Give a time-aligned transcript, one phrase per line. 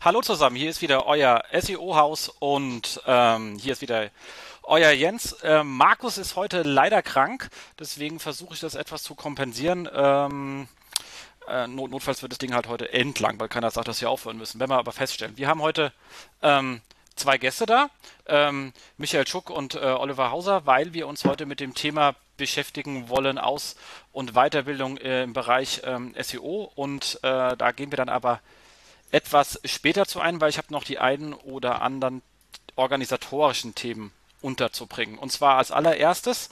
[0.00, 4.10] Hallo zusammen, hier ist wieder euer SEO-Haus und ähm, hier ist wieder
[4.62, 5.32] euer Jens.
[5.42, 7.50] Äh, Markus ist heute leider krank,
[7.80, 9.88] deswegen versuche ich das etwas zu kompensieren.
[9.92, 10.68] Ähm,
[11.48, 14.38] äh, not notfalls wird das Ding halt heute entlang, weil keiner sagt, dass wir aufhören
[14.38, 14.60] müssen.
[14.60, 15.92] Wenn wir aber feststellen, wir haben heute
[16.42, 16.80] ähm,
[17.16, 17.90] zwei Gäste da,
[18.26, 23.08] ähm, Michael Schuck und äh, Oliver Hauser, weil wir uns heute mit dem Thema beschäftigen
[23.08, 23.74] wollen, Aus-
[24.12, 26.70] und Weiterbildung äh, im Bereich ähm, SEO.
[26.76, 28.40] Und äh, da gehen wir dann aber
[29.10, 32.22] etwas später zu ein, weil ich habe noch die einen oder anderen
[32.76, 35.18] organisatorischen Themen unterzubringen.
[35.18, 36.50] Und zwar als allererstes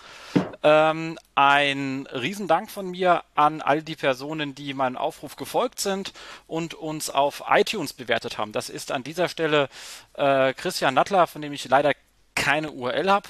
[0.62, 6.12] ähm, ein Riesendank von mir an all die Personen, die meinem Aufruf gefolgt sind
[6.46, 8.52] und uns auf iTunes bewertet haben.
[8.52, 9.68] Das ist an dieser Stelle
[10.14, 11.92] äh, Christian Nattler, von dem ich leider
[12.34, 13.28] keine URL habe.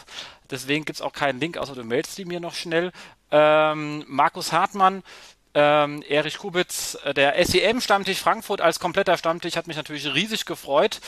[0.50, 2.92] Deswegen gibt es auch keinen Link, außer du meldest die mir noch schnell.
[3.30, 5.02] Ähm, Markus Hartmann,
[5.58, 11.00] ähm, Erich Kubitz, äh, der SEM-Stammtisch Frankfurt als kompletter Stammtisch hat mich natürlich riesig gefreut.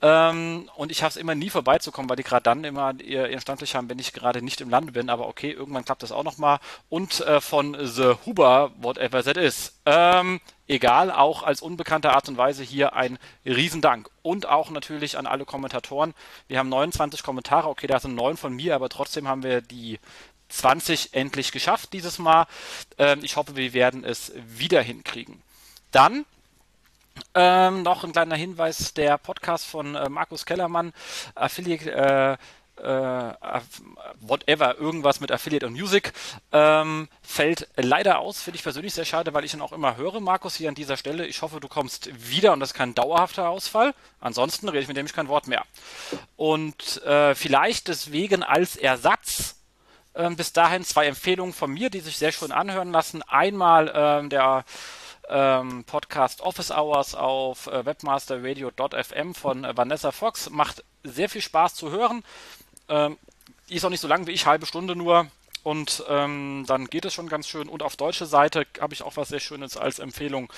[0.00, 3.40] Ähm, und ich habe es immer nie vorbeizukommen, weil die gerade dann immer ihr, ihren
[3.40, 5.10] Stammtisch haben, wenn ich gerade nicht im Lande bin.
[5.10, 6.60] Aber okay, irgendwann klappt das auch nochmal.
[6.88, 9.76] Und äh, von The Huber, whatever that is.
[9.86, 14.08] Ähm, egal, auch als unbekannte Art und Weise hier ein Riesendank.
[14.22, 16.14] Und auch natürlich an alle Kommentatoren.
[16.46, 19.98] Wir haben 29 Kommentare, okay, da sind neun von mir, aber trotzdem haben wir die
[20.48, 22.46] 20 endlich geschafft dieses Mal.
[22.98, 25.42] Ähm, ich hoffe, wir werden es wieder hinkriegen.
[25.92, 26.24] Dann
[27.34, 30.92] ähm, noch ein kleiner Hinweis, der Podcast von äh, Markus Kellermann,
[31.34, 32.36] Affiliate, äh,
[32.82, 33.32] äh,
[34.20, 36.12] whatever, irgendwas mit Affiliate und Music,
[36.52, 38.42] ähm, fällt leider aus.
[38.42, 40.96] Finde ich persönlich sehr schade, weil ich ihn auch immer höre, Markus, hier an dieser
[40.96, 41.26] Stelle.
[41.26, 43.94] Ich hoffe, du kommst wieder und das ist kein dauerhafter Ausfall.
[44.20, 45.64] Ansonsten rede ich mit dem ich kein Wort mehr.
[46.36, 49.55] Und äh, vielleicht deswegen als Ersatz
[50.16, 53.22] ähm, bis dahin zwei Empfehlungen von mir, die sich sehr schön anhören lassen.
[53.22, 54.64] Einmal ähm, der
[55.28, 60.50] ähm, Podcast Office Hours auf äh, webmasterradio.fm von äh, Vanessa Fox.
[60.50, 62.24] Macht sehr viel Spaß zu hören.
[62.88, 63.18] Ähm,
[63.68, 65.26] ist auch nicht so lang wie ich, halbe Stunde nur.
[65.62, 67.68] Und ähm, dann geht es schon ganz schön.
[67.68, 70.52] Und auf deutsche Seite habe ich auch was sehr Schönes als Empfehlung.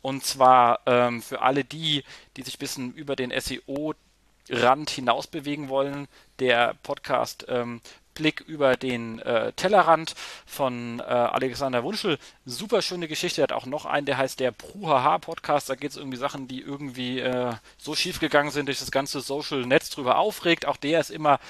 [0.00, 2.02] Und zwar ähm, für alle die,
[2.36, 6.08] die sich ein bisschen über den SEO-Rand hinaus bewegen wollen,
[6.38, 7.82] der Podcast ähm,
[8.14, 10.14] Blick über den äh, Tellerrand
[10.46, 12.18] von äh, Alexander Wunschel.
[12.46, 13.42] Super schöne Geschichte.
[13.42, 15.68] Er hat auch noch einen, der heißt der Pruhaha Podcast.
[15.68, 19.20] Da geht es irgendwie Sachen, die irgendwie äh, so schief gegangen sind, durch das ganze
[19.20, 20.66] Social Netz drüber aufregt.
[20.66, 21.40] Auch der ist immer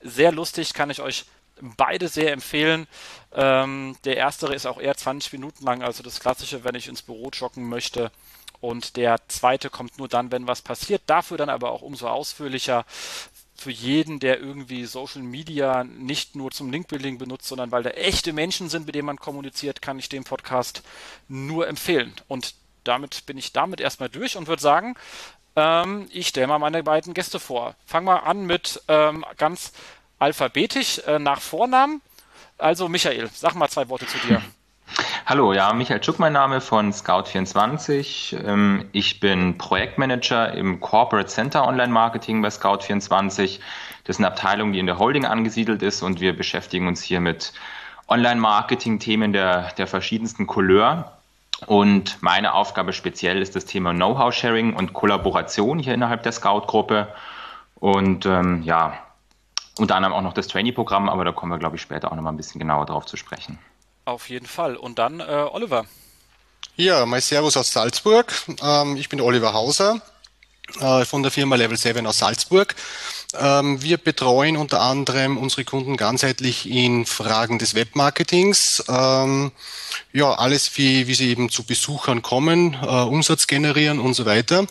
[0.00, 1.26] sehr lustig, kann ich euch
[1.60, 2.86] beide sehr empfehlen.
[3.32, 7.02] Ähm, der erstere ist auch eher 20 Minuten lang, also das klassische, wenn ich ins
[7.02, 8.10] Büro joggen möchte.
[8.60, 11.02] Und der zweite kommt nur dann, wenn was passiert.
[11.06, 12.84] Dafür dann aber auch umso ausführlicher
[13.62, 18.32] für jeden, der irgendwie Social Media nicht nur zum Linkbuilding benutzt, sondern weil da echte
[18.32, 20.82] Menschen sind, mit denen man kommuniziert, kann ich den Podcast
[21.28, 22.12] nur empfehlen.
[22.28, 24.94] Und damit bin ich damit erstmal durch und würde sagen,
[25.56, 27.76] ähm, ich stelle mal meine beiden Gäste vor.
[27.86, 29.72] Fang mal an mit ähm, ganz
[30.18, 32.00] alphabetisch äh, nach Vornamen.
[32.58, 34.42] Also Michael, sag mal zwei Worte zu dir.
[35.26, 38.44] Hallo, ja, Michael Tschuck mein Name von Scout24.
[38.44, 43.60] Ähm, ich bin Projektmanager im Corporate Center Online Marketing bei Scout24.
[44.04, 47.20] Das ist eine Abteilung, die in der Holding angesiedelt ist und wir beschäftigen uns hier
[47.20, 47.52] mit
[48.08, 51.12] Online-Marketing-Themen der, der verschiedensten Couleur.
[51.66, 57.08] Und meine Aufgabe speziell ist das Thema Know-how-Sharing und Kollaboration hier innerhalb der Scout-Gruppe.
[57.76, 58.94] Und ähm, ja,
[59.78, 62.22] unter anderem auch noch das Trainee-Programm, aber da kommen wir, glaube ich, später auch noch
[62.22, 63.58] mal ein bisschen genauer drauf zu sprechen.
[64.04, 64.76] Auf jeden Fall.
[64.76, 65.86] Und dann äh, Oliver.
[66.76, 68.32] Ja, mein Servus aus Salzburg.
[68.62, 70.00] Ähm, ich bin Oliver Hauser
[70.80, 72.74] äh, von der Firma Level 7 aus Salzburg.
[73.34, 78.84] Ähm, wir betreuen unter anderem unsere Kunden ganzheitlich in Fragen des Webmarketings.
[78.88, 79.52] Ähm,
[80.12, 84.66] ja, alles wie, wie sie eben zu Besuchern kommen, äh, Umsatz generieren und so weiter.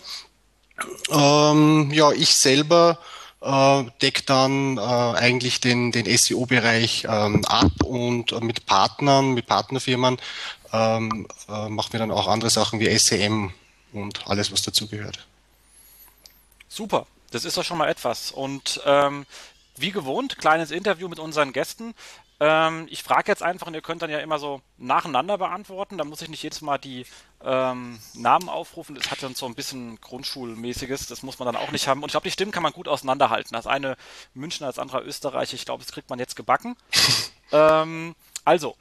[1.10, 3.00] Ähm, ja, ich selber
[3.42, 9.48] äh, deckt dann äh, eigentlich den, den SEO-Bereich ähm, ab und äh, mit Partnern, mit
[9.48, 10.18] Partnerfirmen
[10.72, 13.52] ähm, äh, machen wir dann auch andere Sachen wie SEM
[13.94, 15.28] und alles, was dazugehört.
[16.70, 18.32] Super, das ist doch schon mal etwas.
[18.32, 19.26] Und ähm,
[19.76, 21.94] wie gewohnt, kleines Interview mit unseren Gästen.
[22.40, 25.98] Ähm, ich frage jetzt einfach und ihr könnt dann ja immer so nacheinander beantworten.
[25.98, 27.06] Da muss ich nicht jedes Mal die
[27.44, 28.96] ähm, Namen aufrufen.
[28.96, 31.08] Das hat dann so ein bisschen Grundschulmäßiges.
[31.08, 32.02] Das muss man dann auch nicht haben.
[32.02, 33.54] Und ich glaube, die Stimmen kann man gut auseinanderhalten.
[33.54, 33.98] Das eine
[34.34, 35.54] Münchner, das andere Österreich.
[35.54, 36.76] Ich glaube, das kriegt man jetzt gebacken.
[37.52, 38.16] ähm,
[38.46, 38.76] also,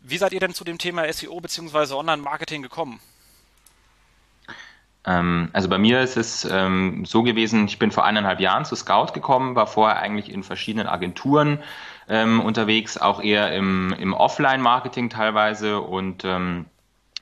[0.00, 1.94] wie seid ihr denn zu dem Thema SEO bzw.
[1.94, 3.00] Online-Marketing gekommen?
[5.04, 8.76] Ähm, also bei mir ist es ähm, so gewesen, ich bin vor eineinhalb Jahren zu
[8.76, 11.62] Scout gekommen, war vorher eigentlich in verschiedenen Agenturen
[12.08, 16.66] ähm, unterwegs, auch eher im, im Offline-Marketing teilweise und ähm,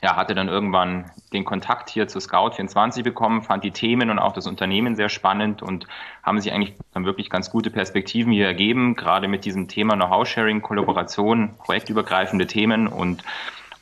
[0.03, 4.33] ja, hatte dann irgendwann den Kontakt hier zu Scout24 bekommen, fand die Themen und auch
[4.33, 5.87] das Unternehmen sehr spannend und
[6.23, 10.63] haben sich eigentlich dann wirklich ganz gute Perspektiven hier ergeben, gerade mit diesem Thema Know-how-Sharing,
[10.63, 13.25] Kollaboration, projektübergreifende Themen und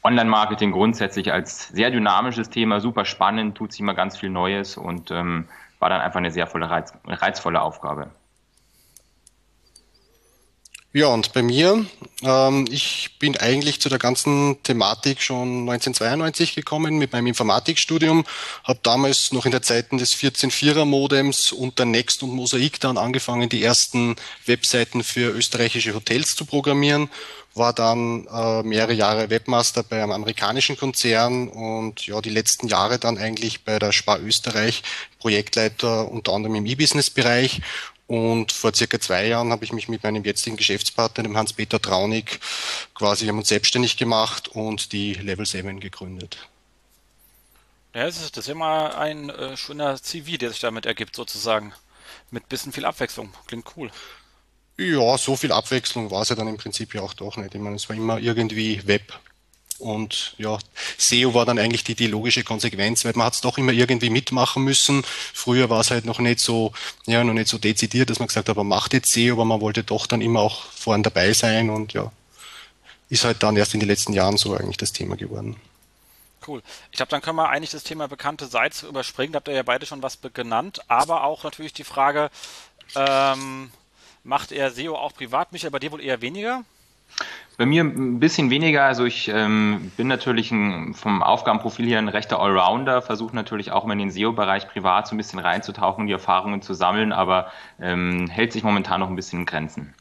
[0.03, 5.11] Online-Marketing grundsätzlich als sehr dynamisches Thema, super spannend, tut sich immer ganz viel Neues und
[5.11, 5.49] ähm,
[5.81, 8.11] war dann einfach eine sehr volle Reiz, reizvolle Aufgabe.
[10.97, 11.85] Ja, und bei mir,
[12.23, 18.25] ähm, ich bin eigentlich zu der ganzen Thematik schon 1992 gekommen mit meinem Informatikstudium,
[18.65, 23.51] habe damals noch in der Zeiten des 14.4er Modems unter Next und Mosaik dann angefangen,
[23.51, 24.17] die ersten
[24.47, 27.11] Webseiten für österreichische Hotels zu programmieren,
[27.53, 32.99] war dann äh, mehrere Jahre Webmaster bei einem amerikanischen Konzern und ja, die letzten Jahre
[32.99, 34.83] dann eigentlich bei der Spar Österreich
[35.19, 37.61] Projektleiter unter anderem im E-Business-Bereich
[38.07, 42.41] und vor circa zwei Jahren habe ich mich mit meinem jetzigen Geschäftspartner, dem Hans-Peter Traunig,
[42.95, 46.49] quasi haben uns selbstständig gemacht und die Level 7 gegründet.
[47.95, 51.73] Ja, das ist, das ist immer ein äh, schöner CV, der sich damit ergibt, sozusagen.
[52.31, 53.33] Mit bisschen viel Abwechslung.
[53.47, 53.91] Klingt cool.
[54.79, 57.55] Ja, so viel Abwechslung war es ja dann im Prinzip ja auch doch nicht.
[57.55, 59.19] Ich meine, es war immer irgendwie Web.
[59.79, 60.59] Und ja,
[60.97, 64.11] SEO war dann eigentlich die, die logische Konsequenz, weil man hat es doch immer irgendwie
[64.11, 65.03] mitmachen müssen.
[65.05, 66.73] Früher war es halt noch nicht so,
[67.07, 69.61] ja, noch nicht so dezidiert, dass man gesagt hat, man macht jetzt SEO, aber man
[69.61, 72.11] wollte doch dann immer auch vorne dabei sein und ja,
[73.11, 75.57] ist halt dann erst in den letzten Jahren so eigentlich das Thema geworden.
[76.47, 76.63] Cool.
[76.91, 79.33] Ich glaube, dann können wir eigentlich das Thema bekannte Sites überspringen.
[79.33, 82.31] Da habt ihr ja beide schon was genannt, aber auch natürlich die Frage,
[82.95, 83.73] ähm,
[84.23, 85.53] macht er SEO auch privat?
[85.53, 86.65] Michael, bei dir wohl eher weniger?
[87.59, 88.85] Bei mir ein bisschen weniger.
[88.85, 93.85] Also ich ähm, bin natürlich ein, vom Aufgabenprofil her ein rechter Allrounder, versuche natürlich auch
[93.85, 97.51] immer in den SEO-Bereich privat so ein bisschen reinzutauchen, die Erfahrungen zu sammeln, aber
[97.81, 99.95] ähm, hält sich momentan noch ein bisschen in Grenzen.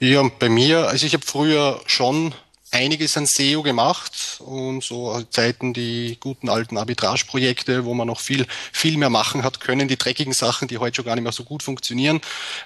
[0.00, 2.34] Ja, bei mir, also ich habe früher schon
[2.74, 8.46] einiges an SEO gemacht und so Zeiten die guten alten Arbitrage-Projekte, wo man noch viel,
[8.72, 11.44] viel mehr machen hat können, die dreckigen Sachen, die heute schon gar nicht mehr so
[11.44, 12.20] gut funktionieren.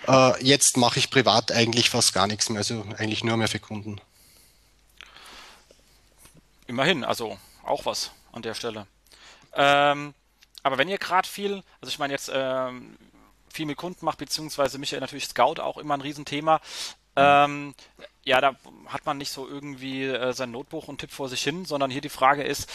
[0.07, 3.59] Äh, jetzt mache ich privat eigentlich fast gar nichts mehr, also eigentlich nur mehr für
[3.59, 4.01] Kunden.
[6.67, 8.87] Immerhin, also auch was an der Stelle.
[9.55, 10.15] Ähm,
[10.63, 12.97] aber wenn ihr gerade viel, also ich meine jetzt ähm,
[13.51, 16.61] viel mit Kunden macht, beziehungsweise Michael natürlich Scout auch immer ein Riesenthema.
[17.19, 17.75] Ähm,
[18.25, 18.55] ja, da
[18.87, 22.01] hat man nicht so irgendwie äh, sein Notebook und tippt vor sich hin, sondern hier
[22.01, 22.71] die Frage ist,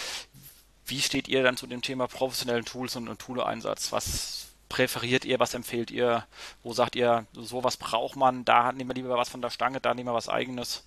[0.85, 3.91] wie steht ihr dann zu dem Thema professionellen Tools und, und Tool-Einsatz?
[3.91, 6.25] Was präferiert ihr, was empfehlt ihr?
[6.63, 9.93] Wo sagt ihr, sowas braucht man, da nehmen wir lieber was von der Stange, da
[9.93, 10.83] nehmen wir was eigenes?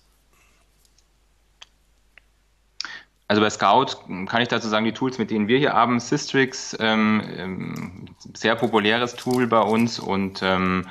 [3.29, 6.77] Also bei Scout kann ich dazu sagen, die Tools, mit denen wir hier haben, Systrix,
[6.79, 10.87] ähm, ähm, sehr populäres Tool bei uns und ähm,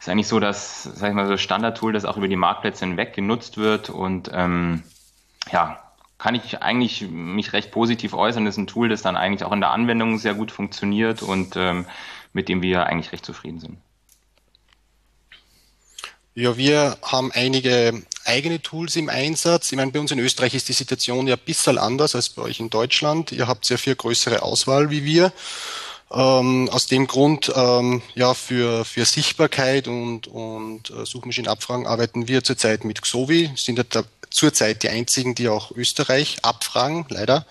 [0.00, 3.12] ist eigentlich so, dass, sag ich mal, so Standardtool, das auch über die Marktplätze hinweg
[3.12, 4.82] genutzt wird und ähm,
[5.52, 5.78] ja,
[6.18, 8.44] kann ich eigentlich mich recht positiv äußern.
[8.44, 11.54] Das ist ein Tool, das dann eigentlich auch in der Anwendung sehr gut funktioniert und
[11.56, 11.86] ähm,
[12.32, 13.78] mit dem wir eigentlich recht zufrieden sind.
[16.34, 19.72] Ja, wir haben einige eigene Tools im Einsatz.
[19.72, 22.42] Ich meine, bei uns in Österreich ist die Situation ja ein bisschen anders als bei
[22.42, 23.32] euch in Deutschland.
[23.32, 25.32] Ihr habt sehr viel größere Auswahl wie wir.
[26.12, 32.42] Ähm, aus dem Grund, ähm, ja, für, für Sichtbarkeit und, und äh, Suchmaschinenabfragen arbeiten wir
[32.42, 37.46] zurzeit mit Xovi, sind ja da zurzeit die einzigen, die auch Österreich abfragen, leider.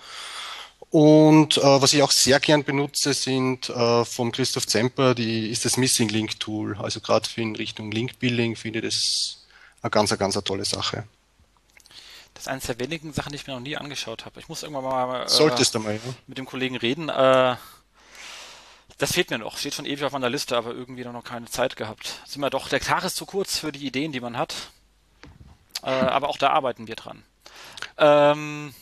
[0.90, 5.64] Und äh, was ich auch sehr gern benutze, sind äh, vom Christoph Zemper, die ist
[5.64, 6.76] das Missing Link Tool.
[6.78, 9.46] Also gerade in Richtung Link Building finde ich das
[9.82, 11.04] eine ganz, eine ganz eine tolle Sache.
[12.34, 14.40] Das ist eines der wenigen Sachen, die ich mir noch nie angeschaut habe.
[14.40, 16.00] Ich muss irgendwann mal, äh, Solltest du mal ja.
[16.26, 17.08] mit dem Kollegen reden.
[17.08, 17.56] Äh,
[19.00, 19.56] das fehlt mir noch.
[19.56, 22.20] Steht schon ewig auf meiner Liste, aber irgendwie noch keine Zeit gehabt.
[22.26, 24.54] Sind wir doch, der Tag ist zu kurz für die Ideen, die man hat.
[25.82, 27.22] Äh, aber auch da arbeiten wir dran.
[27.96, 28.74] Ähm,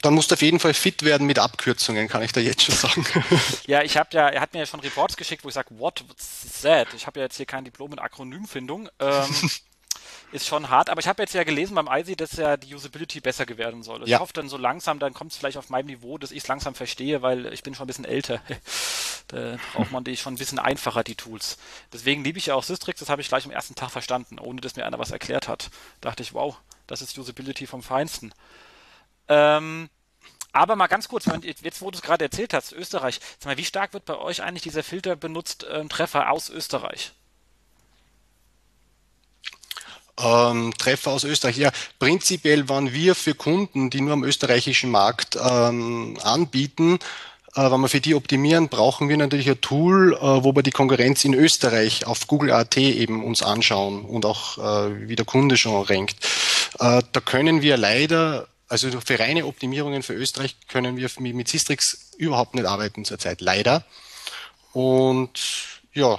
[0.00, 2.74] dann musst du auf jeden Fall fit werden mit Abkürzungen, kann ich da jetzt schon
[2.74, 3.04] sagen.
[3.66, 6.04] ja, ich habe ja, er hat mir ja schon Reports geschickt, wo ich sage, what,
[6.08, 6.88] what's that?
[6.94, 8.88] Ich habe ja jetzt hier kein Diplom in Akronymfindung.
[9.00, 9.50] Ähm,
[10.34, 13.20] ist schon hart, aber ich habe jetzt ja gelesen beim ISI, dass ja die Usability
[13.20, 14.00] besser werden soll.
[14.00, 14.16] Also ja.
[14.16, 16.48] Ich hoffe dann so langsam, dann kommt es vielleicht auf meinem Niveau, dass ich es
[16.48, 18.40] langsam verstehe, weil ich bin schon ein bisschen älter.
[19.28, 21.56] da braucht man die schon ein bisschen einfacher, die Tools.
[21.92, 24.60] Deswegen liebe ich ja auch Systrix, das habe ich gleich am ersten Tag verstanden, ohne
[24.60, 25.70] dass mir einer was erklärt hat.
[26.00, 26.56] Da dachte ich, wow,
[26.88, 28.34] das ist Usability vom Feinsten.
[29.28, 29.88] Ähm,
[30.50, 33.64] aber mal ganz kurz, jetzt wo du es gerade erzählt hast, Österreich, sag mal, wie
[33.64, 37.12] stark wird bei euch eigentlich dieser Filter benutzt, äh, Treffer aus Österreich?
[40.22, 41.56] Ähm, Treffer aus Österreich.
[41.56, 46.98] Ja, prinzipiell waren wir für Kunden, die nur am österreichischen Markt ähm, anbieten,
[47.54, 50.70] äh, wenn wir für die optimieren, brauchen wir natürlich ein Tool, äh, wo wir die
[50.70, 55.56] Konkurrenz in Österreich auf Google AT eben uns anschauen und auch äh, wie der Kunde
[55.56, 56.24] schon rankt.
[56.80, 62.10] Äh, da können wir leider Also für reine Optimierungen für Österreich können wir mit Sistrix
[62.16, 63.84] überhaupt nicht arbeiten zurzeit, leider.
[64.72, 65.38] Und
[65.92, 66.18] ja,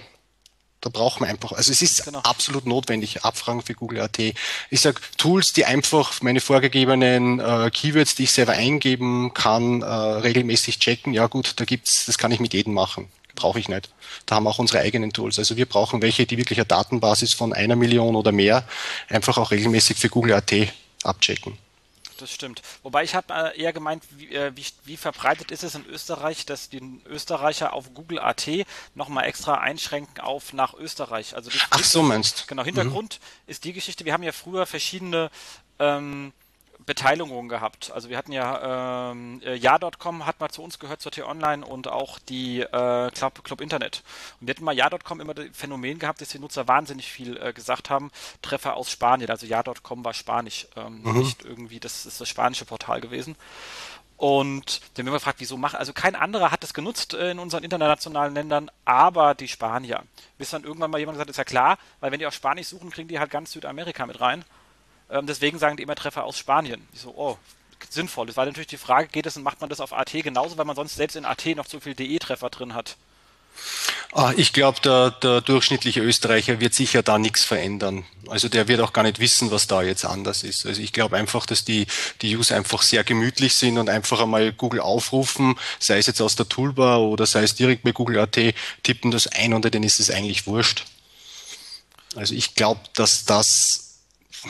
[0.86, 2.20] da braucht man einfach, also es ist genau.
[2.20, 4.20] absolut notwendig, Abfragen für Google AT.
[4.20, 9.86] Ich sage Tools, die einfach meine vorgegebenen äh, Keywords, die ich selber eingeben kann, äh,
[9.88, 11.12] regelmäßig checken.
[11.12, 13.08] Ja gut, da gibt's, das kann ich mit jedem machen.
[13.34, 13.90] Brauche ich nicht.
[14.28, 15.40] Da haben wir auch unsere eigenen Tools.
[15.40, 18.64] Also wir brauchen welche, die wirklich eine Datenbasis von einer Million oder mehr
[19.10, 20.54] einfach auch regelmäßig für Google AT
[21.04, 21.58] abchecken
[22.22, 22.62] das stimmt.
[22.84, 26.46] Wobei ich habe äh, eher gemeint, wie, äh, wie, wie, verbreitet ist es in Österreich,
[26.46, 28.48] dass die Österreicher auf Google AT
[28.94, 31.36] nochmal extra einschränken auf nach Österreich.
[31.36, 33.52] Also Ach so meinst Genau, Hintergrund mhm.
[33.52, 35.30] ist die Geschichte, wir haben ja früher verschiedene
[35.80, 36.34] ähm,
[36.86, 37.92] Beteiligungen gehabt.
[37.92, 41.88] Also wir hatten ja ähm, äh, ja.com hat mal zu uns gehört zur T-Online und
[41.88, 44.04] auch die äh, Club, Club Internet.
[44.40, 47.54] Und wir hatten mal ja.com immer das Phänomen gehabt, dass die Nutzer wahnsinnig viel äh,
[47.54, 48.12] gesagt haben,
[48.42, 49.30] Treffer aus Spanien.
[49.30, 51.20] Also ja.com war Spanisch, ähm, mhm.
[51.20, 53.36] nicht irgendwie, das ist das spanische Portal gewesen.
[54.18, 57.40] Und dann haben wir gefragt, wieso machen, also kein anderer hat es genutzt äh, in
[57.40, 60.04] unseren internationalen Ländern, aber die Spanier.
[60.38, 62.68] Bis dann irgendwann mal jemand gesagt hat, ist ja klar, weil wenn die auf Spanisch
[62.68, 64.46] suchen, kriegen die halt ganz Südamerika mit rein.
[65.10, 66.88] Ähm, deswegen sagen die immer Treffer aus Spanien.
[66.94, 67.38] Ich so, oh,
[67.90, 68.28] sinnvoll.
[68.28, 70.66] Das war natürlich die Frage, geht es und macht man das auf AT genauso, weil
[70.66, 72.98] man sonst selbst in AT noch zu viel DE-Treffer drin hat?
[74.12, 78.06] Ah, ich glaube, der, der, durchschnittliche Österreicher wird sicher da nichts verändern.
[78.30, 80.66] Also der wird auch gar nicht wissen, was da jetzt anders ist.
[80.66, 81.86] Also ich glaube einfach, dass die,
[82.22, 86.36] die User einfach sehr gemütlich sind und einfach einmal Google aufrufen, sei es jetzt aus
[86.36, 88.38] der Toolbar oder sei es direkt bei Google AT,
[88.84, 90.86] tippen das ein und dann ist es eigentlich wurscht.
[92.16, 93.85] Also ich glaube, dass das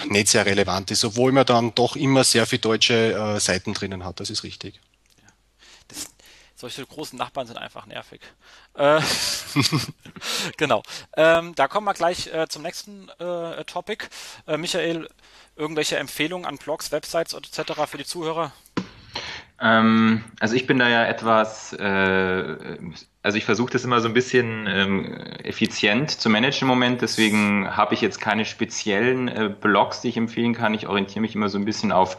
[0.09, 4.03] nicht sehr relevant ist, obwohl man dann doch immer sehr viele deutsche äh, Seiten drinnen
[4.03, 4.19] hat.
[4.19, 4.79] Das ist richtig.
[5.21, 5.29] Ja.
[5.87, 6.07] Das,
[6.55, 8.21] solche großen Nachbarn sind einfach nervig.
[8.75, 9.01] Äh,
[10.57, 10.83] genau.
[11.15, 14.05] Ähm, da kommen wir gleich äh, zum nächsten äh, Topic.
[14.47, 15.09] Äh, Michael,
[15.55, 17.73] irgendwelche Empfehlungen an Blogs, Websites etc.
[17.87, 18.51] für die Zuhörer?
[19.59, 22.77] Ähm, also ich bin da ja etwas, äh,
[23.25, 27.75] also ich versuche das immer so ein bisschen ähm, effizient zu managen im Moment, deswegen
[27.75, 30.75] habe ich jetzt keine speziellen äh, Blogs, die ich empfehlen kann.
[30.75, 32.17] Ich orientiere mich immer so ein bisschen auf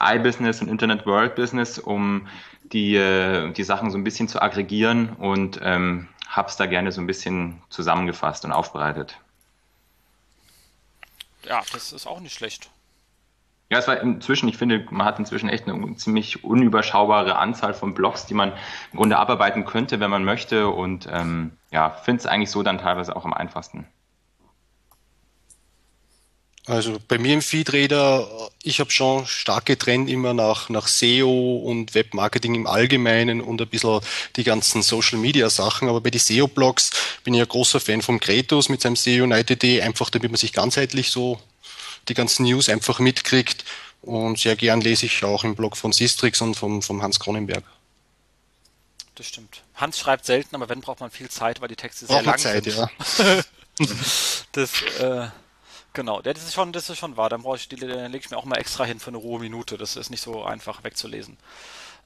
[0.00, 2.26] iBusiness und Internet World Business, um
[2.64, 6.90] die, äh, die Sachen so ein bisschen zu aggregieren und ähm, habe es da gerne
[6.90, 9.16] so ein bisschen zusammengefasst und aufbereitet.
[11.44, 12.70] Ja, das ist auch nicht schlecht.
[13.70, 17.94] Ja, es war inzwischen, ich finde, man hat inzwischen echt eine ziemlich unüberschaubare Anzahl von
[17.94, 18.52] Blogs, die man
[18.92, 20.68] im Grunde abarbeiten könnte, wenn man möchte.
[20.68, 23.86] Und ähm, ja, finde es eigentlich so dann teilweise auch am einfachsten.
[26.66, 28.28] Also bei mir im Feedreader,
[28.62, 33.68] ich habe schon stark getrennt immer nach, nach SEO und Webmarketing im Allgemeinen und ein
[33.68, 34.00] bisschen
[34.34, 35.88] die ganzen Social Media Sachen.
[35.88, 36.90] Aber bei den SEO-Blogs
[37.22, 40.52] bin ich ein großer Fan von Kretos mit seinem SEO United, einfach damit man sich
[40.52, 41.38] ganzheitlich so
[42.08, 43.64] die ganzen News einfach mitkriegt.
[44.02, 47.64] Und sehr gern lese ich auch im Blog von Sistrix und vom, vom Hans Kronenberg.
[49.14, 49.62] Das stimmt.
[49.74, 52.64] Hans schreibt selten, aber wenn braucht man viel Zeit, weil die Texte sehr lang Zeit,
[52.64, 52.76] sind.
[52.76, 52.90] Ja.
[54.52, 55.28] das, äh,
[55.92, 57.28] genau, das ist schon, das ist schon wahr.
[57.28, 59.76] Dann brauche ich, die, lege ich mir auch mal extra hin für eine rohe Minute.
[59.76, 61.36] Das ist nicht so einfach wegzulesen.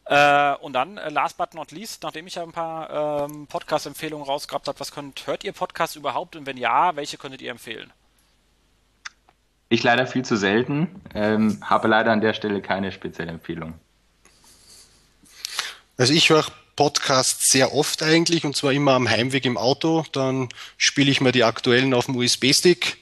[0.06, 4.26] Äh, und dann, äh, last but not least, nachdem ich ja ein paar ähm, Podcast-Empfehlungen
[4.26, 7.92] rausgehabt habe, was könnt, hört ihr Podcasts überhaupt und wenn ja, welche könntet ihr empfehlen?
[9.74, 13.74] Ich leider viel zu selten, ähm, habe leider an der Stelle keine spezielle Empfehlung.
[15.96, 20.04] Also ich höre Podcasts sehr oft eigentlich und zwar immer am Heimweg im Auto.
[20.12, 22.98] Dann spiele ich mir die aktuellen auf dem USB-Stick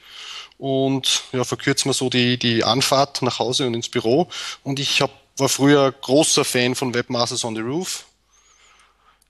[0.57, 4.31] und ja, verkürzen wir so die, die Anfahrt nach Hause und ins Büro.
[4.63, 8.07] Und ich hab, war früher großer Fan von Webmasters on the Roof.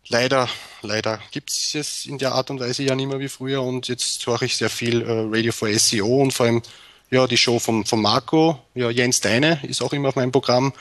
[0.06, 0.48] Leider,
[0.82, 3.88] leider gibt es es in der Art und Weise ja nicht mehr wie früher und
[3.88, 6.62] jetzt höre ich sehr viel äh, Radio for SEO und vor allem
[7.12, 10.72] ja, die Show von, von Marco, ja, Jens Deine ist auch immer auf meinem Programm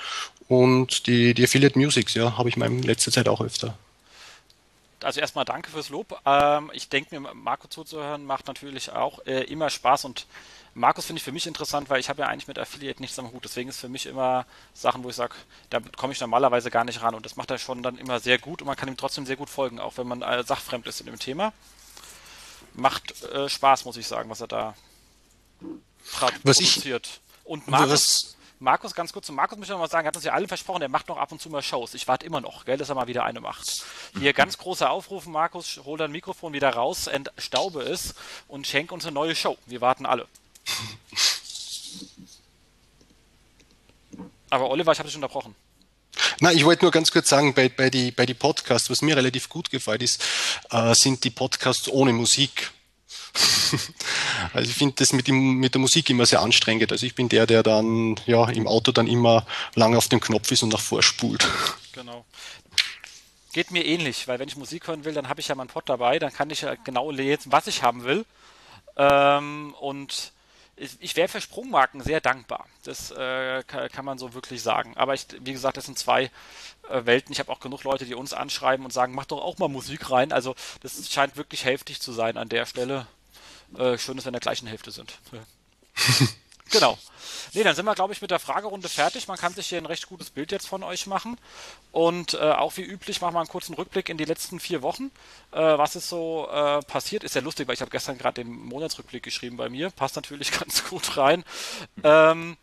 [0.47, 3.77] und die, die Affiliate Musics, ja, habe ich in letzter Zeit auch öfter.
[5.03, 6.17] Also erstmal danke fürs Lob.
[6.25, 10.25] Ähm, ich denke mir, Marco zuzuhören macht natürlich auch äh, immer Spaß und
[10.73, 13.29] Markus finde ich für mich interessant, weil ich habe ja eigentlich mit Affiliate nichts am
[13.33, 13.43] Hut.
[13.43, 15.33] Deswegen ist für mich immer Sachen, wo ich sage,
[15.69, 17.13] da komme ich normalerweise gar nicht ran.
[17.13, 19.35] Und das macht er schon dann immer sehr gut und man kann ihm trotzdem sehr
[19.35, 21.51] gut folgen, auch wenn man äh, sachfremd ist in dem Thema.
[22.73, 24.75] Macht äh, Spaß, muss ich sagen, was er da
[26.43, 27.07] was produziert.
[27.07, 30.23] Ich, und Markus, Markus, ganz kurz zu Markus möchte ich noch mal sagen, hat uns
[30.23, 31.95] ja alle versprochen, er macht noch ab und zu mal Shows.
[31.95, 33.83] Ich warte immer noch, gell, dass er mal wieder eine macht.
[34.19, 38.13] Hier ganz großer Aufruf, Markus, hol dein Mikrofon wieder raus, entstaube es
[38.47, 39.57] und schenk uns eine neue Show.
[39.65, 40.27] Wir warten alle.
[44.51, 45.55] Aber Oliver, ich habe dich unterbrochen.
[46.39, 49.17] Na, ich wollte nur ganz kurz sagen, bei, bei die, bei die Podcasts, was mir
[49.17, 50.23] relativ gut gefällt, ist,
[50.69, 52.71] äh, sind die Podcasts ohne Musik.
[54.53, 56.91] also ich finde das mit, dem, mit der Musik immer sehr anstrengend.
[56.91, 59.45] Also ich bin der, der dann ja im Auto dann immer
[59.75, 61.47] lange auf dem Knopf ist und nach vorspult.
[61.93, 62.23] Genau.
[63.51, 65.89] Geht mir ähnlich, weil wenn ich Musik hören will, dann habe ich ja meinen Pod
[65.89, 68.25] dabei, dann kann ich ja genau lesen, was ich haben will.
[68.95, 70.31] Ähm, und
[70.77, 72.65] ich, wäre für Sprungmarken sehr dankbar.
[72.83, 74.95] Das äh, kann, kann, man so wirklich sagen.
[74.95, 76.31] Aber ich, wie gesagt, das sind zwei
[76.89, 77.33] äh, Welten.
[77.33, 80.09] Ich habe auch genug Leute, die uns anschreiben und sagen, mach doch auch mal Musik
[80.09, 80.31] rein.
[80.31, 83.05] Also das scheint wirklich hälftig zu sein an der Stelle.
[83.77, 85.19] Äh, schön ist, wenn wir in der gleichen Hälfte sind.
[86.71, 86.97] genau.
[87.53, 89.27] Nee, dann sind wir, glaube ich, mit der Fragerunde fertig.
[89.27, 91.37] Man kann sich hier ein recht gutes Bild jetzt von euch machen.
[91.91, 95.11] Und äh, auch wie üblich machen wir einen kurzen Rückblick in die letzten vier Wochen.
[95.51, 97.23] Äh, was ist so äh, passiert?
[97.23, 99.89] Ist ja lustig, weil ich habe gestern gerade den Monatsrückblick geschrieben bei mir.
[99.91, 101.43] Passt natürlich ganz gut rein.
[102.03, 102.57] Ähm,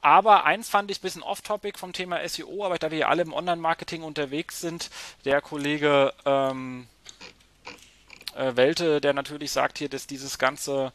[0.00, 3.22] aber eins fand ich ein bisschen off-topic vom Thema SEO, aber da wir ja alle
[3.22, 4.90] im Online-Marketing unterwegs sind,
[5.24, 6.86] der Kollege ähm,
[8.36, 10.92] äh, Welte, der natürlich sagt hier, dass dieses ganze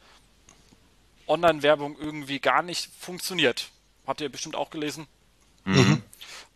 [1.27, 3.69] Online-Werbung irgendwie gar nicht funktioniert.
[4.05, 5.07] Habt ihr bestimmt auch gelesen?
[5.65, 6.03] Mhm.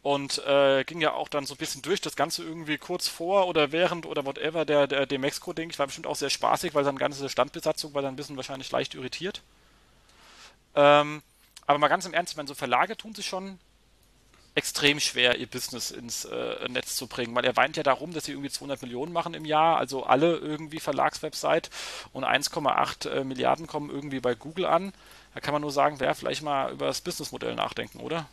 [0.02, 3.48] Und äh, ging ja auch dann so ein bisschen durch, das Ganze irgendwie kurz vor
[3.48, 5.70] oder während oder whatever der, der, Mexiko-Ding.
[5.70, 8.72] Ich war bestimmt auch sehr spaßig, weil seine ganze Standbesatzung war dann ein bisschen wahrscheinlich
[8.72, 9.42] leicht irritiert.
[10.76, 11.24] Ähm,
[11.66, 13.60] aber mal ganz im Ernst, ich meine, so Verlage tun sich schon
[14.56, 18.26] extrem schwer, ihr Business ins äh, Netz zu bringen, weil er weint ja darum, dass
[18.26, 21.70] sie irgendwie 200 Millionen machen im Jahr, also alle irgendwie Verlagswebsite
[22.14, 24.94] und 1,8 äh, Milliarden kommen irgendwie bei Google an.
[25.34, 28.28] Da kann man nur sagen, wer vielleicht mal über das Businessmodell nachdenken, oder?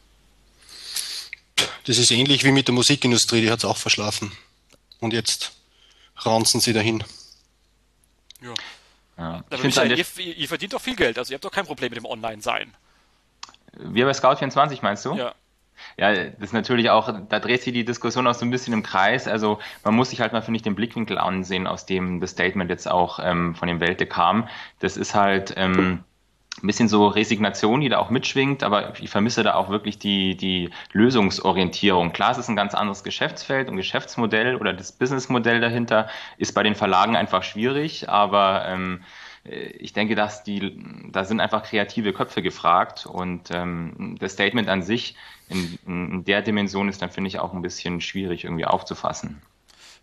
[1.87, 4.31] Das ist ähnlich wie mit der Musikindustrie, die hat es auch verschlafen.
[5.00, 5.52] Und jetzt
[6.19, 7.02] ranzen sie dahin.
[8.41, 8.55] Ja.
[9.19, 9.45] ja.
[9.50, 11.97] Aber Michael, ihr, ihr, verdient doch viel Geld, also ihr habt doch kein Problem mit
[11.97, 12.73] dem Online-Sein.
[13.73, 15.14] Wir bei Scout24 meinst du?
[15.14, 15.35] Ja.
[15.97, 18.83] Ja, das ist natürlich auch, da dreht sich die Diskussion auch so ein bisschen im
[18.83, 19.29] Kreis.
[19.29, 22.71] Also man muss sich halt mal, finde ich, den Blickwinkel ansehen, aus dem das Statement
[22.71, 24.49] jetzt auch ähm, von dem Welte kam.
[24.81, 26.05] Das ist halt ähm,
[26.62, 30.37] ein bisschen so Resignation, die da auch mitschwingt, aber ich vermisse da auch wirklich die,
[30.37, 32.12] die Lösungsorientierung.
[32.12, 36.62] Klar, es ist ein ganz anderes Geschäftsfeld und Geschäftsmodell oder das Businessmodell dahinter ist bei
[36.62, 42.12] den Verlagen einfach schwierig, aber ähm, äh, ich denke, dass die, da sind einfach kreative
[42.12, 45.16] Köpfe gefragt und ähm, das Statement an sich
[45.48, 49.42] in, in der Dimension ist dann, finde ich, auch ein bisschen schwierig irgendwie aufzufassen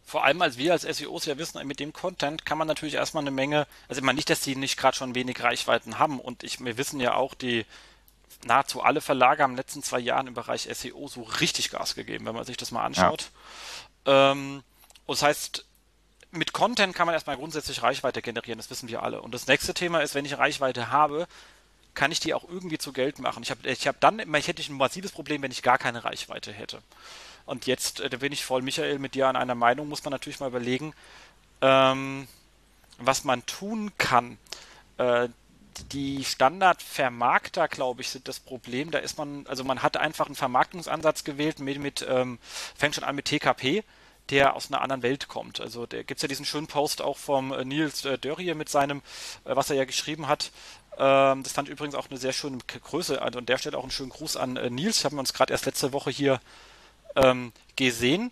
[0.09, 3.21] vor allem als wir als SEOs ja wissen, mit dem Content kann man natürlich erstmal
[3.21, 6.43] eine Menge, also ich meine nicht, dass die nicht gerade schon wenig Reichweiten haben und
[6.43, 7.63] ich, wir wissen ja auch, die
[8.43, 11.93] nahezu alle Verlage haben in den letzten zwei Jahren im Bereich SEO so richtig Gas
[11.93, 13.29] gegeben, wenn man sich das mal anschaut.
[14.07, 14.31] Ja.
[14.31, 14.63] Ähm,
[15.05, 15.65] und das heißt,
[16.31, 19.21] mit Content kann man erstmal grundsätzlich Reichweite generieren, das wissen wir alle.
[19.21, 21.27] Und das nächste Thema ist, wenn ich Reichweite habe,
[21.95, 23.43] kann ich die auch irgendwie zu Geld machen.
[23.43, 26.51] Ich habe ich hab dann, ich hätte ein massives Problem, wenn ich gar keine Reichweite
[26.51, 26.81] hätte.
[27.45, 30.11] Und jetzt, äh, da bin ich voll, Michael, mit dir an einer Meinung, muss man
[30.11, 30.93] natürlich mal überlegen,
[31.61, 32.27] ähm,
[32.99, 34.37] was man tun kann.
[34.97, 35.29] Äh,
[35.91, 38.91] die Standardvermarkter, glaube ich, sind das Problem.
[38.91, 42.37] Da ist man, also man hat einfach einen Vermarktungsansatz gewählt mit, mit ähm,
[42.75, 43.83] fängt schon an mit TKP
[44.29, 45.59] der aus einer anderen Welt kommt.
[45.59, 48.69] Also da gibt es ja diesen schönen Post auch vom äh, Nils äh, Dörrie mit
[48.69, 48.99] seinem,
[49.45, 50.51] äh, was er ja geschrieben hat.
[50.97, 53.21] Ähm, das fand ich übrigens auch eine sehr schöne Größe.
[53.21, 54.99] Also an der Stelle auch einen schönen Gruß an äh, Nils.
[54.99, 56.39] Ich habe uns gerade erst letzte Woche hier
[57.15, 58.31] ähm, gesehen.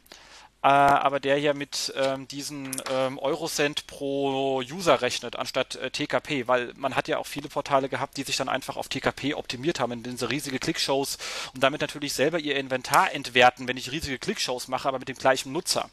[0.63, 6.47] Äh, aber der ja mit ähm, diesen ähm, Eurocent pro User rechnet, anstatt äh, TKP,
[6.47, 9.79] weil man hat ja auch viele Portale gehabt, die sich dann einfach auf TKP optimiert
[9.79, 11.19] haben, in diese riesige Klickshows
[11.53, 15.17] und damit natürlich selber ihr Inventar entwerten, wenn ich riesige Klickshows mache, aber mit dem
[15.17, 15.89] gleichen Nutzer.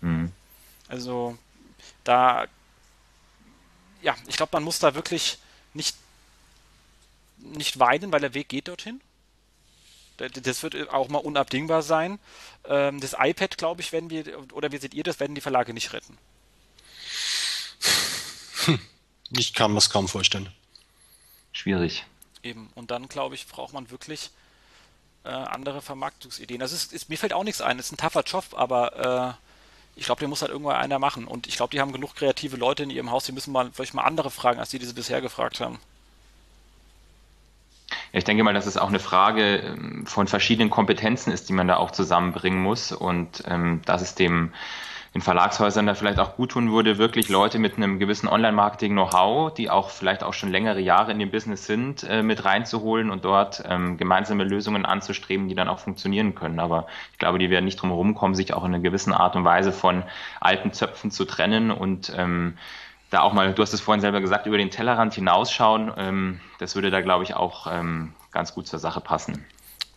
[0.00, 0.32] Mhm.
[0.88, 1.38] Also
[2.02, 2.46] da,
[4.02, 5.38] ja, ich glaube, man muss da wirklich
[5.74, 5.96] nicht,
[7.38, 9.00] nicht weinen, weil der Weg geht dorthin.
[10.28, 12.18] Das wird auch mal unabdingbar sein.
[12.64, 15.74] Ähm, das iPad, glaube ich, werden wir, oder wie seht ihr das, werden die Verlage
[15.74, 16.18] nicht retten?
[19.32, 20.52] Ich kann mir es kaum vorstellen.
[21.52, 22.04] Schwierig.
[22.42, 22.70] Eben.
[22.74, 24.30] Und dann, glaube ich, braucht man wirklich
[25.24, 26.58] äh, andere Vermarktungsideen.
[26.58, 27.76] Das ist, ist, mir fällt auch nichts ein.
[27.76, 31.26] Das ist ein taffer Job, aber äh, ich glaube, den muss halt irgendwann einer machen.
[31.26, 33.94] Und ich glaube, die haben genug kreative Leute in ihrem Haus, die müssen mal vielleicht
[33.94, 35.78] mal andere fragen, als die, die sie bisher gefragt haben.
[38.12, 41.68] Ich denke mal, dass es auch eine Frage ähm, von verschiedenen Kompetenzen ist, die man
[41.68, 44.52] da auch zusammenbringen muss und ähm, dass es dem
[45.14, 49.68] den Verlagshäusern da vielleicht auch gut tun würde, wirklich Leute mit einem gewissen Online-Marketing-Know-how, die
[49.68, 53.64] auch vielleicht auch schon längere Jahre in dem Business sind, äh, mit reinzuholen und dort
[53.68, 56.60] ähm, gemeinsame Lösungen anzustreben, die dann auch funktionieren können.
[56.60, 59.34] Aber ich glaube, die werden nicht drum herum kommen, sich auch in einer gewissen Art
[59.34, 60.04] und Weise von
[60.40, 62.56] alten Zöpfen zu trennen und ähm,
[63.10, 66.74] da auch mal, du hast es vorhin selber gesagt, über den Tellerrand hinausschauen, ähm, das
[66.74, 69.44] würde da, glaube ich, auch ähm, ganz gut zur Sache passen.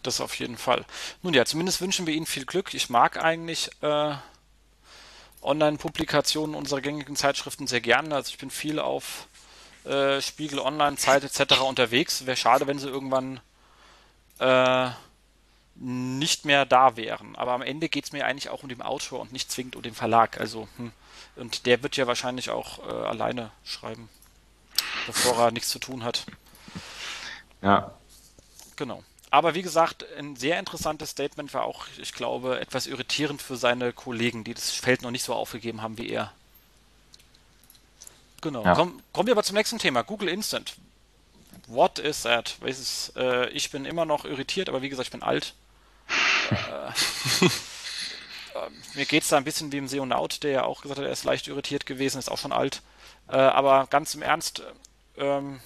[0.02, 0.84] Das auf jeden Fall.
[1.22, 2.74] Nun ja, zumindest wünschen wir Ihnen viel Glück.
[2.74, 4.14] Ich mag eigentlich äh,
[5.42, 8.14] Online-Publikationen unserer gängigen Zeitschriften sehr gerne.
[8.16, 9.28] Also ich bin viel auf
[9.86, 11.62] äh, Spiegel Online, Zeit etc.
[11.62, 12.26] unterwegs.
[12.26, 13.40] Wäre schade, wenn sie irgendwann
[14.40, 14.90] äh,
[15.76, 17.36] nicht mehr da wären.
[17.36, 19.82] Aber am Ende geht es mir eigentlich auch um den Autor und nicht zwingend um
[19.84, 20.40] den Verlag.
[20.40, 20.92] Also, hm.
[21.36, 24.10] Und der wird ja wahrscheinlich auch äh, alleine schreiben,
[25.08, 26.26] bevor er nichts zu tun hat.
[27.62, 27.94] Ja.
[28.76, 29.04] Genau.
[29.32, 33.92] Aber wie gesagt, ein sehr interessantes Statement war auch, ich glaube, etwas irritierend für seine
[33.92, 36.32] Kollegen, die das Feld noch nicht so aufgegeben haben wie er.
[38.42, 38.64] Genau.
[38.64, 38.76] Ja.
[38.76, 40.04] Komm, kommen wir aber zum nächsten Thema.
[40.04, 40.76] Google Instant.
[41.68, 42.58] What is that?
[42.64, 45.56] Ist, äh, ich bin immer noch irritiert, aber wie gesagt, ich bin alt.
[46.52, 47.50] äh, äh,
[48.96, 51.12] mir geht es da ein bisschen wie im Seonaut, der ja auch gesagt hat, er
[51.12, 52.82] ist leicht irritiert gewesen, ist auch schon alt.
[53.30, 54.64] Äh, aber ganz im Ernst,
[55.18, 55.60] ähm,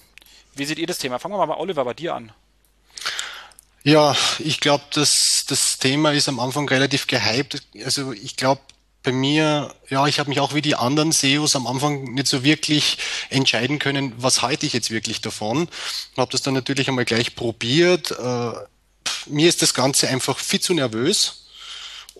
[0.54, 1.18] wie seht ihr das Thema?
[1.18, 2.32] Fangen wir mal bei Oliver bei dir an.
[3.84, 7.62] Ja, ich glaube, das, das Thema ist am Anfang relativ gehypt.
[7.84, 8.60] Also ich glaube,
[9.02, 12.42] bei mir, ja, ich habe mich auch wie die anderen SEOs am Anfang nicht so
[12.42, 12.98] wirklich
[13.30, 15.68] entscheiden können, was halte ich jetzt wirklich davon.
[16.16, 18.10] Habe das dann natürlich einmal gleich probiert.
[18.10, 18.52] Äh,
[19.26, 21.47] mir ist das Ganze einfach viel zu nervös.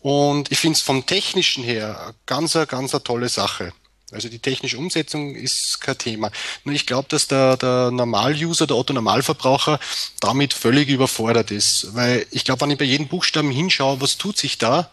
[0.02, 3.72] Und ich finde es vom Technischen her ganz, ganz eine tolle Sache.
[4.10, 6.30] Also die technische Umsetzung ist kein Thema.
[6.64, 9.78] Nur ich glaube, dass der, der Normal-User, der Otto-Normalverbraucher
[10.20, 11.94] damit völlig überfordert ist.
[11.94, 14.90] Weil ich glaube, wenn ich bei jedem Buchstaben hinschaue, was tut sich da,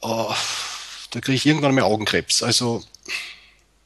[0.00, 0.34] oh,
[1.10, 2.42] da kriege ich irgendwann mal Augenkrebs.
[2.42, 2.82] Also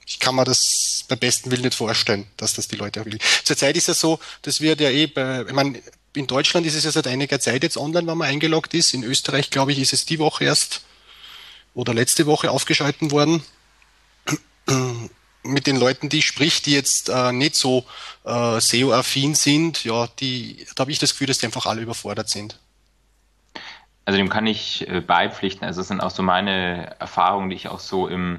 [0.07, 3.19] ich kann mir das beim besten Willen nicht vorstellen, dass das die Leute auch will.
[3.45, 5.83] Zurzeit ist ja so, das wird ja eh bei, ich meine,
[6.15, 8.95] in Deutschland ist es ja seit einiger Zeit jetzt online, wenn man eingeloggt ist.
[8.95, 10.83] In Österreich, glaube ich, ist es die Woche erst
[11.75, 13.43] oder letzte Woche aufgeschalten worden
[15.43, 17.85] mit den Leuten, die ich sprich, die jetzt äh, nicht so
[18.25, 22.29] äh, SEO-affin sind, ja, die, da habe ich das Gefühl, dass die einfach alle überfordert
[22.29, 22.59] sind.
[24.05, 25.65] Also dem kann ich äh, beipflichten.
[25.65, 28.39] Also das sind auch so meine Erfahrungen, die ich auch so im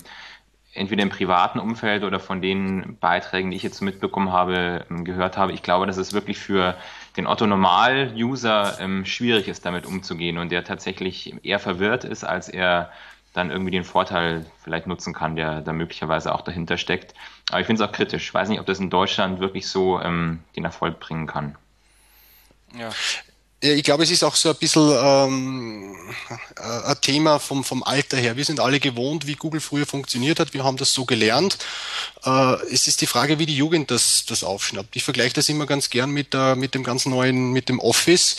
[0.74, 5.38] entweder im privaten Umfeld oder von den Beiträgen, die ich jetzt mitbekommen habe, ähm, gehört
[5.38, 5.54] habe.
[5.54, 6.78] Ich glaube, dass es wirklich für
[7.18, 12.92] den Otto-Normal-User ähm, schwierig ist, damit umzugehen und der tatsächlich eher verwirrt ist, als er
[13.34, 17.14] dann irgendwie den Vorteil vielleicht nutzen kann, der da möglicherweise auch dahinter steckt.
[17.50, 18.24] Aber ich finde es auch kritisch.
[18.24, 21.56] Ich weiß nicht, ob das in Deutschland wirklich so ähm, den Erfolg bringen kann.
[22.78, 22.90] Ja.
[23.64, 25.96] Ich glaube, es ist auch so ein bisschen ähm,
[26.58, 28.36] äh, ein Thema vom, vom Alter her.
[28.36, 30.56] Wir sind alle gewohnt, wie Google früher funktioniert hat.
[30.56, 31.60] Wir haben das so gelernt.
[32.26, 34.96] Äh, es ist die Frage, wie die Jugend das, das aufschnappt.
[34.96, 38.38] Ich vergleiche das immer ganz gern mit, der, mit dem ganz neuen, mit dem Office.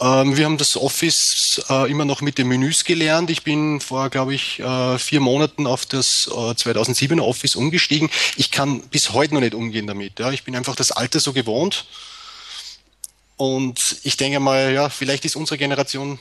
[0.00, 3.30] Ähm, wir haben das Office äh, immer noch mit den Menüs gelernt.
[3.30, 8.10] Ich bin vor, glaube ich, äh, vier Monaten auf das äh, 2007er Office umgestiegen.
[8.34, 10.18] Ich kann bis heute noch nicht umgehen damit.
[10.18, 10.32] Ja.
[10.32, 11.84] Ich bin einfach das Alter so gewohnt.
[13.38, 16.18] Und ich denke mal, ja, vielleicht ist unsere Generation,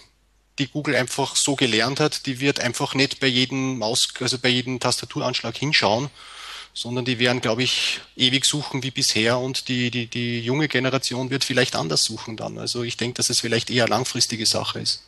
[0.59, 4.49] die Google einfach so gelernt hat, die wird einfach nicht bei jedem Maus, also bei
[4.49, 6.09] jedem Tastaturanschlag hinschauen,
[6.75, 11.31] sondern die werden, glaube ich, ewig suchen wie bisher und die, die, die junge Generation
[11.31, 12.59] wird vielleicht anders suchen dann.
[12.59, 15.03] Also ich denke, dass es vielleicht eher langfristige Sache ist.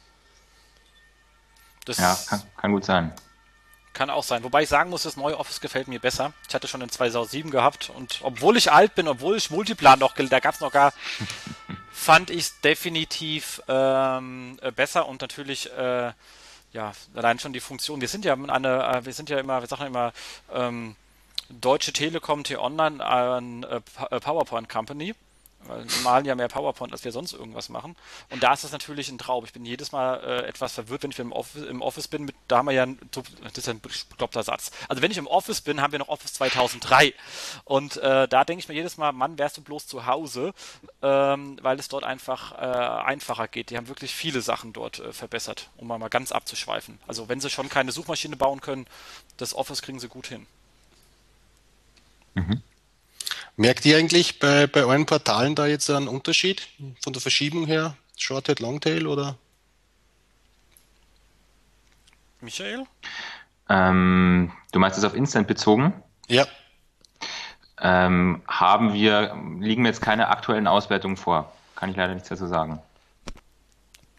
[1.85, 3.13] Das ja, kann, kann, gut sein.
[3.93, 4.43] Kann auch sein.
[4.43, 6.33] Wobei ich sagen muss, das neue Office gefällt mir besser.
[6.47, 10.15] Ich hatte schon in 2007 gehabt und obwohl ich alt bin, obwohl ich Multiplan noch,
[10.15, 10.91] da gab es noch gar,
[11.91, 16.11] fand ich es definitiv ähm, äh, besser und natürlich äh,
[16.71, 18.01] ja, allein schon die Funktion.
[18.01, 20.13] Wir sind ja eine, äh, wir sind ja immer, wir sagen immer,
[20.53, 20.95] ähm,
[21.49, 23.03] Deutsche Telekom T-Online
[23.67, 25.15] äh, äh, PowerPoint Company.
[25.65, 27.95] Weil wir malen ja mehr PowerPoint, als wir sonst irgendwas machen.
[28.29, 29.43] Und da ist das natürlich ein Traum.
[29.43, 32.23] Ich bin jedes Mal äh, etwas verwirrt, wenn ich im Office, im Office bin.
[32.23, 34.71] Mit, da haben wir ja, ein, das ist ein bekloppter Satz.
[34.87, 37.13] Also wenn ich im Office bin, haben wir noch Office 2003.
[37.65, 40.53] Und äh, da denke ich mir jedes Mal, Mann, wärst du bloß zu Hause,
[41.01, 43.69] ähm, weil es dort einfach äh, einfacher geht.
[43.69, 46.99] Die haben wirklich viele Sachen dort äh, verbessert, um mal ganz abzuschweifen.
[47.07, 48.87] Also wenn sie schon keine Suchmaschine bauen können,
[49.37, 50.45] das Office kriegen sie gut hin.
[52.35, 52.61] Mhm.
[53.59, 56.69] Merkt ihr eigentlich bei, bei euren Portalen da jetzt einen Unterschied
[57.01, 57.97] von der Verschiebung her?
[58.15, 59.37] Shorthead, Longtail oder?
[62.39, 62.85] Michael?
[63.67, 65.91] Ähm, du meinst es auf Instant bezogen?
[66.29, 66.47] Ja.
[67.81, 71.51] Ähm, haben wir, liegen mir jetzt keine aktuellen Auswertungen vor.
[71.75, 72.81] Kann ich leider nichts dazu sagen.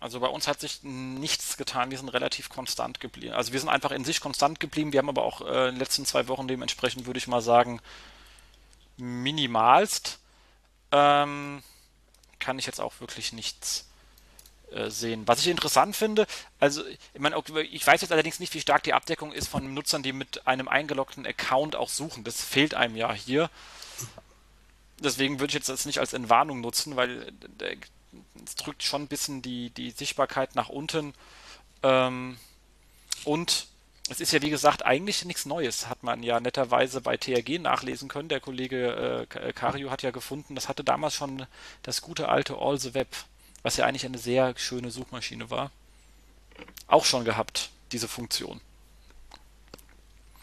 [0.01, 3.33] Also bei uns hat sich nichts getan, wir sind relativ konstant geblieben.
[3.33, 5.79] Also wir sind einfach in sich konstant geblieben, wir haben aber auch äh, in den
[5.79, 7.81] letzten zwei Wochen dementsprechend, würde ich mal sagen,
[9.01, 10.19] minimalst.
[10.93, 11.63] Ähm,
[12.39, 13.87] kann ich jetzt auch wirklich nichts
[14.73, 15.27] äh, sehen.
[15.27, 16.27] Was ich interessant finde,
[16.59, 17.37] also ich meine,
[17.71, 20.69] ich weiß jetzt allerdings nicht, wie stark die Abdeckung ist von Nutzern, die mit einem
[20.69, 22.25] eingeloggten Account auch suchen.
[22.25, 23.51] Das fehlt einem ja hier.
[24.99, 27.77] Deswegen würde ich jetzt das nicht als Entwarnung nutzen, weil äh,
[28.45, 31.15] es drückt schon ein bisschen die, die Sichtbarkeit nach unten.
[31.83, 32.39] Ähm,
[33.25, 33.67] und
[34.11, 38.09] es ist ja wie gesagt eigentlich nichts Neues, hat man ja netterweise bei TRG nachlesen
[38.09, 38.29] können.
[38.29, 41.47] Der Kollege äh, Cario hat ja gefunden, das hatte damals schon
[41.83, 43.09] das gute alte All the Web,
[43.63, 45.71] was ja eigentlich eine sehr schöne Suchmaschine war,
[46.89, 48.61] auch schon gehabt, diese Funktion.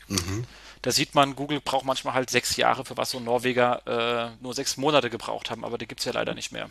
[0.08, 0.46] Mhm.
[0.82, 4.54] Da sieht man, Google braucht manchmal halt sechs Jahre, für was so Norweger äh, nur
[4.54, 6.70] sechs Monate gebraucht haben, aber die gibt es ja leider nicht mehr.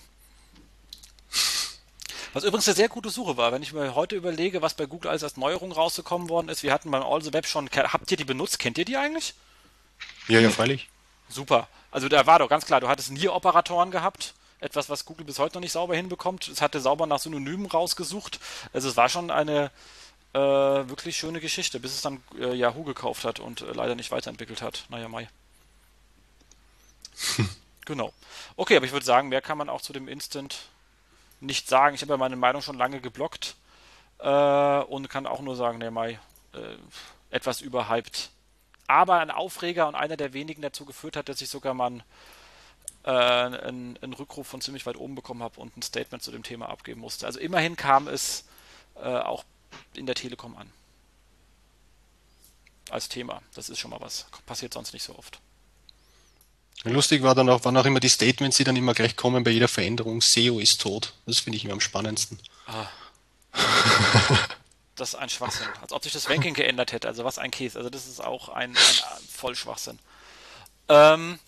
[2.37, 5.09] Was übrigens eine sehr gute Suche war, wenn ich mir heute überlege, was bei Google
[5.09, 6.63] alles als Neuerung rausgekommen worden ist.
[6.63, 8.59] Wir hatten beim All the Web schon, habt ihr die benutzt?
[8.59, 9.33] Kennt ihr die eigentlich?
[10.29, 10.91] Ja, ja, freilich.
[11.31, 11.67] Super.
[11.91, 14.35] Also da war doch ganz klar, du hattest nie Operatoren gehabt.
[14.61, 16.47] Etwas, was Google bis heute noch nicht sauber hinbekommt.
[16.49, 18.39] Es hatte sauber nach Synonymen rausgesucht.
[18.75, 19.71] Also es war schon eine
[20.35, 24.11] äh, wirklich schöne Geschichte, bis es dann äh, Yahoo gekauft hat und äh, leider nicht
[24.11, 24.85] weiterentwickelt hat.
[24.91, 25.27] Naja, Mai.
[27.87, 28.13] genau.
[28.57, 30.69] Okay, aber ich würde sagen, mehr kann man auch zu dem Instant
[31.47, 31.95] nicht sagen.
[31.95, 33.57] Ich habe ja meine Meinung schon lange geblockt
[34.19, 36.19] äh, und kann auch nur sagen, der Mai
[36.53, 36.77] äh,
[37.31, 38.31] etwas überhyped.
[38.87, 42.05] Aber ein Aufreger und einer der wenigen dazu geführt hat, dass ich sogar mal
[43.05, 46.43] äh, einen, einen, Rückruf von ziemlich weit oben bekommen habe und ein Statement zu dem
[46.43, 47.27] Thema abgeben musste.
[47.27, 48.45] Also immerhin kam es
[48.97, 49.45] äh, auch
[49.95, 50.71] in der Telekom an.
[52.91, 53.43] Als Thema.
[53.55, 54.27] Das ist schon mal was.
[54.47, 55.41] Passiert sonst nicht so oft.
[56.85, 59.51] Lustig war dann auch, waren auch immer die Statements, die dann immer gleich kommen bei
[59.51, 60.21] jeder Veränderung.
[60.21, 61.15] SEO ist tot.
[61.27, 62.39] Das finde ich immer am spannendsten.
[62.67, 62.87] Ah.
[64.95, 65.67] das ist ein Schwachsinn.
[65.81, 67.09] Als ob sich das Ranking geändert hätte.
[67.09, 67.79] Also was ein Käse.
[67.79, 68.77] Also das ist auch ein, ein
[69.29, 69.99] Vollschwachsinn.
[70.89, 71.39] Ähm,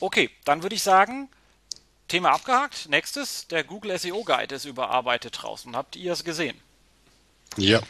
[0.00, 1.28] okay, dann würde ich sagen,
[2.08, 2.88] Thema abgehakt.
[2.88, 5.76] Nächstes, der Google SEO Guide ist überarbeitet draußen.
[5.76, 6.60] Habt ihr es gesehen?
[7.56, 7.80] Ja.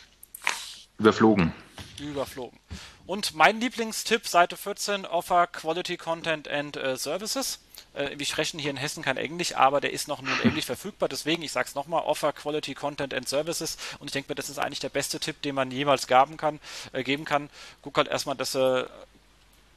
[0.99, 1.53] Überflogen.
[1.99, 2.59] Überflogen.
[3.07, 7.61] Und mein Lieblingstipp, Seite 14, Offer Quality Content and uh, Services.
[7.93, 10.65] Äh, wir sprechen hier in Hessen kein Englisch, aber der ist noch nur in Englisch
[10.65, 11.11] verfügbar.
[11.11, 13.77] Deswegen, ich sage es nochmal, Offer Quality Content and Services.
[13.99, 16.61] Und ich denke mir, das ist eigentlich der beste Tipp, den man jemals gaben kann,
[16.93, 17.51] äh, geben kann.
[17.83, 18.89] Guck halt erstmal, dass du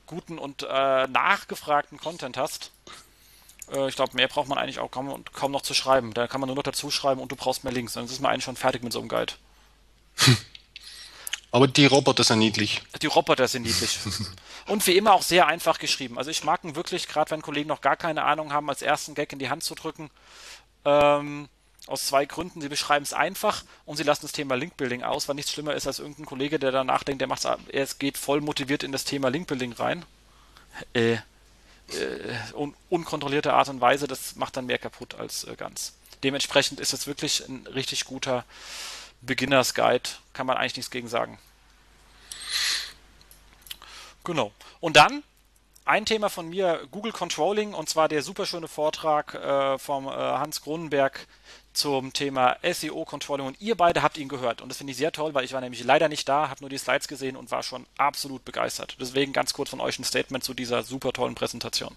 [0.06, 2.72] guten und äh, nachgefragten Content hast.
[3.70, 6.14] Äh, ich glaube, mehr braucht man eigentlich auch kaum, kaum noch zu schreiben.
[6.14, 7.92] Da kann man nur noch dazu schreiben und du brauchst mehr Links.
[7.92, 9.34] Dann ist man eigentlich schon fertig mit so einem Guide.
[11.52, 12.82] Aber die Roboter sind niedlich.
[13.02, 14.00] Die Roboter sind niedlich.
[14.68, 16.18] Und wie immer auch sehr einfach geschrieben.
[16.18, 19.16] Also ich mag ihn wirklich, gerade wenn Kollegen noch gar keine Ahnung haben, als ersten
[19.16, 20.10] Gag in die Hand zu drücken.
[20.84, 21.48] Ähm,
[21.88, 22.62] aus zwei Gründen.
[22.62, 25.88] Sie beschreiben es einfach und sie lassen das Thema Linkbuilding aus, weil nichts schlimmer ist
[25.88, 27.30] als irgendein Kollege, der danach denkt, der
[27.70, 30.06] er geht voll motiviert in das Thema Linkbuilding rein.
[30.94, 31.20] Äh, äh,
[32.54, 35.94] un unkontrollierte Art und Weise, das macht dann mehr kaputt als äh, ganz.
[36.24, 38.44] Dementsprechend ist es wirklich ein richtig guter
[39.28, 41.38] Beginners Guide, kann man eigentlich nichts gegen sagen.
[44.24, 44.52] Genau.
[44.80, 45.24] Und dann
[45.86, 50.62] ein Thema von mir, Google Controlling, und zwar der superschöne Vortrag äh, vom äh, Hans
[50.62, 51.28] Kronenberg
[51.72, 53.48] zum Thema SEO Controlling.
[53.48, 54.62] Und ihr beide habt ihn gehört.
[54.62, 56.70] Und das finde ich sehr toll, weil ich war nämlich leider nicht da, habe nur
[56.70, 58.98] die Slides gesehen und war schon absolut begeistert.
[59.00, 61.96] Deswegen ganz kurz von euch ein Statement zu dieser super tollen Präsentation.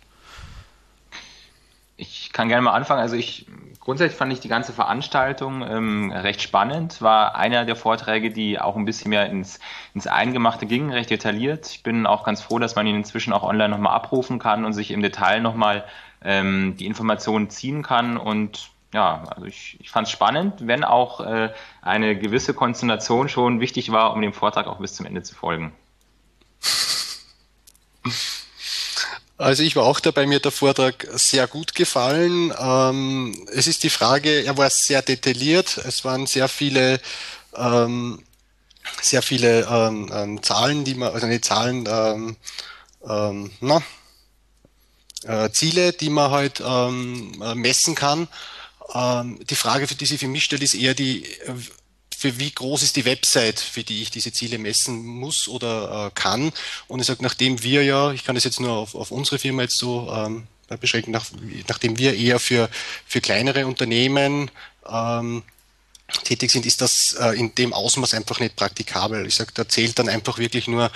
[2.01, 3.01] Ich kann gerne mal anfangen.
[3.01, 3.47] Also ich
[3.79, 7.03] grundsätzlich fand ich die ganze Veranstaltung ähm, recht spannend.
[7.03, 9.61] War einer der Vorträge, die auch ein bisschen mehr ins,
[9.95, 11.69] ins Eingemachte gingen, recht detailliert.
[11.69, 14.73] Ich bin auch ganz froh, dass man ihn inzwischen auch online nochmal abrufen kann und
[14.73, 15.85] sich im Detail nochmal
[16.23, 18.17] ähm, die Informationen ziehen kann.
[18.17, 23.61] Und ja, also ich, ich fand es spannend, wenn auch äh, eine gewisse Konzentration schon
[23.61, 25.73] wichtig war, um dem Vortrag auch bis zum Ende zu folgen.
[29.41, 32.53] Also ich war auch dabei, mir der Vortrag sehr gut gefallen.
[32.61, 37.01] Ähm, es ist die Frage, er war sehr detailliert, es waren sehr viele
[37.57, 38.23] ähm,
[39.01, 42.37] sehr viele ähm, ähm Zahlen, die man, also nicht Zahlen, ähm,
[43.09, 43.83] ähm, na,
[45.25, 48.29] äh, Ziele, die man halt ähm, äh, messen kann.
[48.95, 51.25] Ähm, die Frage, für die sich für mich stellt, ist eher die,
[52.21, 56.11] für wie groß ist die Website, für die ich diese Ziele messen muss oder äh,
[56.13, 56.53] kann.
[56.87, 59.63] Und ich sage, nachdem wir ja, ich kann das jetzt nur auf, auf unsere Firma
[59.63, 60.47] jetzt so ähm,
[60.81, 61.25] beschränken, nach,
[61.67, 62.69] nachdem wir eher für,
[63.07, 64.51] für kleinere Unternehmen
[64.87, 65.45] ähm,
[66.25, 69.27] tätig sind, ist das äh, in dem Ausmaß einfach nicht praktikabel.
[69.27, 70.91] Ich sage, da zählt dann einfach wirklich nur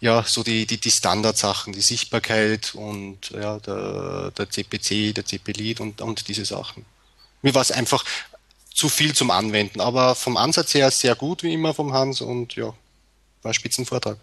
[0.00, 5.80] ja so die, die, die Standardsachen, die Sichtbarkeit und ja, der, der CPC, der CP-Lead
[5.80, 6.84] und, und diese Sachen.
[7.42, 8.04] Mir war es einfach
[8.78, 9.80] zu viel zum Anwenden.
[9.80, 12.66] Aber vom Ansatz her sehr gut, wie immer vom Hans und ja,
[13.42, 14.18] war ein Spitzenvortrag.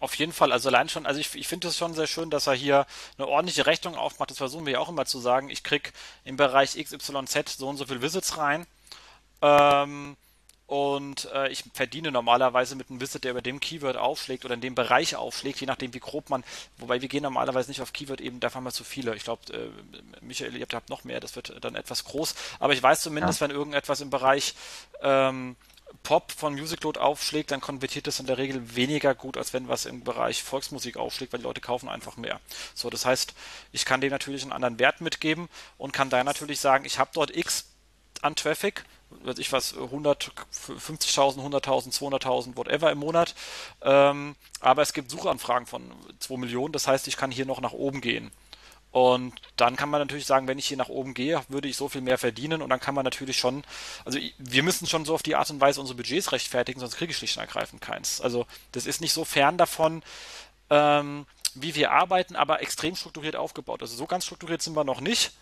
[0.00, 2.48] Auf jeden Fall, also allein schon, also ich, ich finde es schon sehr schön, dass
[2.48, 2.84] er hier
[3.16, 4.30] eine ordentliche Rechnung aufmacht.
[4.30, 5.50] Das versuchen wir ja auch immer zu sagen.
[5.50, 5.90] Ich kriege
[6.24, 8.66] im Bereich XYZ so und so viel Visits rein.
[9.40, 10.16] Ähm,
[10.74, 14.60] und äh, ich verdiene normalerweise mit einem Visit, der über dem Keyword aufschlägt oder in
[14.60, 16.42] dem Bereich aufschlägt, je nachdem wie grob man,
[16.78, 19.14] wobei wir gehen normalerweise nicht auf Keyword eben, da haben wir zu viele.
[19.14, 19.68] Ich glaube, äh,
[20.20, 22.34] Michael, ihr habt noch mehr, das wird dann etwas groß.
[22.58, 23.46] Aber ich weiß zumindest, ja.
[23.46, 24.56] wenn irgendetwas im Bereich
[25.00, 25.54] ähm,
[26.02, 29.86] Pop von Musicload aufschlägt, dann konvertiert das in der Regel weniger gut, als wenn was
[29.86, 32.40] im Bereich Volksmusik aufschlägt, weil die Leute kaufen einfach mehr.
[32.74, 33.32] So, das heißt,
[33.70, 37.10] ich kann dem natürlich einen anderen Wert mitgeben und kann da natürlich sagen, ich habe
[37.14, 37.66] dort X
[38.22, 38.84] an Traffic,
[39.22, 43.34] weiß ich was, 100, 50.000, 100.000, 200.000, whatever im Monat.
[43.82, 47.72] Ähm, aber es gibt Suchanfragen von 2 Millionen, das heißt, ich kann hier noch nach
[47.72, 48.30] oben gehen.
[48.94, 51.88] Und dann kann man natürlich sagen, wenn ich hier nach oben gehe, würde ich so
[51.88, 53.64] viel mehr verdienen und dann kann man natürlich schon,
[54.04, 57.10] also wir müssen schon so auf die Art und Weise unsere Budgets rechtfertigen, sonst kriege
[57.10, 58.20] ich schlicht und ergreifend keins.
[58.20, 60.04] Also das ist nicht so fern davon,
[60.70, 63.82] ähm, wie wir arbeiten, aber extrem strukturiert aufgebaut.
[63.82, 65.32] Also so ganz strukturiert sind wir noch nicht.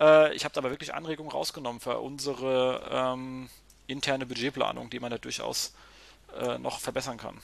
[0.00, 3.48] Äh, ich habe aber wirklich Anregungen rausgenommen für unsere ähm,
[3.86, 5.74] interne Budgetplanung, die man da durchaus
[6.38, 7.40] äh, noch verbessern kann.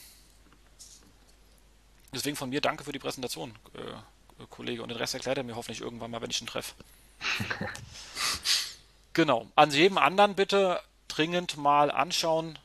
[2.13, 3.55] Deswegen von mir danke für die Präsentation.
[3.75, 4.83] Äh, Kollege.
[4.83, 6.75] Und den Rest erklärt er mir hoffentlich irgendwann mal, wenn ich ihn treffe.
[9.13, 9.47] genau.
[9.55, 12.59] An jedem anderen bitte dringend mal anschauen.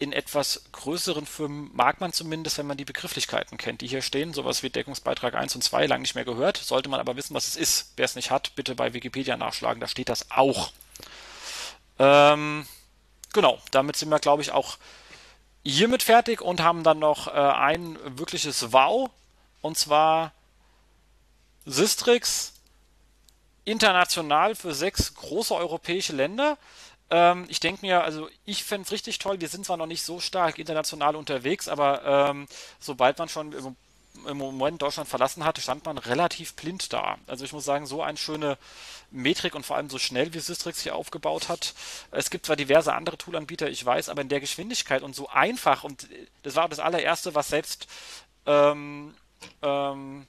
[0.00, 4.32] In etwas größeren Firmen mag man zumindest, wenn man die Begrifflichkeiten kennt, die hier stehen,
[4.32, 6.56] sowas wie Deckungsbeitrag 1 und 2, lange nicht mehr gehört.
[6.56, 7.92] Sollte man aber wissen, was es ist.
[7.96, 10.72] Wer es nicht hat, bitte bei Wikipedia nachschlagen, da steht das auch.
[11.98, 12.66] Ähm,
[13.34, 14.78] genau, damit sind wir, glaube ich, auch
[15.64, 19.10] hiermit fertig und haben dann noch äh, ein wirkliches Wow.
[19.60, 20.32] Und zwar
[21.66, 22.54] Sistrix
[23.66, 26.56] international für sechs große europäische Länder.
[27.10, 29.40] Ähm, ich denke mir, also ich fände es richtig toll.
[29.40, 32.46] Wir sind zwar noch nicht so stark international unterwegs, aber ähm,
[32.78, 33.76] sobald man schon im,
[34.26, 37.18] im, Moment Deutschland verlassen hatte, stand man relativ blind da.
[37.26, 38.58] Also ich muss sagen, so eine schöne
[39.10, 41.74] Metrik und vor allem so schnell, wie Sistrix hier aufgebaut hat.
[42.12, 45.82] Es gibt zwar diverse andere Toolanbieter, ich weiß, aber in der Geschwindigkeit und so einfach
[45.82, 46.06] und
[46.44, 47.88] das war das allererste, was selbst
[48.46, 49.14] ähm,
[49.62, 50.26] ähm,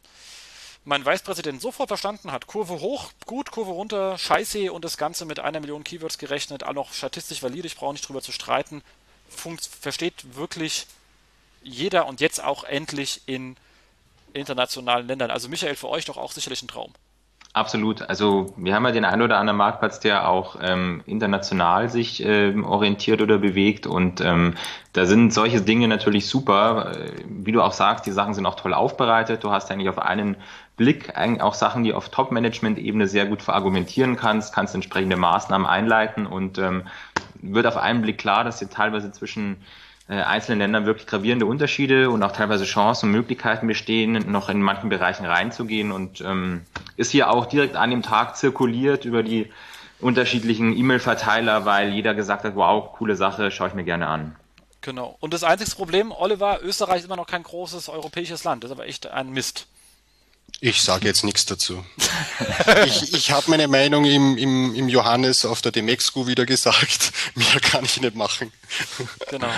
[0.83, 5.39] mein Vicepräsident sofort verstanden hat, Kurve hoch, gut, Kurve runter, scheiße und das Ganze mit
[5.39, 8.81] einer Million Keywords gerechnet, auch noch statistisch valide, ich brauche nicht drüber zu streiten,
[9.29, 10.87] Funkt, versteht wirklich
[11.63, 13.55] jeder und jetzt auch endlich in
[14.33, 15.31] internationalen Ländern.
[15.31, 16.93] Also Michael, für euch doch auch sicherlich ein Traum.
[17.53, 18.01] Absolut.
[18.03, 22.63] Also wir haben ja den einen oder anderen Marktplatz, der auch ähm, international sich ähm,
[22.63, 24.53] orientiert oder bewegt und ähm,
[24.93, 26.93] da sind solche Dinge natürlich super.
[27.27, 29.43] Wie du auch sagst, die Sachen sind auch toll aufbereitet.
[29.43, 30.37] Du hast eigentlich auf einen
[30.77, 36.57] Blick auch Sachen, die auf Top-Management-Ebene sehr gut verargumentieren kannst, kannst entsprechende Maßnahmen einleiten und
[36.57, 36.83] ähm,
[37.41, 39.57] wird auf einen Blick klar, dass hier teilweise zwischen äh,
[40.07, 44.89] einzelnen Ländern wirklich gravierende Unterschiede und auch teilweise Chancen und Möglichkeiten bestehen, noch in manchen
[44.89, 46.61] Bereichen reinzugehen und ähm,
[46.97, 49.51] ist hier auch direkt an dem Tag zirkuliert über die
[50.01, 54.35] unterschiedlichen E-Mail-Verteiler, weil jeder gesagt hat, wow, coole Sache, schaue ich mir gerne an.
[54.81, 55.15] Genau.
[55.19, 58.63] Und das einzige Problem, Oliver, Österreich ist immer noch kein großes europäisches Land.
[58.63, 59.67] Das ist aber echt ein Mist.
[60.63, 61.83] Ich sage jetzt nichts dazu.
[62.85, 67.11] ich ich habe meine Meinung im, im, im Johannes auf der Demexco wieder gesagt.
[67.35, 68.53] Mehr kann ich nicht machen.
[69.31, 69.49] Genau.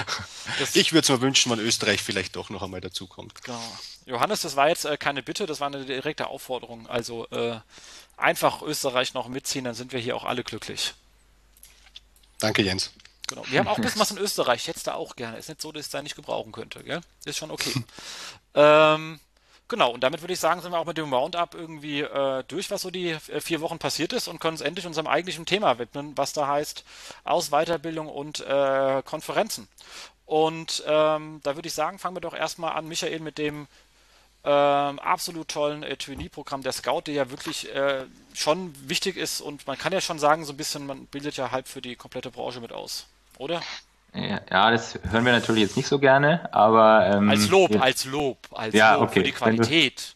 [0.60, 3.44] Das ich würde es mir wünschen, wenn Österreich vielleicht doch noch einmal dazukommt.
[3.44, 3.60] Genau.
[4.06, 6.88] Johannes, das war jetzt äh, keine Bitte, das war eine direkte Aufforderung.
[6.88, 7.60] Also äh,
[8.16, 10.94] einfach Österreich noch mitziehen, dann sind wir hier auch alle glücklich.
[12.40, 12.92] Danke, Jens.
[13.28, 13.44] Genau.
[13.50, 15.38] Wir haben auch ein bisschen was in Österreich, ich hätte es da auch gerne.
[15.38, 17.02] Ist nicht so, dass ich es da nicht gebrauchen könnte, gell?
[17.26, 17.74] Ist schon okay.
[18.56, 19.20] ähm,
[19.74, 22.70] Genau, und damit würde ich sagen, sind wir auch mit dem Roundup irgendwie äh, durch,
[22.70, 25.80] was so die äh, vier Wochen passiert ist und können uns endlich unserem eigentlichen Thema
[25.80, 26.84] widmen, was da heißt
[27.24, 29.68] Aus Weiterbildung und äh, Konferenzen.
[30.28, 33.66] Und ähm, da würde ich sagen, fangen wir doch erstmal an, Michael, mit dem
[34.44, 38.06] ähm, absolut tollen äh, Trainee-Programm der Scout, der ja wirklich äh,
[38.36, 41.50] schon wichtig ist und man kann ja schon sagen, so ein bisschen, man bildet ja
[41.50, 43.08] halb für die komplette Branche mit aus,
[43.40, 43.64] oder?
[44.16, 47.10] Ja, das hören wir natürlich jetzt nicht so gerne, aber.
[47.16, 49.20] Ähm, als Lob, ja, als Lob, als ja, Lob okay.
[49.20, 50.16] für die Qualität.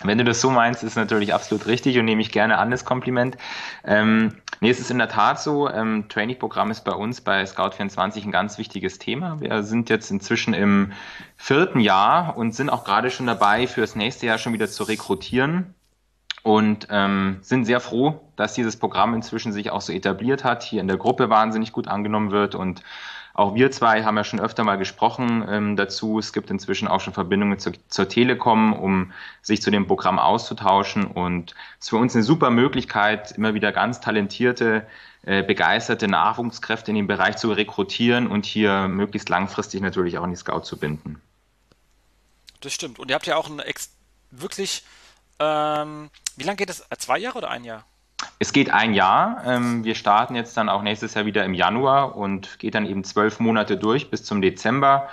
[0.00, 2.58] Wenn du, wenn du, das so meinst, ist natürlich absolut richtig und nehme ich gerne
[2.58, 3.36] an, das Kompliment.
[3.84, 8.24] Ähm, nee, es ist in der Tat so, ähm, Trainee-Programm ist bei uns bei Scout24
[8.24, 9.40] ein ganz wichtiges Thema.
[9.40, 10.92] Wir sind jetzt inzwischen im
[11.36, 14.84] vierten Jahr und sind auch gerade schon dabei, für das nächste Jahr schon wieder zu
[14.84, 15.74] rekrutieren
[16.44, 20.80] und ähm, sind sehr froh, dass dieses Programm inzwischen sich auch so etabliert hat, hier
[20.80, 22.82] in der Gruppe wahnsinnig gut angenommen wird und
[23.34, 26.20] auch wir zwei haben ja schon öfter mal gesprochen ähm, dazu.
[26.20, 31.04] Es gibt inzwischen auch schon Verbindungen zur, zur Telekom, um sich zu dem Programm auszutauschen.
[31.04, 34.86] Und es ist für uns eine super Möglichkeit, immer wieder ganz talentierte,
[35.26, 40.30] äh, begeisterte Nachwuchskräfte in dem Bereich zu rekrutieren und hier möglichst langfristig natürlich auch in
[40.30, 41.20] die Scout zu binden.
[42.60, 43.00] Das stimmt.
[43.00, 43.60] Und ihr habt ja auch ein
[44.30, 44.84] wirklich,
[45.40, 46.84] ähm, wie lange geht es?
[46.98, 47.84] Zwei Jahre oder ein Jahr?
[48.44, 49.42] Es geht ein Jahr.
[49.46, 53.02] Ähm, wir starten jetzt dann auch nächstes Jahr wieder im Januar und geht dann eben
[53.02, 55.08] zwölf Monate durch bis zum Dezember.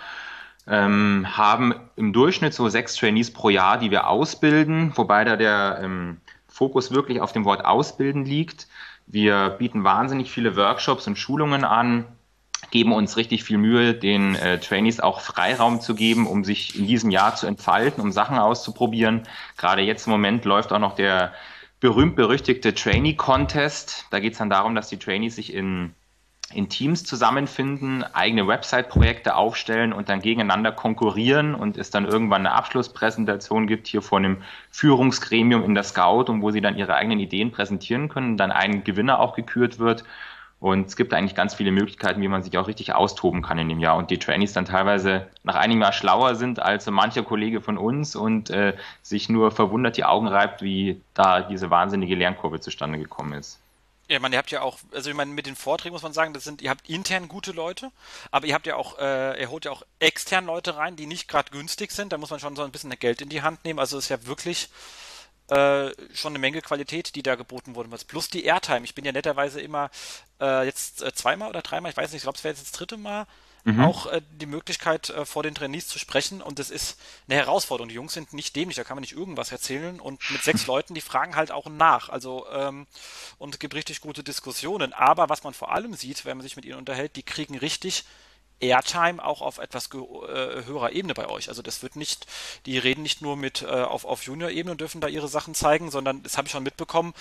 [0.68, 5.80] Ähm, haben im Durchschnitt so sechs Trainees pro Jahr, die wir ausbilden, wobei da der
[5.82, 6.18] ähm,
[6.50, 8.68] Fokus wirklich auf dem Wort ausbilden liegt.
[9.08, 12.04] Wir bieten wahnsinnig viele Workshops und Schulungen an,
[12.70, 16.86] geben uns richtig viel Mühe, den äh, Trainees auch Freiraum zu geben, um sich in
[16.86, 19.24] diesem Jahr zu entfalten, um Sachen auszuprobieren.
[19.56, 21.32] Gerade jetzt im Moment läuft auch noch der
[21.82, 24.06] berühmt-berüchtigte Trainee-Contest.
[24.12, 25.94] Da geht es dann darum, dass die Trainees sich in,
[26.54, 32.56] in Teams zusammenfinden, eigene Website-Projekte aufstellen und dann gegeneinander konkurrieren und es dann irgendwann eine
[32.56, 37.20] Abschlusspräsentation gibt hier vor einem Führungsgremium in der Scout und wo sie dann ihre eigenen
[37.20, 40.04] Ideen präsentieren können, dann ein Gewinner auch gekürt wird
[40.62, 43.68] und es gibt eigentlich ganz viele Möglichkeiten, wie man sich auch richtig austoben kann in
[43.68, 43.98] dem Jahr.
[43.98, 47.80] Und die Trainees dann teilweise nach einem Jahr schlauer sind als so mancher Kollege von
[47.80, 53.00] uns und äh, sich nur verwundert die Augen reibt, wie da diese wahnsinnige Lernkurve zustande
[53.00, 53.60] gekommen ist.
[54.08, 56.32] Ja, meine, ihr habt ja auch, also ich meine, mit den Vorträgen muss man sagen,
[56.32, 57.90] das sind, ihr habt intern gute Leute,
[58.30, 61.28] aber ihr habt ja auch, äh, ihr holt ja auch extern Leute rein, die nicht
[61.28, 62.14] gerade günstig sind.
[62.14, 63.80] Da muss man schon so ein bisschen Geld in die Hand nehmen.
[63.80, 64.70] Also es ist ja wirklich
[65.52, 67.90] äh, schon eine Menge Qualität, die da geboten wurde.
[68.08, 68.86] Plus die Airtime.
[68.86, 69.92] Ich bin ja netterweise immer
[70.40, 72.72] äh, jetzt äh, zweimal oder dreimal, ich weiß nicht, ich glaube, es wäre jetzt das
[72.72, 73.28] dritte Mal,
[73.66, 73.82] mhm.
[73.82, 76.42] auch äh, die Möglichkeit, äh, vor den Trainees zu sprechen.
[76.42, 76.98] Und das ist
[77.28, 77.90] eine Herausforderung.
[77.90, 80.00] Die Jungs sind nicht dämlich, da kann man nicht irgendwas erzählen.
[80.00, 82.08] Und mit sechs Leuten, die fragen halt auch nach.
[82.08, 82.88] Also, ähm,
[83.38, 84.94] und es gibt richtig gute Diskussionen.
[84.94, 88.06] Aber was man vor allem sieht, wenn man sich mit ihnen unterhält, die kriegen richtig
[88.62, 89.98] Airtime auch auf etwas äh,
[90.66, 91.50] höherer Ebene bei euch.
[91.50, 92.28] Also das wird nicht,
[92.66, 95.92] die reden nicht nur mit äh, auf, auf Junior-Ebene und dürfen da ihre Sachen zeigen,
[95.92, 97.14] sondern das habe ich schon mitbekommen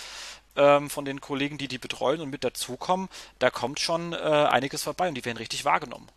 [0.56, 3.08] ähm, von den Kollegen, die die betreuen und mit dazukommen.
[3.38, 6.08] Da kommt schon äh, einiges vorbei und die werden richtig wahrgenommen.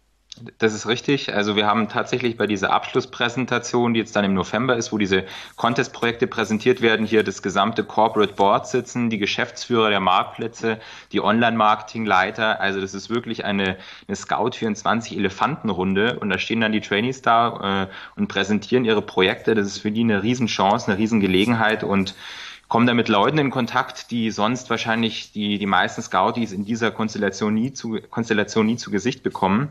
[0.57, 1.31] Das ist richtig.
[1.35, 5.25] Also wir haben tatsächlich bei dieser Abschlusspräsentation, die jetzt dann im November ist, wo diese
[5.57, 10.79] Contest-Projekte präsentiert werden, hier das gesamte Corporate Board sitzen, die Geschäftsführer der Marktplätze,
[11.11, 12.59] die Online-Marketing-Leiter.
[12.59, 13.77] Also das ist wirklich eine,
[14.07, 19.03] eine Scout 24 Elefantenrunde und da stehen dann die Trainees da äh, und präsentieren ihre
[19.03, 19.53] Projekte.
[19.53, 22.15] Das ist für die eine Riesenchance, eine Riesengelegenheit und
[22.69, 26.89] kommen da mit Leuten in Kontakt, die sonst wahrscheinlich die, die meisten Scouties in dieser
[26.89, 29.69] Konstellation nie zu, Konstellation nie zu Gesicht bekommen.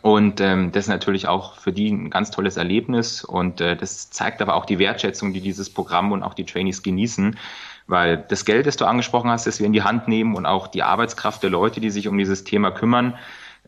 [0.00, 4.08] Und ähm, das ist natürlich auch für die ein ganz tolles Erlebnis und äh, das
[4.10, 7.38] zeigt aber auch die Wertschätzung, die dieses Programm und auch die Trainees genießen,
[7.86, 10.66] weil das Geld, das du angesprochen hast, das wir in die Hand nehmen und auch
[10.66, 13.18] die Arbeitskraft der Leute, die sich um dieses Thema kümmern,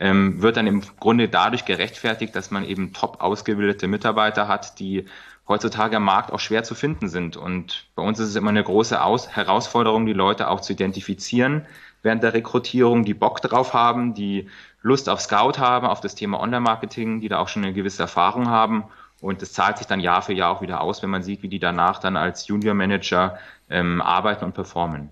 [0.01, 5.05] ähm, wird dann im Grunde dadurch gerechtfertigt, dass man eben top ausgebildete Mitarbeiter hat, die
[5.47, 7.37] heutzutage am Markt auch schwer zu finden sind.
[7.37, 11.66] Und bei uns ist es immer eine große Aus Herausforderung, die Leute auch zu identifizieren
[12.03, 14.49] während der Rekrutierung, die Bock drauf haben, die
[14.85, 18.49] Lust auf Scout haben, auf das Thema Online-Marketing, die da auch schon eine gewisse Erfahrung
[18.49, 18.85] haben.
[19.22, 21.49] Und das zahlt sich dann Jahr für Jahr auch wieder aus, wenn man sieht, wie
[21.49, 23.39] die danach dann als Junior-Manager
[23.70, 25.09] ähm, arbeiten und performen.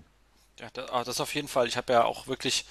[0.59, 1.67] Ja, ah, das, auf jeden Fall.
[1.67, 2.67] Ich habe ja auch wirklich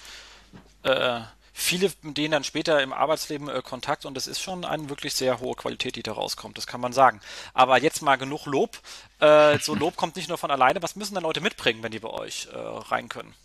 [0.83, 1.19] äh,
[1.51, 5.13] viele mit denen dann später im Arbeitsleben äh, Kontakt und es ist schon eine wirklich
[5.13, 7.19] sehr hohe Qualität, die da rauskommt, das kann man sagen.
[7.53, 8.79] Aber jetzt mal genug Lob.
[9.19, 10.81] Äh, so Lob kommt nicht nur von alleine.
[10.81, 13.35] Was müssen dann Leute mitbringen, wenn die bei euch äh, rein können?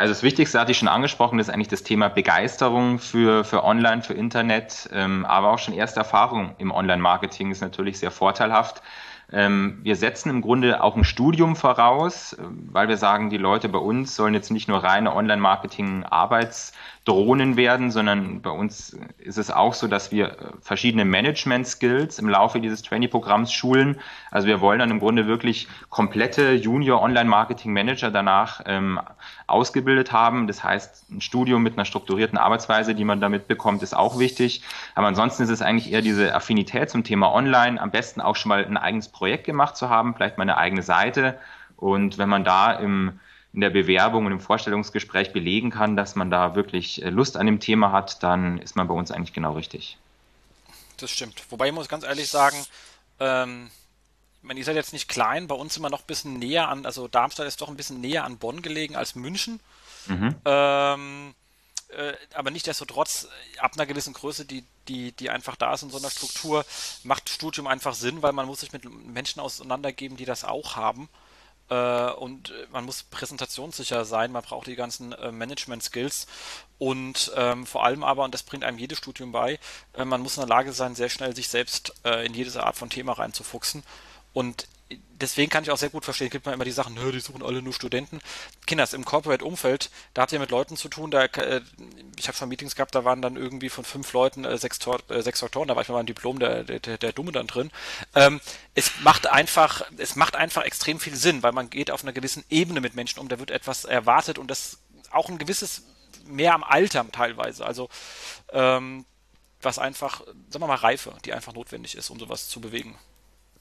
[0.00, 4.00] Also das Wichtigste hatte ich schon angesprochen, ist eigentlich das Thema Begeisterung für, für Online,
[4.00, 8.80] für Internet, ähm, aber auch schon erste Erfahrung im Online-Marketing ist natürlich sehr vorteilhaft.
[9.30, 13.78] Ähm, wir setzen im Grunde auch ein Studium voraus, weil wir sagen, die Leute bei
[13.78, 16.72] uns sollen jetzt nicht nur reine Online-Marketing-Arbeits-
[17.10, 22.28] Drohnen werden, sondern bei uns ist es auch so, dass wir äh, verschiedene Management-Skills im
[22.28, 23.98] Laufe dieses Trainee-Programms schulen.
[24.30, 29.00] Also wir wollen dann im Grunde wirklich komplette Junior-Online-Marketing-Manager danach ähm,
[29.48, 30.46] ausgebildet haben.
[30.46, 34.62] Das heißt, ein Studium mit einer strukturierten Arbeitsweise, die man damit bekommt, ist auch wichtig.
[34.94, 38.50] Aber ansonsten ist es eigentlich eher diese Affinität zum Thema Online, am besten auch schon
[38.50, 41.40] mal ein eigenes Projekt gemacht zu haben, vielleicht mal eine eigene Seite.
[41.76, 43.18] Und wenn man da im
[43.52, 47.46] in der Bewerbung und im Vorstellungsgespräch belegen kann, dass man da wirklich äh, Lust an
[47.46, 49.98] dem Thema hat, dann ist man bei uns eigentlich genau richtig.
[50.98, 51.42] Das stimmt.
[51.50, 52.56] Wobei ich muss ganz ehrlich sagen,
[53.18, 53.70] ähm,
[54.42, 56.86] man ist ja jetzt nicht klein, bei uns sind wir noch ein bisschen näher an,
[56.86, 59.60] also Darmstadt ist doch ein bisschen näher an Bonn gelegen als München.
[60.06, 60.36] Mhm.
[60.44, 61.34] Ähm,
[61.88, 63.28] äh, aber nichtsdestotrotz,
[63.58, 66.64] ab einer gewissen Größe, die, die, die einfach da ist in so einer Struktur,
[67.02, 71.08] macht Studium einfach Sinn, weil man muss sich mit Menschen auseinandergeben, die das auch haben.
[71.70, 76.26] Äh, und man muss präsentationssicher sein, man braucht die ganzen äh, Management-Skills
[76.78, 79.58] und ähm, vor allem aber, und das bringt einem jedes Studium bei,
[79.94, 82.76] äh, man muss in der Lage sein, sehr schnell sich selbst äh, in jede Art
[82.76, 83.84] von Thema reinzufuchsen.
[84.32, 84.66] Und
[85.20, 87.62] deswegen kann ich auch sehr gut verstehen, gibt man immer die Sachen, die suchen alle
[87.62, 88.20] nur Studenten.
[88.66, 91.60] Kinders, im Corporate-Umfeld, da habt ihr mit Leuten zu tun, da, äh,
[92.16, 94.78] ich habe schon Meetings gehabt, da waren dann irgendwie von fünf Leuten äh, sechs,
[95.08, 97.70] äh, sechs Doktoren, da war ich mal ein Diplom der, der, der Dumme dann drin.
[98.14, 98.40] Ähm,
[98.74, 102.44] es macht einfach, es macht einfach extrem viel Sinn, weil man geht auf einer gewissen
[102.50, 104.78] Ebene mit Menschen um, da wird etwas erwartet und das
[105.10, 105.84] auch ein gewisses
[106.24, 107.64] mehr am Alter teilweise.
[107.64, 107.88] Also
[108.52, 109.04] ähm,
[109.62, 112.98] was einfach, sagen wir mal, Reife, die einfach notwendig ist, um sowas zu bewegen.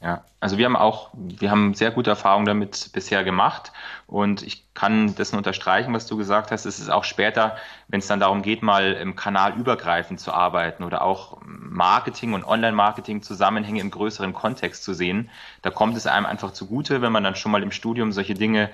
[0.02, 3.74] Ja, also wir haben auch, wir haben sehr gute Erfahrungen damit bisher gemacht
[4.08, 6.66] und ich kann das nur unterstreichen, was du gesagt hast.
[6.66, 7.58] Es ist auch später,
[7.89, 12.45] wenn es dann darum geht, mal im Kanal übergreifend zu arbeiten oder auch Marketing und
[12.45, 15.30] Online-Marketing Zusammenhänge im größeren Kontext zu sehen,
[15.64, 18.70] da kommt es einem einfach zugute, wenn man dann schon mal im Studium solche Dinge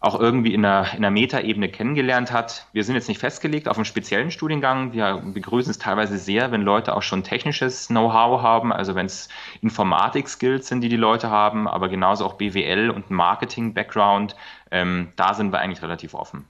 [0.00, 2.66] auch irgendwie in einer, in einer Metaebene kennengelernt hat.
[2.72, 4.94] Wir sind jetzt nicht festgelegt auf einen speziellen Studiengang.
[4.94, 9.28] Wir begrüßen es teilweise sehr, wenn Leute auch schon technisches Know-how haben, also wenn es
[9.60, 14.36] Informatik-Skills sind, die die Leute haben, aber genauso auch BWL und Marketing-Background.
[14.70, 16.46] Ähm, da sind wir eigentlich relativ offen.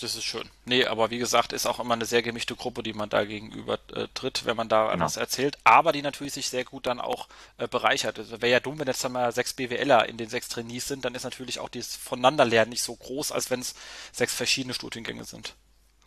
[0.00, 0.48] Das ist schön.
[0.64, 3.80] Nee, aber wie gesagt, ist auch immer eine sehr gemischte Gruppe, die man da gegenüber
[3.92, 5.04] äh, tritt, wenn man da genau.
[5.04, 7.26] was erzählt, aber die natürlich sich sehr gut dann auch
[7.56, 8.16] äh, bereichert.
[8.16, 11.04] Also wäre ja dumm, wenn jetzt dann mal sechs BWLer in den sechs Trainees sind,
[11.04, 13.74] dann ist natürlich auch dieses Voneinanderlernen nicht so groß, als wenn es
[14.12, 15.54] sechs verschiedene Studiengänge sind.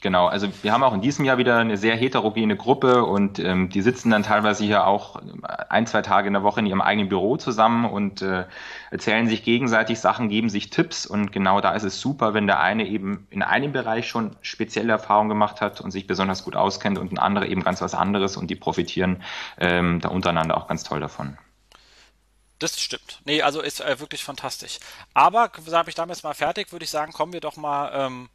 [0.01, 3.69] Genau, also wir haben auch in diesem Jahr wieder eine sehr heterogene Gruppe und ähm,
[3.69, 5.21] die sitzen dann teilweise hier auch
[5.69, 8.45] ein, zwei Tage in der Woche in ihrem eigenen Büro zusammen und äh,
[8.89, 12.59] erzählen sich gegenseitig Sachen, geben sich Tipps und genau da ist es super, wenn der
[12.59, 16.97] eine eben in einem Bereich schon spezielle Erfahrungen gemacht hat und sich besonders gut auskennt
[16.97, 19.21] und ein anderer eben ganz was anderes und die profitieren
[19.59, 21.37] ähm, da untereinander auch ganz toll davon.
[22.57, 23.21] Das stimmt.
[23.25, 24.79] Nee, also ist äh, wirklich fantastisch.
[25.13, 28.29] Aber, habe ich damit mal fertig, würde ich sagen, kommen wir doch mal ähm,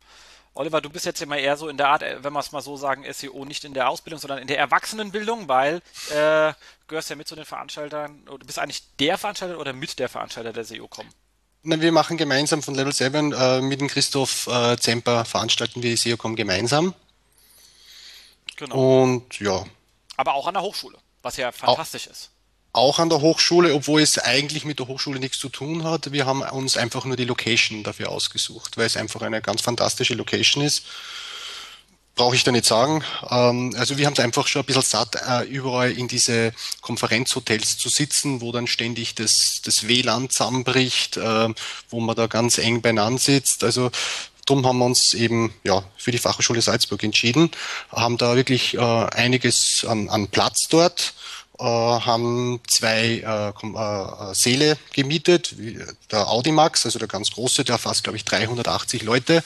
[0.57, 2.63] Oliver, du bist jetzt immer eher so in der Art, äh, wenn wir es mal
[2.63, 6.53] so sagen, SEO nicht in der Ausbildung, sondern in der Erwachsenenbildung, weil äh,
[6.89, 10.53] gehörst ja mit zu den Veranstaltern, du bist eigentlich der Veranstalter oder mit der Veranstalter
[10.53, 11.07] der SEO-Com?
[11.63, 15.97] wir machen gemeinsam von Level 7 äh, mit dem Christoph äh, Zemper veranstalten wir die
[15.97, 16.95] SEO-Com gemeinsam.
[18.57, 19.03] Genau.
[19.03, 19.65] Und ja.
[20.17, 22.31] Aber auch an der Hochschule, was ja fantastisch auch, ist
[22.77, 26.13] auch an der Hochschule, obwohl es eigentlich mit der Hochschule nichts zu tun hat.
[26.13, 30.15] Wir haben uns einfach nur die Location dafür ausgesucht, weil es einfach eine ganz fantastische
[30.15, 30.85] Location ist.
[32.15, 33.05] Brauche ich da nicht sagen.
[33.31, 37.77] Ähm, also wir haben es einfach schon ein bisschen satt, äh, überall in diese Konferenzhotels
[37.77, 41.49] zu sitzen, wo dann ständig das, das WLAN zusammenbricht, äh,
[41.91, 43.65] wo man da ganz eng beieinander sitzt.
[43.65, 43.91] Also
[44.47, 47.51] darum haben wir uns eben ja, für die Fachhochschule Salzburg entschieden,
[47.91, 51.15] haben da wirklich äh, einiges an, an Platz dort
[51.65, 55.55] haben zwei äh, äh, Säle gemietet,
[56.11, 59.43] der Audimax, also der ganz große, der fasst, glaube ich, 380 Leute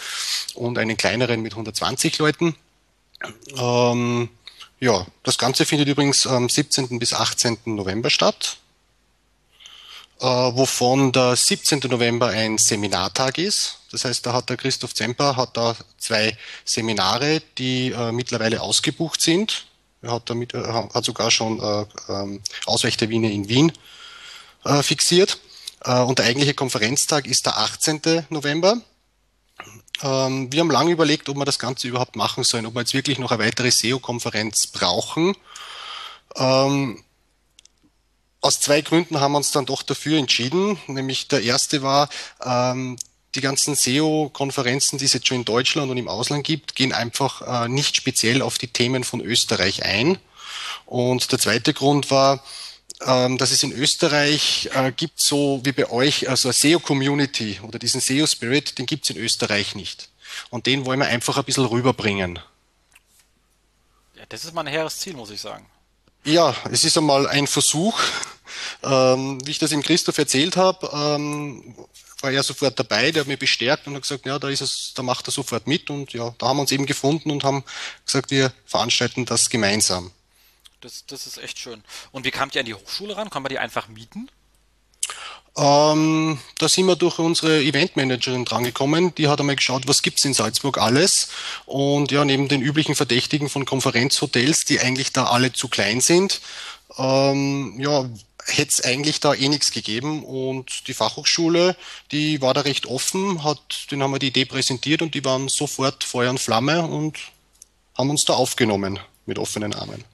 [0.54, 2.56] und einen kleineren mit 120 Leuten.
[3.56, 4.28] Ähm,
[4.80, 6.98] ja, das Ganze findet übrigens am 17.
[6.98, 7.58] bis 18.
[7.66, 8.56] November statt,
[10.20, 11.80] äh, wovon der 17.
[11.88, 13.78] November ein Seminartag ist.
[13.92, 19.20] Das heißt, da hat der Christoph Zemper hat da zwei Seminare, die äh, mittlerweile ausgebucht
[19.20, 19.66] sind.
[20.02, 23.72] Er hat, damit, äh, hat sogar schon äh, ähm, Ausweichtermine in Wien
[24.64, 25.40] äh, fixiert.
[25.84, 28.26] Äh, und der eigentliche Konferenztag ist der 18.
[28.30, 28.76] November.
[30.02, 32.94] Ähm, wir haben lange überlegt, ob wir das Ganze überhaupt machen sollen, ob wir jetzt
[32.94, 35.36] wirklich noch eine weitere SEO-Konferenz brauchen.
[36.36, 37.02] Ähm,
[38.40, 40.78] aus zwei Gründen haben wir uns dann doch dafür entschieden.
[40.86, 42.08] Nämlich der erste war,
[42.42, 42.96] ähm,
[43.34, 47.64] die ganzen SEO-Konferenzen, die es jetzt schon in Deutschland und im Ausland gibt, gehen einfach
[47.64, 50.18] äh, nicht speziell auf die Themen von Österreich ein.
[50.86, 52.42] Und der zweite Grund war,
[53.06, 57.78] ähm, dass es in Österreich äh, gibt, so wie bei euch, also eine SEO-Community oder
[57.78, 60.08] diesen SEO-Spirit, den gibt es in Österreich nicht.
[60.50, 62.38] Und den wollen wir einfach ein bisschen rüberbringen.
[64.16, 65.66] Ja, das ist mein hehres Ziel, muss ich sagen.
[66.24, 67.98] Ja, es ist einmal ein Versuch.
[68.82, 71.74] Ähm, wie ich das im Christoph erzählt habe, ähm,
[72.22, 74.92] war er sofort dabei, der hat mich bestärkt und hat gesagt, ja, da ist es,
[74.94, 77.64] da macht er sofort mit und ja, da haben wir uns eben gefunden und haben
[78.04, 80.12] gesagt, wir veranstalten das gemeinsam.
[80.80, 81.82] Das, das ist echt schön.
[82.10, 83.28] Und wie kamt ihr an die Hochschule ran?
[83.30, 84.30] Kann man die einfach mieten?
[85.56, 89.14] Ähm, da sind wir durch unsere Eventmanagerin drangekommen.
[89.16, 91.28] Die hat einmal geschaut, was gibt's in Salzburg alles.
[91.66, 96.40] Und ja, neben den üblichen Verdächtigen von Konferenzhotels, die eigentlich da alle zu klein sind,
[96.96, 98.08] ähm, ja,
[98.50, 100.24] hätte es eigentlich da eh nichts gegeben.
[100.24, 101.76] Und die Fachhochschule,
[102.12, 105.48] die war da recht offen, hat, den haben wir die Idee präsentiert und die waren
[105.48, 107.18] sofort Feuer und Flamme und
[107.96, 110.04] haben uns da aufgenommen mit offenen Armen.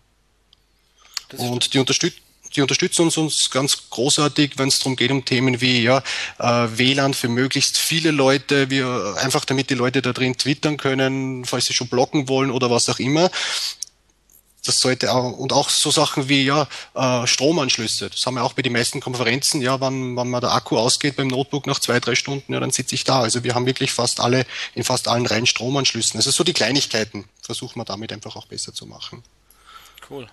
[1.36, 2.14] Und die, unterstüt
[2.54, 6.02] die unterstützen uns, uns ganz großartig, wenn es darum geht, um Themen wie ja,
[6.38, 11.44] äh, WLAN für möglichst viele Leute, wir, einfach damit die Leute da drin twittern können,
[11.44, 13.30] falls sie schon blocken wollen oder was auch immer
[14.66, 18.10] das sollte auch, und auch so Sachen wie ja, äh, Stromanschlüsse.
[18.10, 19.60] Das haben wir auch bei den meisten Konferenzen.
[19.60, 22.70] Ja, wann, wann mal der Akku ausgeht beim Notebook nach zwei, drei Stunden, ja, dann
[22.70, 23.20] sitze ich da.
[23.20, 26.18] Also wir haben wirklich fast alle, in fast allen rein Stromanschlüssen.
[26.18, 29.22] Also so die Kleinigkeiten versuchen wir damit einfach auch besser zu machen.
[30.08, 30.28] Cool.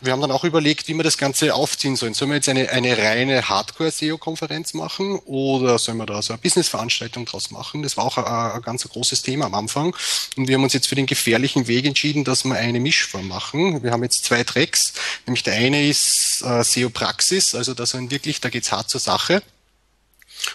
[0.00, 2.14] Wir haben dann auch überlegt, wie wir das Ganze aufziehen sollen.
[2.14, 7.26] Sollen wir jetzt eine, eine reine Hardcore-SEO-Konferenz machen oder sollen wir da so eine Business-Veranstaltung
[7.26, 7.82] draus machen?
[7.82, 9.94] Das war auch ein, ein ganz großes Thema am Anfang.
[10.36, 13.82] Und wir haben uns jetzt für den gefährlichen Weg entschieden, dass wir eine Mischform machen.
[13.82, 14.92] Wir haben jetzt zwei Tracks.
[15.26, 19.42] Nämlich der eine ist äh, SEO-Praxis, also da sollen wirklich, da geht's hart zur Sache.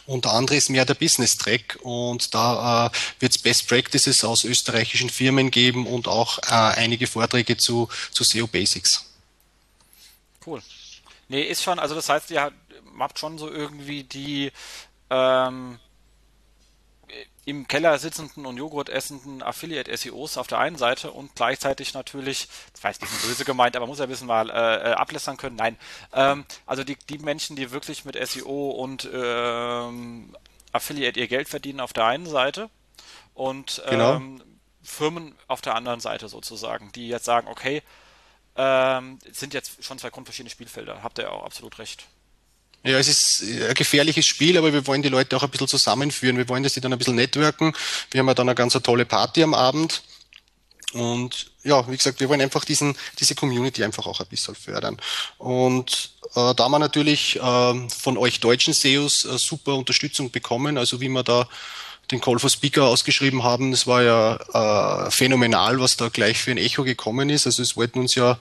[0.05, 2.89] Und der andere ist mehr der Business-Track und da äh,
[3.19, 8.23] wird es Best Practices aus österreichischen Firmen geben und auch äh, einige Vorträge zu, zu
[8.23, 9.05] SEO Basics.
[10.45, 10.61] Cool.
[11.27, 12.51] Nee, ist schon, also das heißt, ihr
[12.99, 14.51] habt schon so irgendwie die
[15.09, 15.79] ähm,
[17.45, 22.83] im Keller sitzenden und Joghurt essenden Affiliate-SEOs auf der einen Seite und gleichzeitig natürlich, jetzt
[22.83, 25.55] ein bisschen böse gemeint, aber muss ja ein bisschen mal äh, äh, ablässern können.
[25.55, 25.77] Nein,
[26.13, 30.35] ähm, also die, die Menschen, die wirklich mit SEO und ähm,
[30.71, 32.69] Affiliate ihr Geld verdienen auf der einen Seite
[33.35, 34.15] und genau.
[34.15, 34.43] ähm,
[34.81, 37.83] Firmen auf der anderen Seite sozusagen, die jetzt sagen, okay,
[38.55, 41.03] ähm, sind jetzt schon zwei grundverschiedene Spielfelder.
[41.03, 42.05] Habt ihr auch absolut recht.
[42.83, 46.37] Ja, es ist ein gefährliches Spiel, aber wir wollen die Leute auch ein bisschen zusammenführen.
[46.37, 47.73] Wir wollen, dass sie dann ein bisschen networken.
[48.11, 50.03] Wir haben ja dann eine ganz tolle Party am Abend.
[50.93, 54.97] Und ja, wie gesagt, wir wollen einfach diesen, diese Community einfach auch ein bisschen fördern.
[55.39, 61.01] Und äh, da wir natürlich äh, von euch deutschen SEOs äh, super Unterstützung bekommen, also
[61.01, 61.49] wie wir da
[62.11, 66.51] den Call for Speaker ausgeschrieben haben, das war ja äh, phänomenal, was da gleich für
[66.51, 67.45] ein Echo gekommen ist.
[67.45, 68.37] Also es wollten uns ja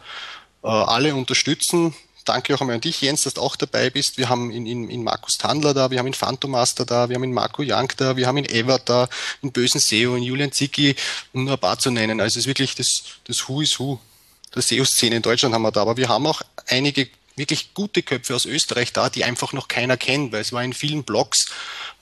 [0.62, 1.94] äh, alle unterstützen
[2.24, 4.18] danke auch einmal an dich, Jens, dass du auch dabei bist.
[4.18, 7.24] Wir haben in, in, in Markus Tandler da, wir haben in Phantomaster da, wir haben
[7.24, 9.08] in Marco Young da, wir haben in Evert da,
[9.42, 10.96] in Bösen SEO, in Julian Zicki,
[11.32, 12.20] um nur ein paar zu nennen.
[12.20, 14.00] Also es ist wirklich das, das Who is Who
[14.54, 15.82] der SEO-Szene in Deutschland haben wir da.
[15.82, 19.96] Aber wir haben auch einige wirklich gute Köpfe aus Österreich da, die einfach noch keiner
[19.96, 21.46] kennt, weil es war in vielen Blogs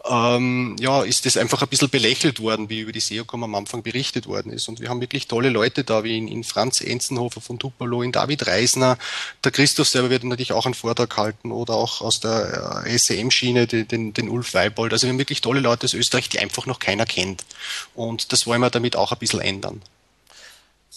[0.05, 3.83] ähm, ja, ist das einfach ein bisschen belächelt worden, wie über die SEOCom am Anfang
[3.83, 4.69] berichtet worden ist.
[4.69, 8.11] Und wir haben wirklich tolle Leute da, wie in, in Franz Enzenhofer von Tupelo, in
[8.11, 8.99] David Reisner,
[9.45, 13.67] der Christoph selber wird natürlich auch einen Vortrag halten oder auch aus der äh, SEM-Schiene
[13.67, 14.93] den, den, den Ulf Weibold.
[14.93, 17.45] Also wir haben wirklich tolle Leute aus Österreich, die einfach noch keiner kennt.
[17.95, 19.83] Und das wollen wir damit auch ein bisschen ändern.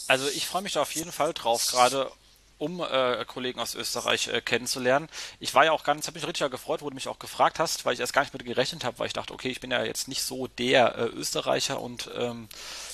[0.07, 2.09] Also ich freue mich da auf jeden Fall drauf, gerade
[2.57, 5.09] um äh, Kollegen aus Österreich äh, kennenzulernen.
[5.39, 7.85] Ich war ja auch ganz, habe mich richtig gefreut, wo du mich auch gefragt hast,
[7.85, 9.83] weil ich erst gar nicht mit gerechnet habe, weil ich dachte, okay, ich bin ja
[9.83, 12.47] jetzt nicht so der äh, Österreicher und ähm,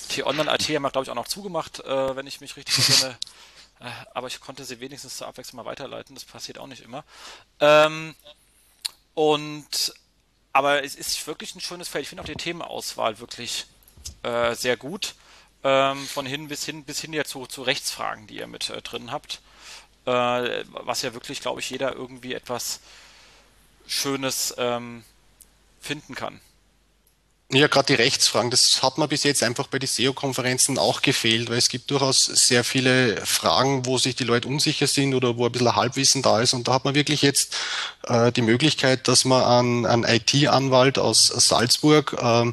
[0.08, 3.18] T-Online-AT haben wir, glaube ich, auch noch zugemacht, äh, wenn ich mich richtig erinnere.
[3.80, 7.02] Äh, aber ich konnte sie wenigstens zur Abwechslung mal weiterleiten, das passiert auch nicht immer.
[7.58, 8.14] Ähm,
[9.14, 9.92] und
[10.52, 12.02] aber es ist wirklich ein schönes Feld.
[12.02, 13.66] Ich finde auch die Themenauswahl wirklich
[14.22, 15.16] äh, sehr gut.
[15.64, 18.82] Ähm, von hin bis hin bis hin ja zu, zu Rechtsfragen, die ihr mit äh,
[18.82, 19.40] drin habt
[20.06, 22.80] äh, was ja wirklich, glaube ich, jeder irgendwie etwas
[23.86, 25.04] Schönes ähm,
[25.80, 26.40] finden kann.
[27.54, 31.50] Ja, gerade die Rechtsfragen, das hat man bis jetzt einfach bei den SEO-Konferenzen auch gefehlt,
[31.50, 35.44] weil es gibt durchaus sehr viele Fragen, wo sich die Leute unsicher sind oder wo
[35.44, 36.54] ein bisschen Halbwissen da ist.
[36.54, 37.54] Und da hat man wirklich jetzt
[38.04, 42.52] äh, die Möglichkeit, dass man an einen IT-Anwalt aus Salzburg, äh,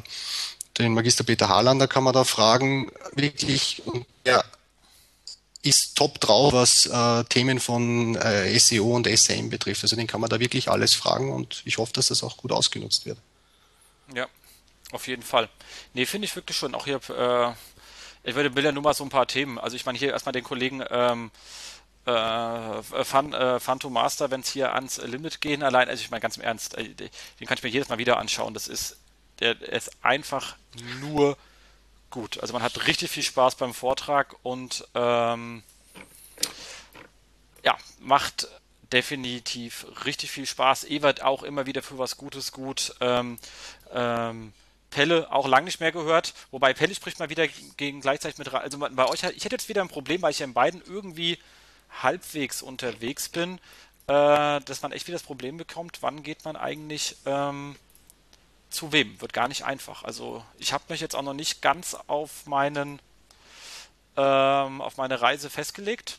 [0.76, 3.82] den Magister Peter Harlander, kann man da fragen, wirklich,
[4.26, 4.44] ja,
[5.62, 9.82] ist top drauf, was äh, Themen von äh, SEO und SEM betrifft.
[9.82, 12.52] Also den kann man da wirklich alles fragen und ich hoffe, dass das auch gut
[12.52, 13.18] ausgenutzt wird.
[14.14, 14.26] Ja,
[14.92, 15.48] auf jeden Fall.
[15.92, 16.74] Nee, finde ich wirklich schon.
[16.74, 17.52] Auch hier, äh,
[18.28, 19.58] ich würde will ja nur mal so ein paar Themen.
[19.58, 21.30] Also ich meine hier erstmal den Kollegen ähm,
[22.06, 26.20] äh, Fun, äh, Phantom Master, wenn es hier ans Limit gehen allein, also ich meine
[26.20, 28.54] ganz im Ernst, äh, den kann ich mir jedes Mal wieder anschauen.
[28.54, 28.96] Das ist,
[29.40, 30.56] der ist einfach
[31.00, 31.36] nur
[32.10, 32.40] gut.
[32.40, 35.62] Also man hat richtig viel Spaß beim Vortrag und ähm,
[37.64, 38.48] ja, macht
[38.92, 40.84] definitiv richtig viel Spaß.
[40.84, 42.94] Ewert auch immer wieder für was Gutes gut.
[43.00, 43.38] Ähm,
[43.92, 44.52] ähm,
[44.90, 47.46] Pelle auch lange nicht mehr gehört, wobei Pelle spricht mal wieder
[47.76, 48.52] gegen gleichzeitig mit.
[48.52, 51.38] Also bei euch, ich hätte jetzt wieder ein Problem, weil ich ja in beiden irgendwie
[52.02, 53.58] halbwegs unterwegs bin,
[54.08, 57.76] äh, dass man echt wieder das Problem bekommt, wann geht man eigentlich ähm,
[58.70, 60.04] zu wem, wird gar nicht einfach.
[60.04, 63.00] Also ich habe mich jetzt auch noch nicht ganz auf meinen
[64.16, 66.18] ähm, auf meine Reise festgelegt,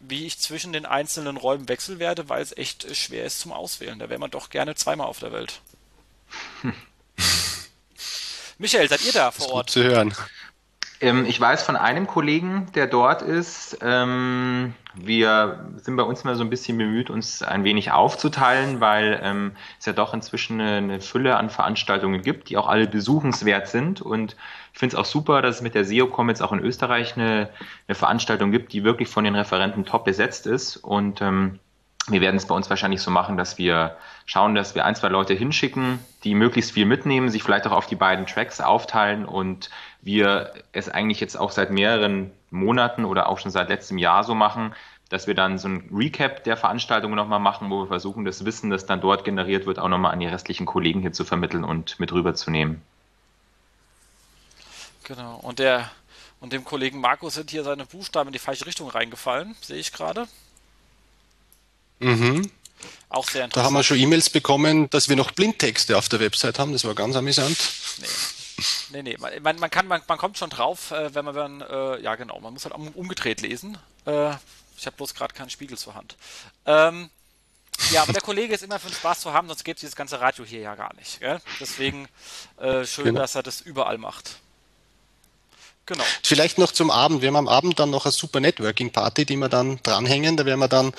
[0.00, 3.98] wie ich zwischen den einzelnen Räumen wechseln werde, weil es echt schwer ist zum Auswählen.
[3.98, 5.60] Da wäre man doch gerne zweimal auf der Welt.
[6.62, 6.74] Hm.
[8.58, 9.70] Michael, seid ihr da vor Ort?
[9.70, 10.14] zu hören.
[11.00, 13.78] Ähm, ich weiß von einem Kollegen, der dort ist.
[13.82, 19.20] Ähm, wir sind bei uns immer so ein bisschen bemüht, uns ein wenig aufzuteilen, weil
[19.22, 23.68] ähm, es ja doch inzwischen eine, eine, Fülle an Veranstaltungen gibt, die auch alle besuchenswert
[23.68, 24.00] sind.
[24.00, 24.36] Und
[24.72, 27.50] ich finde es auch super, dass es mit der SEOCom jetzt auch in Österreich eine,
[27.88, 30.76] eine, Veranstaltung gibt, die wirklich von den Referenten top besetzt ist.
[30.76, 31.58] Und ähm,
[32.08, 35.08] wir werden es bei uns wahrscheinlich so machen, dass wir schauen, dass wir ein, zwei
[35.08, 39.70] Leute hinschicken, die möglichst viel mitnehmen, sich vielleicht auch auf die beiden Tracks aufteilen und
[40.06, 44.34] wir es eigentlich jetzt auch seit mehreren Monaten oder auch schon seit letztem Jahr so
[44.34, 44.74] machen,
[45.08, 48.70] dass wir dann so ein Recap der Veranstaltung nochmal machen, wo wir versuchen, das Wissen,
[48.70, 52.00] das dann dort generiert wird, auch nochmal an die restlichen Kollegen hier zu vermitteln und
[52.00, 52.82] mit rüberzunehmen.
[55.04, 55.36] Genau.
[55.42, 55.90] Und der
[56.40, 59.92] und dem Kollegen Markus sind hier seine Buchstaben in die falsche Richtung reingefallen, sehe ich
[59.92, 60.28] gerade.
[61.98, 62.50] Mhm.
[63.08, 63.56] Auch sehr interessant.
[63.56, 66.72] Da haben wir schon E-Mails bekommen, dass wir noch Blindtexte auf der Website haben.
[66.72, 67.56] Das war ganz amüsant.
[67.98, 68.06] Nee.
[68.90, 72.14] Nee, nee, man, man, kann, man, man kommt schon drauf, äh, wenn man, äh, ja
[72.14, 73.76] genau, man muss halt umgedreht lesen.
[74.06, 74.30] Äh,
[74.76, 76.16] ich habe bloß gerade keinen Spiegel zur Hand.
[76.64, 77.10] Ähm,
[77.90, 79.96] ja, aber der Kollege ist immer für den Spaß zu haben, sonst gäbe es dieses
[79.96, 81.20] ganze Radio hier ja gar nicht.
[81.20, 81.40] Gell?
[81.60, 82.08] Deswegen
[82.58, 83.20] äh, schön, genau.
[83.20, 84.38] dass er das überall macht.
[85.86, 86.02] Genau.
[86.24, 87.22] Vielleicht noch zum Abend.
[87.22, 90.36] Wir haben am Abend dann noch eine super Networking-Party, die wir dann dranhängen.
[90.36, 90.92] Da werden wir dann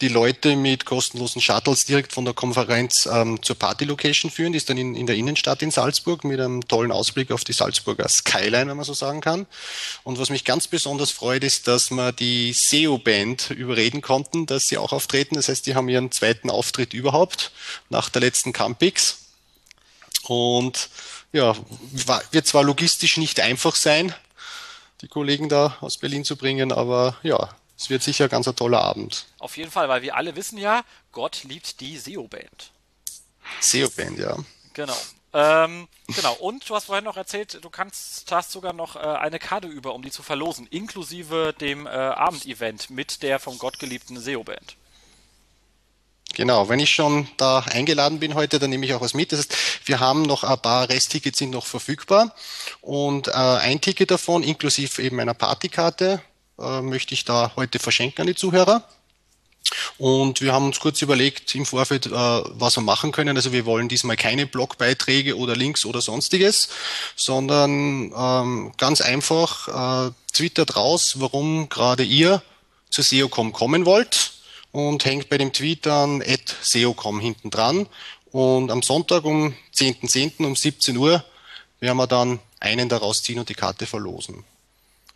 [0.00, 4.52] die Leute mit kostenlosen Shuttles direkt von der Konferenz ähm, zur Party-Location führen.
[4.52, 7.52] Die ist dann in, in der Innenstadt in Salzburg mit einem tollen Ausblick auf die
[7.52, 9.46] Salzburger Skyline, wenn man so sagen kann.
[10.04, 14.78] Und was mich ganz besonders freut, ist, dass wir die SEO-Band überreden konnten, dass sie
[14.78, 15.34] auch auftreten.
[15.34, 17.52] Das heißt, die haben ihren zweiten Auftritt überhaupt
[17.90, 19.18] nach der letzten Campix.
[20.22, 20.88] Und
[21.32, 21.54] ja,
[22.30, 24.14] wird zwar logistisch nicht einfach sein,
[25.00, 26.72] die Kollegen da aus Berlin zu bringen.
[26.72, 29.26] Aber ja, es wird sicher ganz ein toller Abend.
[29.38, 30.82] Auf jeden Fall, weil wir alle wissen ja,
[31.12, 32.72] Gott liebt die SEO-Band.
[33.60, 34.36] SEO-Band, ja.
[34.74, 34.96] Genau.
[35.32, 39.38] Ähm, genau, und du hast vorhin noch erzählt, du kannst, hast sogar noch äh, eine
[39.38, 44.18] Karte über, um die zu verlosen, inklusive dem äh, Abendevent mit der vom Gott geliebten
[44.18, 44.76] SEO-Band.
[46.34, 49.32] Genau, wenn ich schon da eingeladen bin heute, dann nehme ich auch was mit.
[49.32, 52.34] Das heißt, wir haben noch ein paar Resttickets sind noch verfügbar
[52.80, 56.22] und äh, ein Ticket davon, inklusive eben einer Partykarte,
[56.58, 58.84] äh, möchte ich da heute verschenken an die Zuhörer.
[59.98, 63.36] Und wir haben uns kurz überlegt im Vorfeld, äh, was wir machen können.
[63.36, 66.68] Also wir wollen diesmal keine Blogbeiträge oder Links oder sonstiges,
[67.16, 72.42] sondern ähm, ganz einfach äh, twittert raus, warum gerade ihr
[72.88, 74.39] zur SEOCom kommen wollt
[74.72, 77.88] und hängt bei dem Tweet at SEOcom hinten dran.
[78.32, 80.36] Und am Sonntag um 10.10.
[80.38, 80.46] .10.
[80.46, 81.24] um 17 Uhr
[81.80, 84.44] werden wir dann einen daraus ziehen und die Karte verlosen.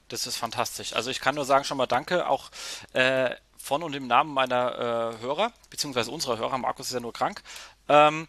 [0.09, 0.95] Das ist fantastisch.
[0.95, 2.51] Also ich kann nur sagen schon mal Danke, auch
[2.93, 7.13] äh, von und im Namen meiner äh, Hörer, beziehungsweise unserer Hörer, Markus ist ja nur
[7.13, 7.43] krank.
[7.89, 8.29] Ähm,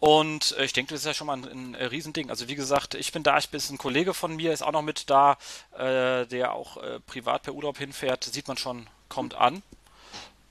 [0.00, 2.30] und äh, ich denke, das ist ja schon mal ein, ein, ein Riesending.
[2.30, 4.82] Also wie gesagt, ich bin da, ich bin ein Kollege von mir, ist auch noch
[4.82, 5.38] mit da,
[5.78, 9.62] äh, der auch äh, privat per Urlaub hinfährt, sieht man schon, kommt an.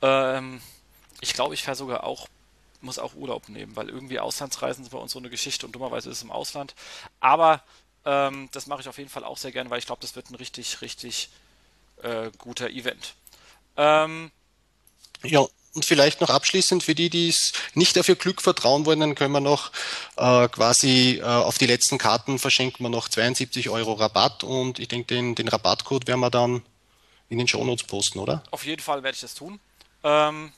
[0.02, 0.62] Ähm,
[1.20, 2.28] ich glaube, ich fahre sogar auch,
[2.82, 6.10] muss auch Urlaub nehmen, weil irgendwie Auslandsreisen sind bei uns so eine Geschichte und dummerweise
[6.10, 6.74] ist es im Ausland.
[7.20, 7.64] Aber
[8.06, 10.30] ähm, das mache ich auf jeden Fall auch sehr gerne, weil ich glaube, das wird
[10.32, 11.30] ein richtig, richtig
[12.02, 13.14] äh, guter Event.
[13.78, 14.32] Ähm,
[15.24, 19.00] ja, und vielleicht noch abschließend für die, die es nicht auf ihr Glück vertrauen wollen,
[19.00, 19.72] dann können wir noch
[20.18, 24.90] äh, quasi äh, auf die letzten Karten verschenken wir noch 72 Euro Rabatt und ich
[24.90, 26.64] denke, den, den Rabattcode werden wir dann
[27.30, 28.44] in den Shownotes posten, oder?
[28.52, 29.60] Auf jeden Fall werde ich das tun.
[30.04, 30.52] Ähm,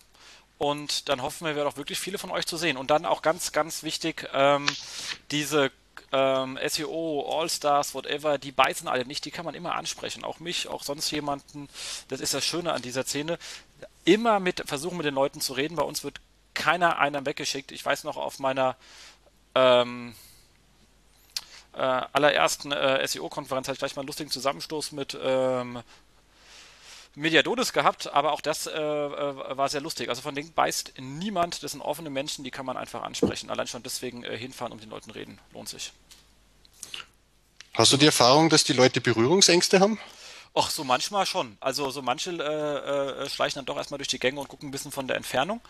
[0.57, 2.77] und dann hoffen wir, wir auch wirklich viele von euch zu sehen.
[2.77, 4.65] Und dann auch ganz, ganz wichtig, ähm,
[5.31, 5.71] diese
[6.11, 10.23] ähm, SEO, All-Stars, whatever, die beißen alle nicht, die kann man immer ansprechen.
[10.23, 11.67] Auch mich, auch sonst jemanden.
[12.07, 13.37] Das ist das Schöne an dieser Szene.
[14.05, 15.75] Immer mit, versuchen mit den Leuten zu reden.
[15.75, 16.21] Bei uns wird
[16.53, 17.71] keiner einer weggeschickt.
[17.71, 18.77] Ich weiß noch auf meiner
[19.55, 20.13] ähm,
[21.73, 25.81] äh, allerersten äh, SEO-Konferenz hatte ich gleich mal einen lustigen Zusammenstoß mit ähm,
[27.15, 30.09] Mediadonis gehabt, aber auch das äh, äh, war sehr lustig.
[30.09, 33.49] Also von denen beißt niemand, das sind offene Menschen, die kann man einfach ansprechen.
[33.49, 35.91] Allein schon deswegen äh, hinfahren und mit den Leuten reden, lohnt sich.
[37.73, 39.99] Hast du die Erfahrung, dass die Leute Berührungsängste haben?
[40.55, 41.57] Ach, so manchmal schon.
[41.59, 44.71] Also so manche äh, äh, schleichen dann doch erstmal durch die Gänge und gucken ein
[44.71, 45.61] bisschen von der Entfernung.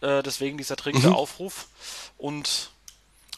[0.00, 1.14] Äh, deswegen dieser dringende mhm.
[1.14, 1.68] Aufruf.
[2.16, 2.70] Und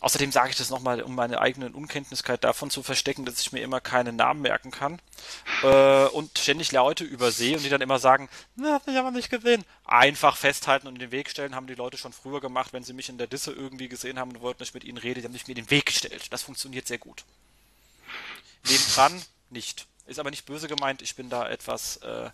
[0.07, 3.59] Außerdem sage ich das nochmal, um meine eigene Unkenntniskeit davon zu verstecken, dass ich mir
[3.59, 5.01] immer keine Namen merken kann
[5.65, 9.31] äh, und ständig Leute übersehe und die dann immer sagen, na, hab ich aber nicht
[9.31, 9.65] gesehen.
[9.85, 12.93] Einfach festhalten und in den Weg stellen, haben die Leute schon früher gemacht, wenn sie
[12.93, 15.27] mich in der Disse irgendwie gesehen haben und wollten, dass ich mit ihnen rede, die
[15.27, 16.33] haben mich mir den Weg gestellt.
[16.33, 17.25] Das funktioniert sehr gut.
[18.69, 19.89] Nebendran nicht.
[20.07, 22.31] Ist aber nicht böse gemeint, ich bin da etwas äh,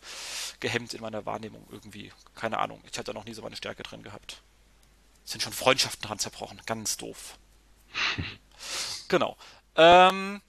[0.61, 2.13] gehemmt in meiner Wahrnehmung irgendwie.
[2.35, 4.43] Keine Ahnung, ich hatte da noch nie so meine Stärke drin gehabt.
[5.25, 7.39] Sind schon Freundschaften dran zerbrochen, ganz doof.
[9.09, 9.37] genau.
[9.77, 10.41] Ähm,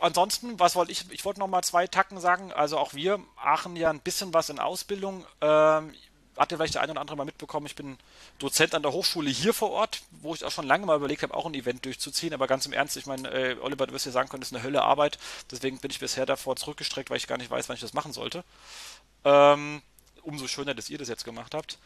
[0.00, 1.10] ansonsten, was wollte ich?
[1.10, 2.52] Ich wollte noch mal zwei Tacken sagen.
[2.52, 5.24] Also auch wir Aachen ja ein bisschen was in Ausbildung.
[5.40, 5.94] Ähm,
[6.40, 7.98] hat vielleicht der eine oder andere mal mitbekommen, ich bin
[8.38, 11.34] Dozent an der Hochschule hier vor Ort, wo ich auch schon lange mal überlegt habe,
[11.34, 12.32] auch ein Event durchzuziehen.
[12.32, 14.56] Aber ganz im Ernst, ich meine, äh, Oliver, du wirst ja sagen können, das ist
[14.56, 15.18] eine Hölle Arbeit.
[15.50, 18.12] Deswegen bin ich bisher davor zurückgestreckt, weil ich gar nicht weiß, wann ich das machen
[18.14, 18.42] sollte.
[19.24, 19.82] Ähm,
[20.22, 21.78] umso schöner, dass ihr das jetzt gemacht habt.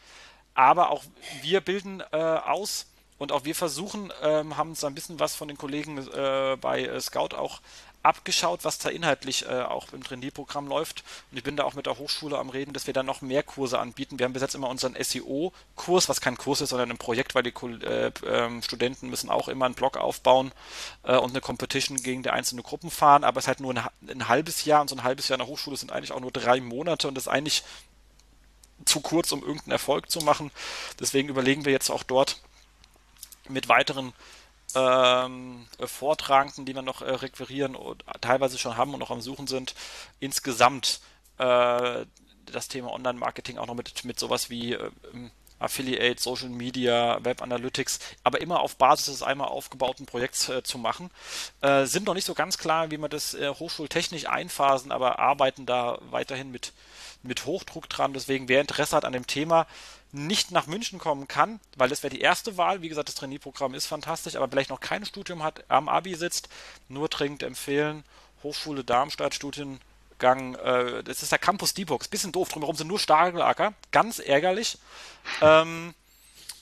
[0.53, 1.03] Aber auch
[1.41, 2.87] wir bilden äh, aus
[3.17, 6.83] und auch wir versuchen, ähm, haben uns ein bisschen was von den Kollegen äh, bei
[6.83, 7.61] äh, Scout auch
[8.05, 11.03] abgeschaut, was da inhaltlich äh, auch im Trainee-Programm läuft.
[11.31, 13.41] Und ich bin da auch mit der Hochschule am Reden, dass wir da noch mehr
[13.41, 14.19] Kurse anbieten.
[14.19, 17.43] Wir haben bis jetzt immer unseren SEO-Kurs, was kein Kurs ist, sondern ein Projekt, weil
[17.43, 17.53] die
[17.83, 20.51] äh, äh, Studenten müssen auch immer einen Blog aufbauen
[21.03, 23.23] äh, und eine Competition gegen die einzelnen Gruppen fahren.
[23.23, 25.45] Aber es ist halt nur ein, ein halbes Jahr und so ein halbes Jahr in
[25.45, 27.63] der Hochschule sind eigentlich auch nur drei Monate und das ist eigentlich
[28.85, 30.51] zu kurz, um irgendeinen Erfolg zu machen.
[30.99, 32.39] Deswegen überlegen wir jetzt auch dort
[33.49, 34.13] mit weiteren
[34.75, 39.47] ähm, Vortragenden, die wir noch äh, requirieren und teilweise schon haben und noch am Suchen
[39.47, 39.75] sind,
[40.19, 40.99] insgesamt
[41.37, 42.05] äh,
[42.45, 44.91] das Thema Online-Marketing auch noch mit, mit sowas wie äh,
[45.59, 50.77] Affiliate, Social Media, Web Analytics, aber immer auf Basis des einmal aufgebauten Projekts äh, zu
[50.77, 51.09] machen.
[51.61, 55.65] Äh, sind noch nicht so ganz klar, wie wir das äh, hochschultechnisch einphasen, aber arbeiten
[55.65, 56.73] da weiterhin mit,
[57.23, 58.13] mit Hochdruck dran.
[58.13, 59.65] Deswegen, wer Interesse hat an dem Thema,
[60.15, 62.81] nicht nach München kommen kann, weil das wäre die erste Wahl.
[62.81, 66.49] Wie gesagt, das Trainee-Programm ist fantastisch, aber vielleicht noch kein Studium hat, am Abi sitzt,
[66.87, 68.03] nur dringend empfehlen.
[68.41, 72.07] Hochschule Darmstadt, Studiengang, äh, das ist der Campus D-Box.
[72.07, 74.77] Bisschen doof, drumherum sind nur Spargelacker, ganz ärgerlich.
[75.41, 75.93] Ähm,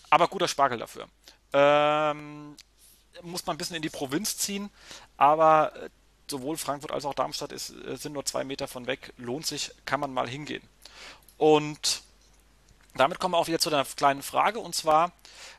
[0.09, 1.07] aber guter Spargel dafür.
[1.53, 2.55] Ähm,
[3.21, 4.69] muss man ein bisschen in die Provinz ziehen,
[5.17, 5.89] aber äh,
[6.27, 9.13] sowohl Frankfurt als auch Darmstadt ist, äh, sind nur zwei Meter von weg.
[9.17, 10.63] Lohnt sich, kann man mal hingehen.
[11.37, 12.03] Und
[12.95, 15.11] damit kommen wir auch wieder zu einer kleinen Frage und zwar,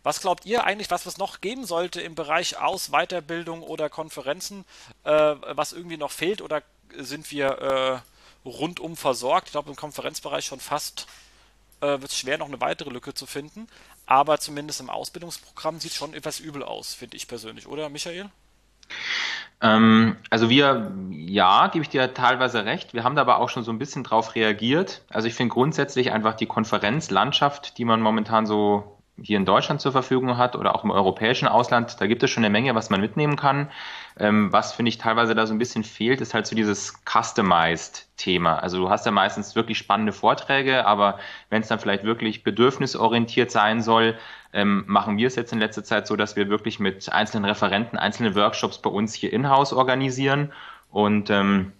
[0.03, 4.64] was glaubt ihr eigentlich, was es noch geben sollte im Bereich Aus-, Weiterbildung oder Konferenzen,
[5.05, 6.62] äh, was irgendwie noch fehlt oder
[6.97, 8.03] sind wir
[8.45, 9.49] äh, rundum versorgt?
[9.49, 11.07] Ich glaube, im Konferenzbereich schon fast
[11.80, 13.66] äh, wird es schwer, noch eine weitere Lücke zu finden,
[14.07, 18.30] aber zumindest im Ausbildungsprogramm sieht es schon etwas übel aus, finde ich persönlich, oder Michael?
[19.61, 22.95] Ähm, also wir, ja, gebe ich dir teilweise recht.
[22.95, 25.03] Wir haben da aber auch schon so ein bisschen drauf reagiert.
[25.11, 29.93] Also ich finde grundsätzlich einfach die Konferenzlandschaft, die man momentan so hier in Deutschland zur
[29.93, 33.01] Verfügung hat oder auch im europäischen Ausland, da gibt es schon eine Menge, was man
[33.01, 33.70] mitnehmen kann.
[34.18, 38.59] Ähm, was finde ich teilweise da so ein bisschen fehlt, ist halt so dieses Customized-Thema.
[38.59, 41.18] Also du hast ja meistens wirklich spannende Vorträge, aber
[41.49, 44.18] wenn es dann vielleicht wirklich bedürfnisorientiert sein soll,
[44.55, 47.99] ähm, machen wir es jetzt in letzter Zeit so, dass wir wirklich mit einzelnen Referenten
[47.99, 50.53] einzelne Workshops bei uns hier in-house organisieren
[50.91, 51.73] und ähm,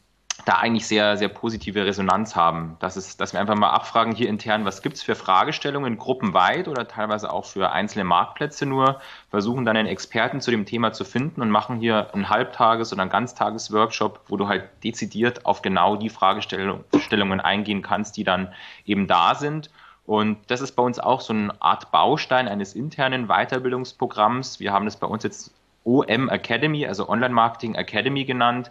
[0.45, 2.77] da eigentlich sehr, sehr positive Resonanz haben.
[2.81, 6.67] Das ist, dass wir einfach mal abfragen hier intern, was gibt es für Fragestellungen gruppenweit
[6.67, 9.01] oder teilweise auch für einzelne Marktplätze nur,
[9.31, 13.03] versuchen dann einen Experten zu dem Thema zu finden und machen hier einen Halbtages- oder
[13.03, 18.53] einen Ganztages-Workshop, wo du halt dezidiert auf genau die Fragestellungen eingehen kannst, die dann
[18.85, 19.71] eben da sind.
[20.07, 24.61] Und das ist bei uns auch so eine Art Baustein eines internen Weiterbildungsprogramms.
[24.61, 28.71] Wir haben das bei uns jetzt OM Academy, also Online Marketing Academy genannt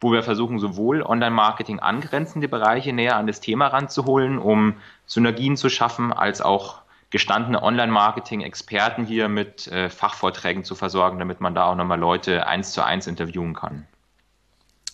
[0.00, 4.74] wo wir versuchen, sowohl Online-Marketing angrenzende Bereiche näher an das Thema ranzuholen, um
[5.06, 11.54] Synergien zu schaffen, als auch gestandene Online-Marketing-Experten hier mit äh, Fachvorträgen zu versorgen, damit man
[11.54, 13.86] da auch nochmal Leute eins zu eins interviewen kann.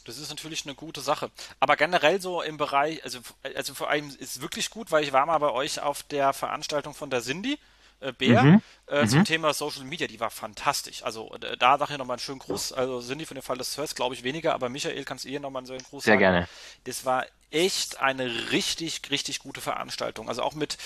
[0.04, 1.30] Das ist natürlich eine gute Sache.
[1.60, 3.20] Aber generell so im Bereich, also,
[3.54, 6.94] also vor allem ist wirklich gut, weil ich war mal bei euch auf der Veranstaltung
[6.94, 7.58] von der Cindy
[8.02, 8.62] äh, Bär mhm.
[8.86, 9.24] äh, zum mhm.
[9.24, 11.02] Thema Social Media, die war fantastisch.
[11.02, 12.72] Also äh, da sage ich nochmal einen schönen Gruß.
[12.72, 15.40] Also die von dem Fall des hörst, glaube ich, weniger, aber Michael, kannst du ihr
[15.40, 16.20] nochmal einen schönen Gruß Sehr sagen?
[16.20, 16.48] gerne.
[16.84, 20.28] Das war echt eine richtig, richtig gute Veranstaltung.
[20.28, 20.78] Also auch mit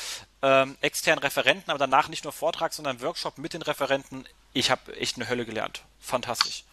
[0.42, 4.26] ähm, externen Referenten, aber danach nicht nur Vortrag, sondern Workshop mit den Referenten.
[4.52, 5.82] Ich habe echt eine Hölle gelernt.
[6.00, 6.64] Fantastisch.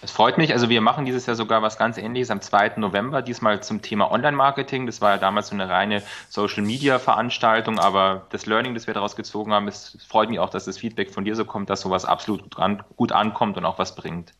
[0.00, 0.52] Es freut mich.
[0.52, 2.74] Also wir machen dieses Jahr sogar was ganz ähnliches am 2.
[2.76, 4.86] November, diesmal zum Thema Online-Marketing.
[4.86, 9.52] Das war ja damals so eine reine Social-Media-Veranstaltung, aber das Learning, das wir daraus gezogen
[9.52, 12.42] haben, es freut mich auch, dass das Feedback von dir so kommt, dass sowas absolut
[12.42, 14.34] gut, an, gut ankommt und auch was bringt.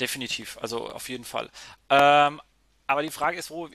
[0.00, 1.50] Definitiv, also auf jeden Fall.
[1.90, 2.40] Ähm,
[2.86, 3.68] aber die Frage ist, wo,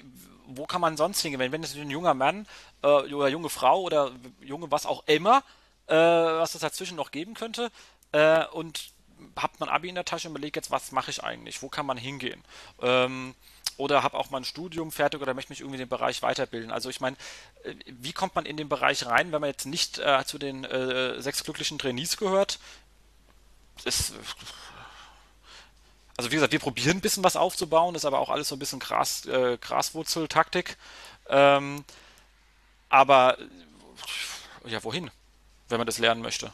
[0.47, 1.51] wo kann man sonst hingehen?
[1.51, 2.47] Wenn, es ein junger Mann
[2.81, 5.43] äh, oder junge Frau oder junge was auch immer,
[5.85, 7.69] äh, was es dazwischen noch geben könnte,
[8.11, 8.94] äh, und
[9.35, 11.61] habt man Abi in der Tasche und überlegt jetzt, was mache ich eigentlich?
[11.61, 12.43] Wo kann man hingehen?
[12.81, 13.35] Ähm,
[13.77, 16.71] oder habe auch mal ein Studium fertig oder möchte mich irgendwie in dem Bereich weiterbilden.
[16.71, 17.17] Also ich meine,
[17.63, 20.63] äh, wie kommt man in den Bereich rein, wenn man jetzt nicht äh, zu den
[20.63, 22.59] äh, sechs glücklichen Trainees gehört?
[23.83, 24.13] Ist,
[26.17, 28.59] also wie gesagt, wir probieren ein bisschen was aufzubauen, ist aber auch alles so ein
[28.59, 30.77] bisschen Gras, äh, Graswurzeltaktik.
[31.27, 31.83] Ähm,
[32.87, 33.37] aber
[34.65, 35.11] ja, wohin,
[35.67, 36.53] wenn man das lernen möchte?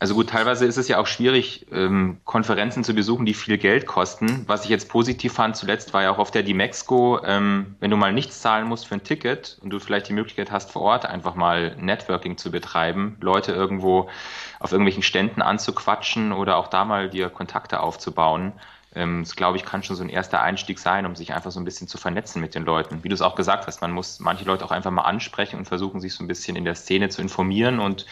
[0.00, 3.86] Also gut, teilweise ist es ja auch schwierig, ähm, Konferenzen zu besuchen, die viel Geld
[3.86, 4.44] kosten.
[4.46, 7.96] Was ich jetzt positiv fand zuletzt, war ja auch auf der Dimexco, ähm, wenn du
[7.96, 11.04] mal nichts zahlen musst für ein Ticket und du vielleicht die Möglichkeit hast, vor Ort
[11.04, 14.08] einfach mal Networking zu betreiben, Leute irgendwo
[14.60, 18.52] auf irgendwelchen Ständen anzuquatschen oder auch da mal dir Kontakte aufzubauen.
[18.94, 21.58] Ähm, das glaube ich kann schon so ein erster Einstieg sein, um sich einfach so
[21.58, 23.02] ein bisschen zu vernetzen mit den Leuten.
[23.02, 25.64] Wie du es auch gesagt hast, man muss manche Leute auch einfach mal ansprechen und
[25.64, 28.06] versuchen, sich so ein bisschen in der Szene zu informieren und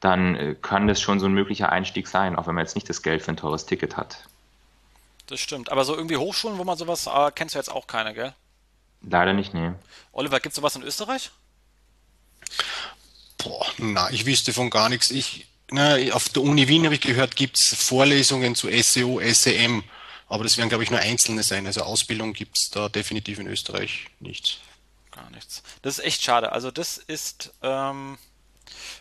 [0.00, 2.88] dann äh, kann das schon so ein möglicher Einstieg sein, auch wenn man jetzt nicht
[2.88, 4.18] das Geld für ein teures Ticket hat.
[5.26, 5.70] das stimmt.
[5.70, 8.34] Aber so irgendwie Hochschulen, wo man sowas, äh, kennst du jetzt auch keine, gell?
[9.02, 9.72] Leider nicht, nee.
[10.12, 11.30] Oliver, gibt es sowas in Österreich?
[13.38, 15.10] Boah, na, ich wüsste von gar nichts.
[15.10, 19.84] Ich, na, auf der Uni Wien habe ich gehört, gibt es Vorlesungen zu SEO, SEM.
[20.28, 21.66] Aber das werden, glaube ich, nur einzelne sein.
[21.66, 24.58] Also Ausbildung gibt es da definitiv in Österreich nichts.
[25.10, 25.62] Gar nichts.
[25.82, 26.52] Das ist echt schade.
[26.52, 28.18] Also das ist ähm,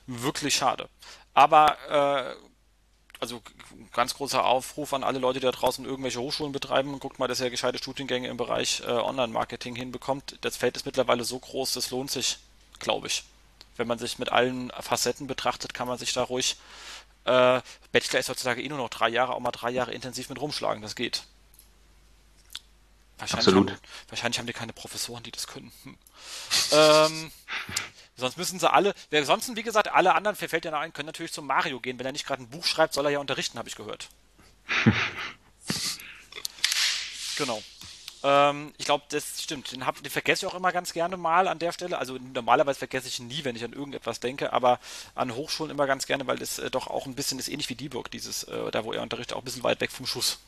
[0.07, 0.89] wirklich schade.
[1.34, 2.36] Aber äh,
[3.20, 3.41] also
[3.91, 6.99] ganz großer Aufruf an alle Leute, die da draußen irgendwelche Hochschulen betreiben.
[6.99, 10.38] Guckt mal, dass ihr gescheite Studiengänge im Bereich äh, Online-Marketing hinbekommt.
[10.41, 12.38] Das Feld ist mittlerweile so groß, das lohnt sich,
[12.80, 13.24] glaube ich.
[13.76, 16.57] Wenn man sich mit allen Facetten betrachtet, kann man sich da ruhig.
[17.26, 17.61] Äh,
[17.91, 20.82] Bachelor ist heutzutage eh nur noch drei Jahre, auch mal drei Jahre intensiv mit rumschlagen.
[20.82, 21.24] Das geht.
[23.17, 23.72] Wahrscheinlich Absolut.
[23.72, 25.72] Haben, wahrscheinlich haben die keine Professoren, die das können.
[25.84, 25.97] Hm.
[26.72, 27.32] ähm,
[28.20, 31.07] Sonst müssen sie alle, wer sonst, wie gesagt, alle anderen, fällt ja noch ein, können
[31.07, 31.97] natürlich zum Mario gehen.
[31.99, 34.09] Wenn er nicht gerade ein Buch schreibt, soll er ja unterrichten, habe ich gehört.
[37.38, 37.61] genau.
[38.22, 39.72] Ähm, ich glaube, das stimmt.
[39.72, 41.97] Den, hab, den vergesse ich auch immer ganz gerne mal an der Stelle.
[41.97, 44.80] Also normalerweise vergesse ich ihn nie, wenn ich an irgendetwas denke, aber
[45.15, 47.76] an Hochschulen immer ganz gerne, weil das äh, doch auch ein bisschen ist ähnlich wie
[47.76, 50.39] Dieburg, dieses, äh, da wo er unterrichtet, auch ein bisschen weit weg vom Schuss.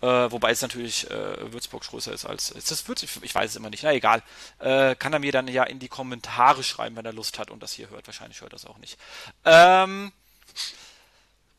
[0.00, 2.50] Äh, wobei es natürlich äh, Würzburg größer ist als.
[2.50, 3.24] Ist das Würzburg?
[3.24, 3.82] Ich weiß es immer nicht.
[3.82, 4.22] Na egal.
[4.58, 7.62] Äh, kann er mir dann ja in die Kommentare schreiben, wenn er Lust hat und
[7.62, 8.06] das hier hört.
[8.06, 8.98] Wahrscheinlich hört er das auch nicht.
[9.44, 10.12] Ähm,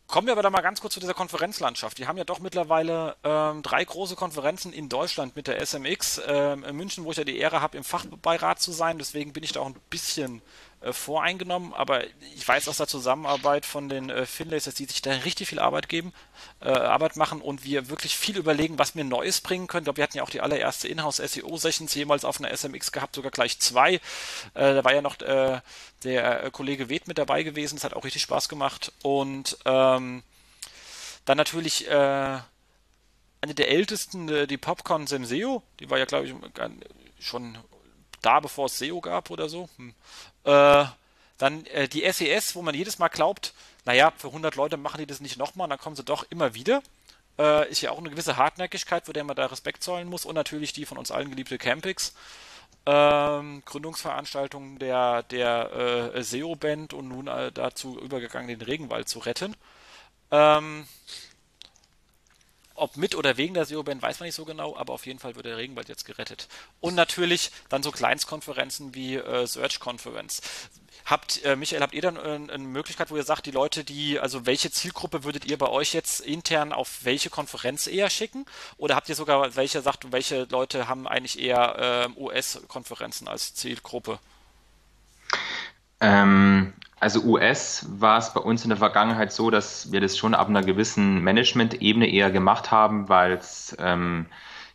[0.10, 2.00] Kommen wir aber da mal ganz kurz zu dieser Konferenzlandschaft.
[2.00, 6.20] Die haben ja doch mittlerweile ähm, drei große Konferenzen in Deutschland mit der SMX.
[6.26, 8.98] Ähm, in München, wo ich ja die Ehre habe, im Fachbeirat zu sein.
[8.98, 10.42] Deswegen bin ich da auch ein bisschen
[10.82, 12.06] äh, voreingenommen, aber
[12.36, 15.60] ich weiß aus der Zusammenarbeit von den äh, Finlays, dass die sich da richtig viel
[15.60, 16.14] Arbeit geben,
[16.62, 19.82] äh, Arbeit machen und wir wirklich viel überlegen, was wir Neues bringen können.
[19.82, 23.30] Ich glaube, wir hatten ja auch die allererste Inhouse-SEO-Sessions jemals auf einer SMX gehabt, sogar
[23.30, 23.96] gleich zwei.
[23.96, 24.00] Äh,
[24.54, 25.60] da war ja noch äh,
[26.06, 30.24] der äh, Kollege Weth mit dabei gewesen, das hat auch richtig Spaß gemacht und ähm,
[31.26, 32.44] dann natürlich eine
[33.42, 36.34] der ältesten, die Popcorn Semseo, die war ja, glaube ich,
[37.20, 37.58] schon
[38.22, 39.70] da, bevor es SEO gab oder so.
[39.78, 39.94] Hm.
[40.44, 40.86] Äh,
[41.38, 43.54] dann äh, die SES, wo man jedes Mal glaubt,
[43.86, 46.84] naja, für 100 Leute machen die das nicht nochmal, dann kommen sie doch immer wieder.
[47.40, 50.26] Äh, ist ja auch eine gewisse Hartnäckigkeit, vor der man da Respekt zollen muss.
[50.26, 52.14] Und natürlich die von uns allen geliebte Campix.
[52.86, 59.56] Ähm, Gründungsveranstaltung der, der äh, SEO-Band und nun äh, dazu übergegangen, den Regenwald zu retten.
[60.32, 60.88] Ähm,
[62.80, 65.36] ob mit oder wegen der SEO-Band, weiß man nicht so genau, aber auf jeden Fall
[65.36, 66.48] wird der Regenwald jetzt gerettet.
[66.80, 70.42] Und natürlich dann so Kleinstkonferenzen wie äh, Search Conference.
[71.06, 74.20] Habt, äh, Michael, habt ihr dann äh, eine Möglichkeit, wo ihr sagt, die Leute, die,
[74.20, 78.46] also welche Zielgruppe würdet ihr bei euch jetzt intern auf welche Konferenz eher schicken?
[78.78, 84.20] Oder habt ihr sogar welche sagt, welche Leute haben eigentlich eher äh, US-Konferenzen als Zielgruppe?
[86.02, 90.34] Ähm, also US war es bei uns in der Vergangenheit so, dass wir das schon
[90.34, 94.26] ab einer gewissen Management-Ebene eher gemacht haben, weil es ähm,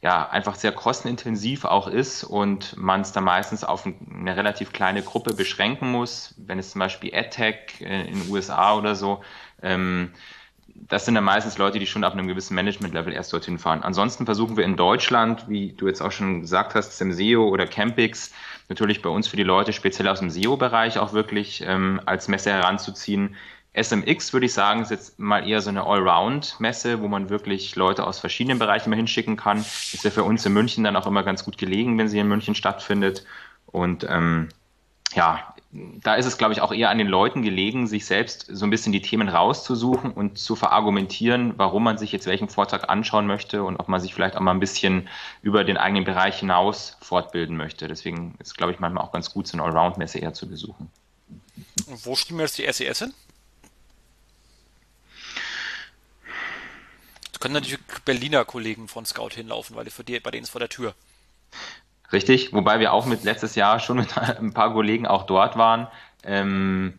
[0.01, 5.03] ja einfach sehr kostenintensiv auch ist und man es da meistens auf eine relativ kleine
[5.03, 6.35] Gruppe beschränken muss.
[6.39, 9.22] Wenn es zum Beispiel AdTech in den USA oder so,
[9.62, 10.12] ähm,
[10.75, 13.83] das sind dann meistens Leute, die schon ab einem gewissen Management-Level erst dorthin fahren.
[13.83, 18.33] Ansonsten versuchen wir in Deutschland, wie du jetzt auch schon gesagt hast, Semseo oder Campix,
[18.68, 22.50] natürlich bei uns für die Leute speziell aus dem SEO-Bereich auch wirklich ähm, als Messe
[22.50, 23.36] heranzuziehen.
[23.74, 28.06] SMX würde ich sagen, ist jetzt mal eher so eine Allround-Messe, wo man wirklich Leute
[28.06, 29.58] aus verschiedenen Bereichen mal hinschicken kann.
[29.58, 32.28] Ist ja für uns in München dann auch immer ganz gut gelegen, wenn sie in
[32.28, 33.24] München stattfindet.
[33.66, 34.48] Und ähm,
[35.14, 38.64] ja, da ist es, glaube ich, auch eher an den Leuten gelegen, sich selbst so
[38.64, 43.27] ein bisschen die Themen rauszusuchen und zu verargumentieren, warum man sich jetzt welchen Vortrag anschauen
[43.27, 45.09] möchte und ob man sich vielleicht auch mal ein bisschen
[45.43, 47.89] über den eigenen Bereich hinaus fortbilden möchte.
[47.89, 50.91] Deswegen ist, glaube ich, manchmal auch ganz gut, so eine Allround-Messe eher zu besuchen.
[51.87, 53.14] Und wo stimmen wir jetzt die SES hin?
[57.33, 60.61] Da können natürlich Berliner Kollegen von Scout hinlaufen, weil für die, bei denen ist vor
[60.61, 60.95] der Tür.
[62.14, 65.88] Richtig, wobei wir auch mit letztes Jahr schon mit ein paar Kollegen auch dort waren.
[66.22, 66.96] Ähm,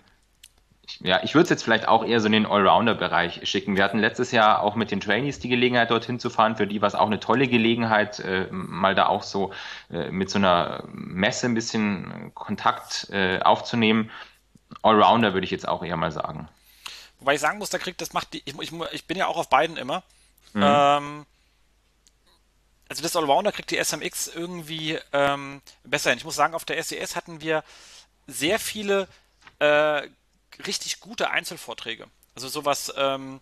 [0.99, 3.77] ja, ich würde es jetzt vielleicht auch eher so in den Allrounder-Bereich schicken.
[3.77, 6.57] Wir hatten letztes Jahr auch mit den Trainees die Gelegenheit, dorthin zu fahren.
[6.57, 9.51] Für die war es auch eine tolle Gelegenheit, äh, mal da auch so
[9.89, 14.11] äh, mit so einer Messe ein bisschen Kontakt äh, aufzunehmen.
[14.83, 16.49] Allrounder würde ich jetzt auch eher mal sagen.
[17.19, 19.37] Wobei ich sagen muss, da kriegt das macht die, ich, ich, ich bin ja auch
[19.37, 20.03] auf beiden immer.
[20.53, 20.63] Mhm.
[20.63, 21.25] Ähm,
[22.89, 26.19] also das Allrounder kriegt die SMX irgendwie ähm, besser hin.
[26.19, 27.63] Ich muss sagen, auf der SES hatten wir
[28.27, 29.07] sehr viele
[29.59, 30.07] äh,
[30.65, 32.07] richtig gute Einzelvorträge.
[32.35, 33.39] Also sowas, ähm,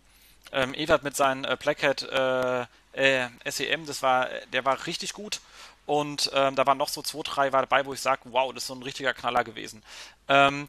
[0.52, 5.40] ähm, Ewert mit seinem äh, Blackhead äh, äh, SEM, das war, der war richtig gut.
[5.86, 8.62] Und ähm, da waren noch so zwei, drei war dabei, wo ich sage, wow, das
[8.62, 9.82] ist so ein richtiger Knaller gewesen.
[10.28, 10.68] Ähm,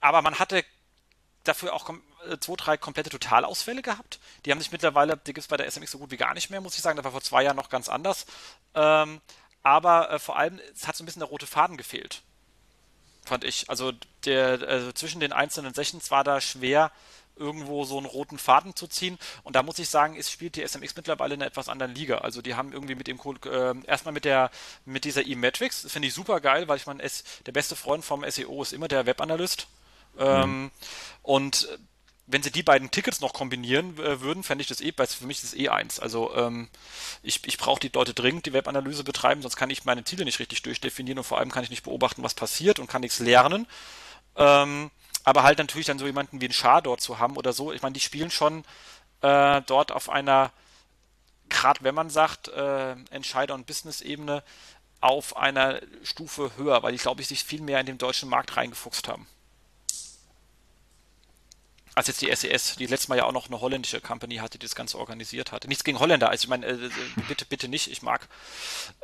[0.00, 0.64] aber man hatte
[1.44, 1.88] dafür auch
[2.40, 4.18] zwei, drei komplette Totalausfälle gehabt.
[4.44, 6.50] Die haben sich mittlerweile, die gibt es bei der SMX so gut wie gar nicht
[6.50, 6.96] mehr, muss ich sagen.
[6.96, 8.26] Das war vor zwei Jahren noch ganz anders.
[8.74, 9.20] Ähm,
[9.62, 12.22] aber äh, vor allem, es hat so ein bisschen der rote Faden gefehlt.
[13.24, 13.70] Fand ich.
[13.70, 13.92] Also
[14.24, 16.90] der, also zwischen den einzelnen Sessions war da schwer,
[17.36, 19.18] irgendwo so einen roten Faden zu ziehen.
[19.42, 22.18] Und da muss ich sagen, es spielt die SMX mittlerweile in einer etwas anderen Liga.
[22.18, 24.50] Also die haben irgendwie mit dem äh, erstmal mit der
[24.84, 27.02] mit dieser E-Metrics, das finde ich super geil, weil ich meine,
[27.46, 29.66] der beste Freund vom SEO ist immer der Webanalyst.
[30.18, 30.70] Ähm, mhm.
[31.22, 31.68] Und
[32.26, 35.26] wenn sie die beiden Tickets noch kombinieren äh, würden, fände ich das eh, weil für
[35.26, 35.98] mich ist das eh eins.
[35.98, 36.68] Also ähm,
[37.22, 40.38] ich, ich brauche die Leute dringend, die Webanalyse betreiben, sonst kann ich meine Ziele nicht
[40.38, 43.66] richtig durchdefinieren und vor allem kann ich nicht beobachten, was passiert und kann nichts lernen.
[44.36, 44.90] Ähm,
[45.24, 47.72] aber halt natürlich dann so jemanden wie ein Schar dort zu haben oder so.
[47.72, 48.64] Ich meine, die spielen schon
[49.20, 50.52] äh, dort auf einer,
[51.48, 54.42] gerade wenn man sagt, äh, Entscheider- und Business-Ebene,
[55.00, 58.56] auf einer Stufe höher, weil ich glaube, ich sich viel mehr in den deutschen Markt
[58.56, 59.26] reingefuchst haben
[61.94, 64.66] als jetzt die SES, die letztes Mal ja auch noch eine holländische Company hatte, die
[64.66, 65.68] das Ganze organisiert hatte.
[65.68, 66.90] Nichts gegen Holländer, also ich meine, äh, äh
[67.28, 68.28] bitte, bitte nicht, ich mag,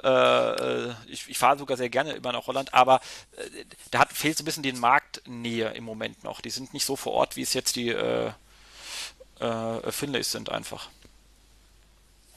[0.02, 3.00] äh, äh, ich, ich fahre sogar sehr gerne immer nach Holland, aber
[3.36, 6.40] äh, da hat, fehlt so ein bisschen die Marktnähe im Moment noch.
[6.40, 8.30] Die sind nicht so vor Ort, wie es jetzt die äh,
[9.40, 10.88] äh, Finlays sind einfach.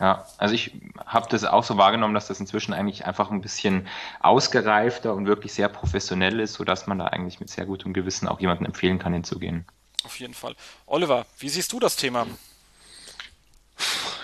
[0.02, 0.74] Ja, also ich
[1.06, 3.88] habe das auch so wahrgenommen, dass das inzwischen eigentlich einfach ein bisschen
[4.20, 8.40] ausgereifter und wirklich sehr professionell ist, sodass man da eigentlich mit sehr gutem Gewissen auch
[8.40, 9.66] jemanden empfehlen kann, hinzugehen.
[10.04, 10.56] Auf jeden Fall.
[10.88, 12.28] Oliver, wie siehst du das Thema?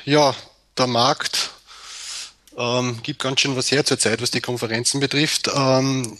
[0.05, 0.35] Ja,
[0.77, 1.51] der Markt
[2.57, 5.49] ähm, gibt ganz schön was her zurzeit, was die Konferenzen betrifft.
[5.53, 6.17] Ähm,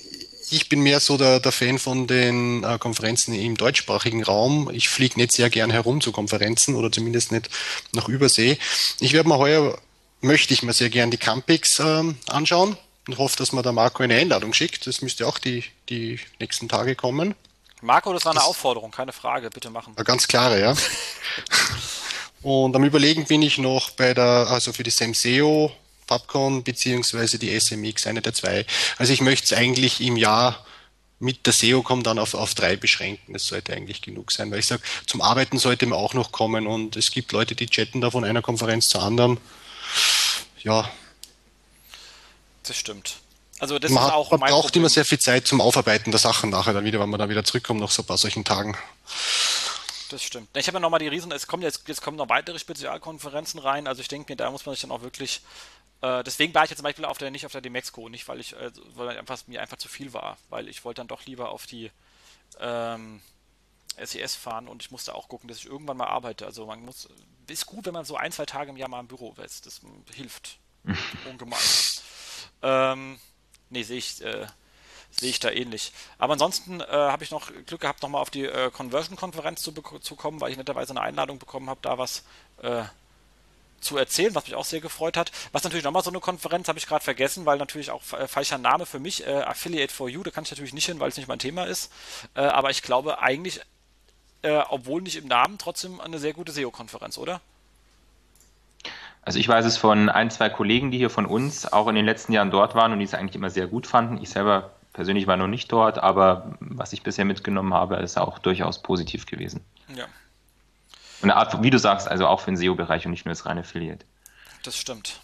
[0.50, 4.70] ich bin mehr so der, der Fan von den äh, Konferenzen im deutschsprachigen Raum.
[4.72, 7.50] Ich fliege nicht sehr gern herum zu Konferenzen oder zumindest nicht
[7.94, 8.58] nach Übersee.
[9.00, 9.78] Ich werde mir heuer,
[10.22, 12.78] möchte ich mir sehr gern die Campix ähm, anschauen
[13.08, 14.88] und hoffe, dass mir der Marco eine Einladung schickt.
[14.88, 17.36] Das müsste auch die, die nächsten Tage kommen.
[17.82, 19.96] Marco, das war eine das Aufforderung, keine Frage, bitte machen.
[19.96, 20.76] Ganz klare, ja.
[22.42, 25.72] Und am Überlegen bin ich noch bei der, also für die SEMSEO,
[26.08, 28.66] PubCon beziehungsweise die SMX, eine der zwei.
[28.98, 30.66] Also ich möchte es eigentlich im Jahr
[31.20, 33.34] mit der SEO kommen dann auf, auf drei beschränken.
[33.34, 36.68] Das sollte eigentlich genug sein, weil ich sage, zum Arbeiten sollte man auch noch kommen
[36.68, 39.40] und es gibt Leute, die chatten da von einer Konferenz zur anderen.
[40.60, 40.90] Ja.
[42.64, 43.18] Das stimmt.
[43.60, 44.84] Also das man ist auch man braucht Problem.
[44.84, 47.44] immer sehr viel Zeit zum Aufarbeiten der Sachen nachher dann wieder, wenn man dann wieder
[47.44, 48.78] zurückkommt nach so ein paar solchen Tagen.
[50.10, 50.56] Das stimmt.
[50.56, 53.88] Ich habe ja nochmal die Riesen, es kommen jetzt, jetzt kommen noch weitere Spezialkonferenzen rein,
[53.88, 55.42] also ich denke mir, da muss man sich dann auch wirklich,
[56.02, 58.40] äh, deswegen war ich jetzt zum Beispiel auf der, nicht auf der Demexco, nicht weil
[58.40, 61.50] ich, äh, weil einfach, mir einfach zu viel war, weil ich wollte dann doch lieber
[61.50, 61.92] auf die
[62.60, 63.22] ähm,
[63.98, 66.46] SES e fahren und ich musste auch gucken, dass ich irgendwann mal arbeite.
[66.46, 67.10] Also man muss,
[67.48, 69.82] ist gut, wenn man so ein, zwei Tage im Jahr mal im Büro ist, das
[70.14, 70.60] hilft
[71.30, 71.60] ungemein.
[72.62, 73.20] ähm,
[73.70, 74.48] nee, sehe ich, äh,
[75.12, 75.92] sehe ich da ähnlich.
[76.18, 80.16] Aber ansonsten äh, habe ich noch Glück gehabt, nochmal auf die äh, Conversion-Konferenz zu, zu
[80.16, 82.24] kommen, weil ich netterweise eine Einladung bekommen habe, da was
[82.62, 82.84] äh,
[83.80, 85.32] zu erzählen, was mich auch sehr gefreut hat.
[85.52, 88.58] Was natürlich nochmal so eine Konferenz, habe ich gerade vergessen, weil natürlich auch äh, falscher
[88.58, 91.18] Name für mich, äh, Affiliate for You, da kann ich natürlich nicht hin, weil es
[91.18, 91.92] nicht mein Thema ist.
[92.36, 93.62] Äh, aber ich glaube eigentlich,
[94.42, 97.42] äh, obwohl nicht im Namen, trotzdem eine sehr gute SEO-Konferenz, oder?
[99.28, 102.06] Also ich weiß es von ein, zwei Kollegen, die hier von uns auch in den
[102.06, 104.22] letzten Jahren dort waren und die es eigentlich immer sehr gut fanden.
[104.22, 108.40] Ich selber persönlich war noch nicht dort, aber was ich bisher mitgenommen habe, ist auch
[108.40, 109.66] durchaus positiv gewesen.
[109.94, 110.06] Ja.
[111.22, 113.46] Und eine Art, wie du sagst, also auch für den SEO-Bereich und nicht nur das
[113.46, 114.06] reine Affiliate.
[114.64, 115.20] Das stimmt.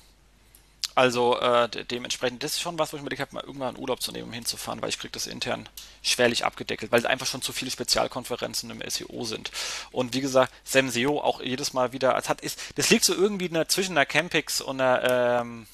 [0.96, 4.02] Also äh, dementsprechend, das ist schon was, wo ich mir gedacht habe, mal irgendwann Urlaub
[4.02, 5.68] zu nehmen, um hinzufahren, weil ich kriege das intern
[6.04, 9.52] schwerlich abgedeckelt, weil es einfach schon zu viele Spezialkonferenzen im SEO sind.
[9.92, 13.50] Und wie gesagt, SEO auch jedes Mal wieder, es hat, ist, das liegt so irgendwie
[13.50, 15.66] eine, zwischen einer Campix und einer ähm,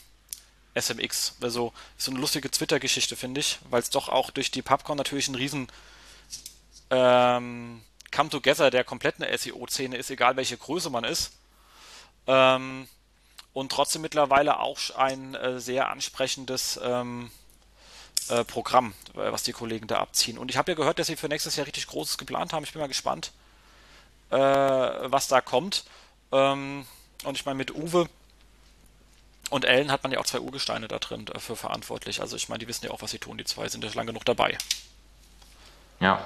[0.74, 1.36] SMX.
[1.42, 5.28] Also so eine lustige Twitter-Geschichte, finde ich, weil es doch auch durch die PubCon natürlich
[5.28, 5.68] ein riesen
[6.92, 11.34] ähm, Come-Together der kompletten SEO-Szene ist, egal welche Größe man ist.
[12.26, 12.88] Ähm,
[13.60, 17.30] und trotzdem mittlerweile auch ein äh, sehr ansprechendes ähm,
[18.30, 20.38] äh, Programm, äh, was die Kollegen da abziehen.
[20.38, 22.64] Und ich habe ja gehört, dass sie für nächstes Jahr richtig Großes geplant haben.
[22.64, 23.34] Ich bin mal gespannt,
[24.30, 25.84] äh, was da kommt.
[26.32, 26.86] Ähm,
[27.26, 28.08] und ich meine, mit Uwe
[29.50, 32.22] und Ellen hat man ja auch zwei Urgesteine da drin dafür verantwortlich.
[32.22, 33.38] Also ich meine, die wissen ja auch, was sie tun.
[33.38, 34.58] Die zwei sind ja schon lange genug dabei.
[36.00, 36.24] Ja.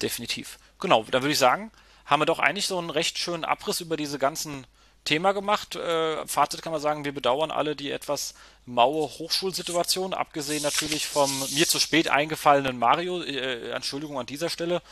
[0.00, 0.60] Definitiv.
[0.78, 1.72] Genau, da würde ich sagen,
[2.04, 4.68] haben wir doch eigentlich so einen recht schönen Abriss über diese ganzen
[5.06, 5.76] Thema gemacht.
[5.76, 8.34] Äh, Fazit kann man sagen, wir bedauern alle die etwas
[8.66, 13.22] maue Hochschulsituation, abgesehen natürlich vom mir zu spät eingefallenen Mario.
[13.22, 14.82] Äh, Entschuldigung an dieser Stelle,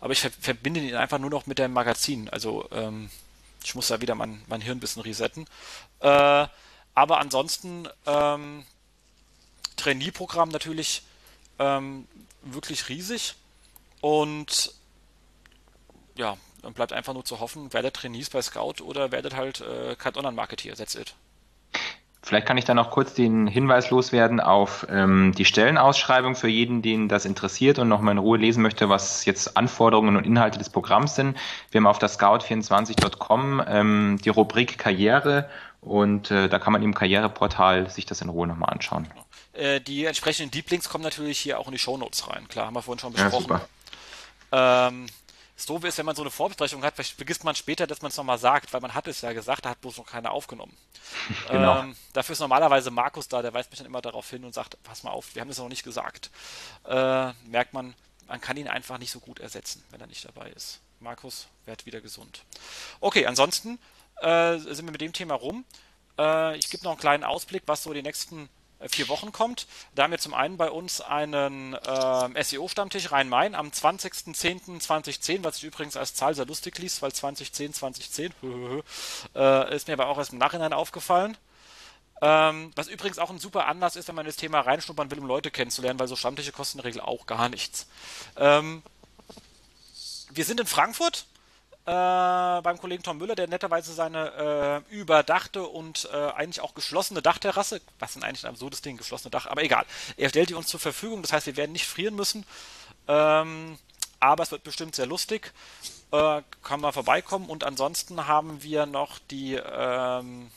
[0.00, 2.28] aber ich ver verbinde ihn einfach nur noch mit dem Magazin.
[2.28, 3.08] Also ähm,
[3.64, 5.46] ich muss da wieder mein, mein Hirn ein bisschen resetten.
[6.00, 6.46] Äh,
[6.94, 8.64] aber ansonsten ähm,
[9.76, 11.02] Trainee-Programm natürlich
[11.58, 12.06] ähm,
[12.42, 13.34] wirklich riesig
[14.00, 14.74] und
[16.16, 19.96] ja, dann bleibt einfach nur zu hoffen, werdet Trainees bei Scout oder werdet halt äh,
[19.96, 21.14] kein Online-Marketeer, that's it.
[22.22, 26.82] Vielleicht kann ich da noch kurz den Hinweis loswerden auf ähm, die Stellenausschreibung für jeden,
[26.82, 30.68] den das interessiert und nochmal in Ruhe lesen möchte, was jetzt Anforderungen und Inhalte des
[30.68, 31.36] Programms sind.
[31.70, 35.48] Wir haben auf der scout24.com ähm, die Rubrik Karriere
[35.80, 39.08] und äh, da kann man im Karriereportal sich das in Ruhe nochmal anschauen.
[39.54, 42.46] Äh, die entsprechenden Deep Links kommen natürlich hier auch in die Show Notes rein.
[42.48, 43.60] Klar, haben wir vorhin schon besprochen.
[44.52, 45.06] Ja, ähm,
[45.60, 48.16] das Doofe ist, wenn man so eine Vorbesprechung hat, vergisst man später, dass man es
[48.16, 50.74] nochmal sagt, weil man hat es ja gesagt, da hat bloß noch keiner aufgenommen.
[51.48, 51.80] Genau.
[51.80, 54.80] Ähm, dafür ist normalerweise Markus da, der weist mich dann immer darauf hin und sagt,
[54.84, 56.30] pass mal auf, wir haben das noch nicht gesagt.
[56.84, 57.94] Äh, merkt man,
[58.28, 60.80] man kann ihn einfach nicht so gut ersetzen, wenn er nicht dabei ist.
[61.00, 62.44] Markus, werd wieder gesund.
[63.00, 63.78] Okay, ansonsten
[64.22, 65.64] äh, sind wir mit dem Thema rum.
[66.18, 68.48] Äh, ich gebe noch einen kleinen Ausblick, was so die nächsten
[68.88, 69.66] vier Wochen kommt.
[69.94, 75.64] Da haben wir zum einen bei uns einen äh, SEO-Stammtisch Rhein-Main am 20.10.2010, was sich
[75.64, 78.32] übrigens als Zahl sehr lustig liest, weil 2010, 2010
[79.34, 81.36] äh, ist mir aber auch erst im Nachhinein aufgefallen.
[82.22, 85.26] Ähm, was übrigens auch ein super Anlass ist, wenn man das Thema reinschnuppern will, um
[85.26, 87.86] Leute kennenzulernen, weil so Stammtische kosten in der Regel auch gar nichts.
[88.36, 88.82] Ähm,
[90.30, 91.26] wir sind in Frankfurt
[91.86, 97.22] äh, beim Kollegen Tom Müller, der netterweise seine äh, überdachte und äh, eigentlich auch geschlossene
[97.22, 99.84] Dachterrasse, was denn eigentlich ein absurdes Ding, geschlossene Dach, aber egal.
[100.16, 102.44] Er stellt die uns zur Verfügung, das heißt, wir werden nicht frieren müssen.
[103.08, 103.78] Ähm,
[104.20, 105.52] aber es wird bestimmt sehr lustig.
[106.12, 107.48] Äh, kann man vorbeikommen.
[107.48, 110.50] Und ansonsten haben wir noch die ähm,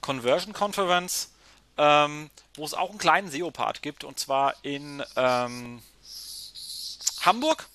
[0.00, 1.32] Conversion Conference,
[1.76, 5.82] ähm, wo es auch einen kleinen SEO-Part gibt, und zwar in ähm,
[7.22, 7.68] Hamburg.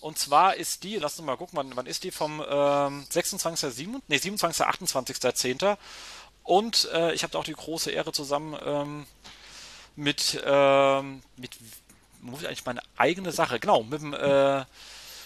[0.00, 3.70] Und zwar ist die, lass uns mal gucken, wann, wann ist die vom ähm, 26.
[3.70, 4.64] 7, nee, 27.
[4.66, 5.76] 28.10.
[6.44, 9.06] Und äh, ich habe da auch die große Ehre zusammen ähm,
[9.96, 11.50] mit, ähm, mit,
[12.20, 14.64] muss ich eigentlich meine eigene Sache, genau, mit dem äh,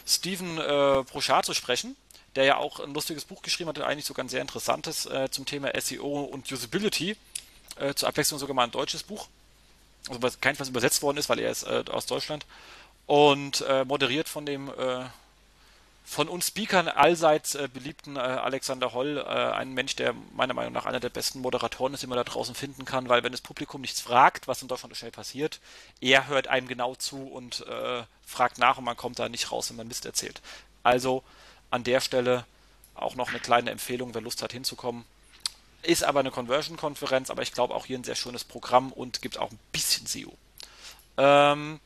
[0.06, 1.96] Steven äh, Brochard zu sprechen,
[2.34, 5.44] der ja auch ein lustiges Buch geschrieben hat, eigentlich sogar ein sehr interessantes äh, zum
[5.44, 7.16] Thema SEO und Usability.
[7.76, 9.28] Äh, zur Abwechslung sogar mal ein deutsches Buch.
[10.08, 12.44] Also was kein was übersetzt worden ist, weil er ist äh, aus Deutschland
[13.06, 15.04] und äh, moderiert von dem äh,
[16.04, 20.72] von uns Speakern allseits äh, beliebten äh, Alexander Holl, äh, ein Mensch, der meiner Meinung
[20.72, 23.40] nach einer der besten Moderatoren ist, den man da draußen finden kann, weil wenn das
[23.40, 25.60] Publikum nichts fragt, was in Deutschland schnell passiert,
[26.00, 29.70] er hört einem genau zu und äh, fragt nach und man kommt da nicht raus,
[29.70, 30.42] wenn man Mist erzählt.
[30.82, 31.22] Also
[31.70, 32.44] an der Stelle
[32.94, 35.04] auch noch eine kleine Empfehlung, wer Lust hat hinzukommen.
[35.82, 39.38] Ist aber eine Conversion-Konferenz, aber ich glaube auch hier ein sehr schönes Programm und gibt
[39.38, 40.32] auch ein bisschen SEO.
[41.16, 41.80] Ähm,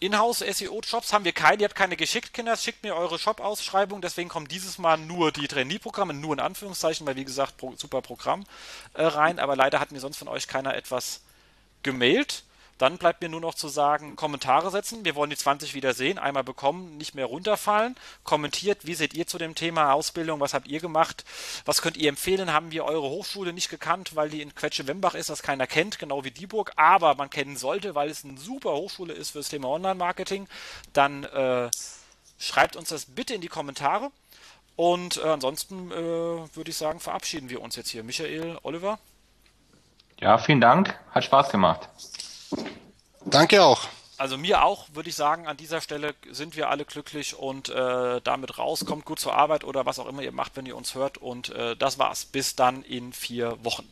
[0.00, 4.48] Inhouse-SEO-Shops haben wir keine, ihr habt keine geschickt, Kinder, schickt mir eure Shop-Ausschreibung, deswegen kommen
[4.48, 8.44] dieses Mal nur die Trainee-Programme, nur in Anführungszeichen, weil wie gesagt, pro, super Programm
[8.94, 11.22] äh, rein, aber leider hat mir sonst von euch keiner etwas
[11.82, 12.44] gemailt.
[12.78, 15.04] Dann bleibt mir nur noch zu sagen, Kommentare setzen.
[15.04, 16.18] Wir wollen die 20 wieder sehen.
[16.18, 17.96] Einmal bekommen, nicht mehr runterfallen.
[18.22, 20.40] Kommentiert, wie seht ihr zu dem Thema Ausbildung?
[20.40, 21.24] Was habt ihr gemacht?
[21.64, 22.52] Was könnt ihr empfehlen?
[22.52, 26.24] Haben wir eure Hochschule nicht gekannt, weil die in Quetsche-Wembach ist, das keiner kennt, genau
[26.24, 29.68] wie Dieburg, aber man kennen sollte, weil es eine super Hochschule ist für das Thema
[29.68, 30.46] Online-Marketing.
[30.92, 31.70] Dann äh,
[32.38, 34.10] schreibt uns das bitte in die Kommentare.
[34.76, 38.04] Und äh, ansonsten äh, würde ich sagen, verabschieden wir uns jetzt hier.
[38.04, 38.98] Michael, Oliver?
[40.20, 40.98] Ja, vielen Dank.
[41.10, 41.88] Hat Spaß gemacht.
[43.24, 43.88] Danke auch.
[44.18, 48.20] Also mir auch, würde ich sagen, an dieser Stelle sind wir alle glücklich und äh,
[48.22, 48.86] damit raus.
[48.86, 51.18] Kommt gut zur Arbeit oder was auch immer ihr macht, wenn ihr uns hört.
[51.18, 52.24] Und äh, das war's.
[52.24, 53.90] Bis dann in vier Wochen.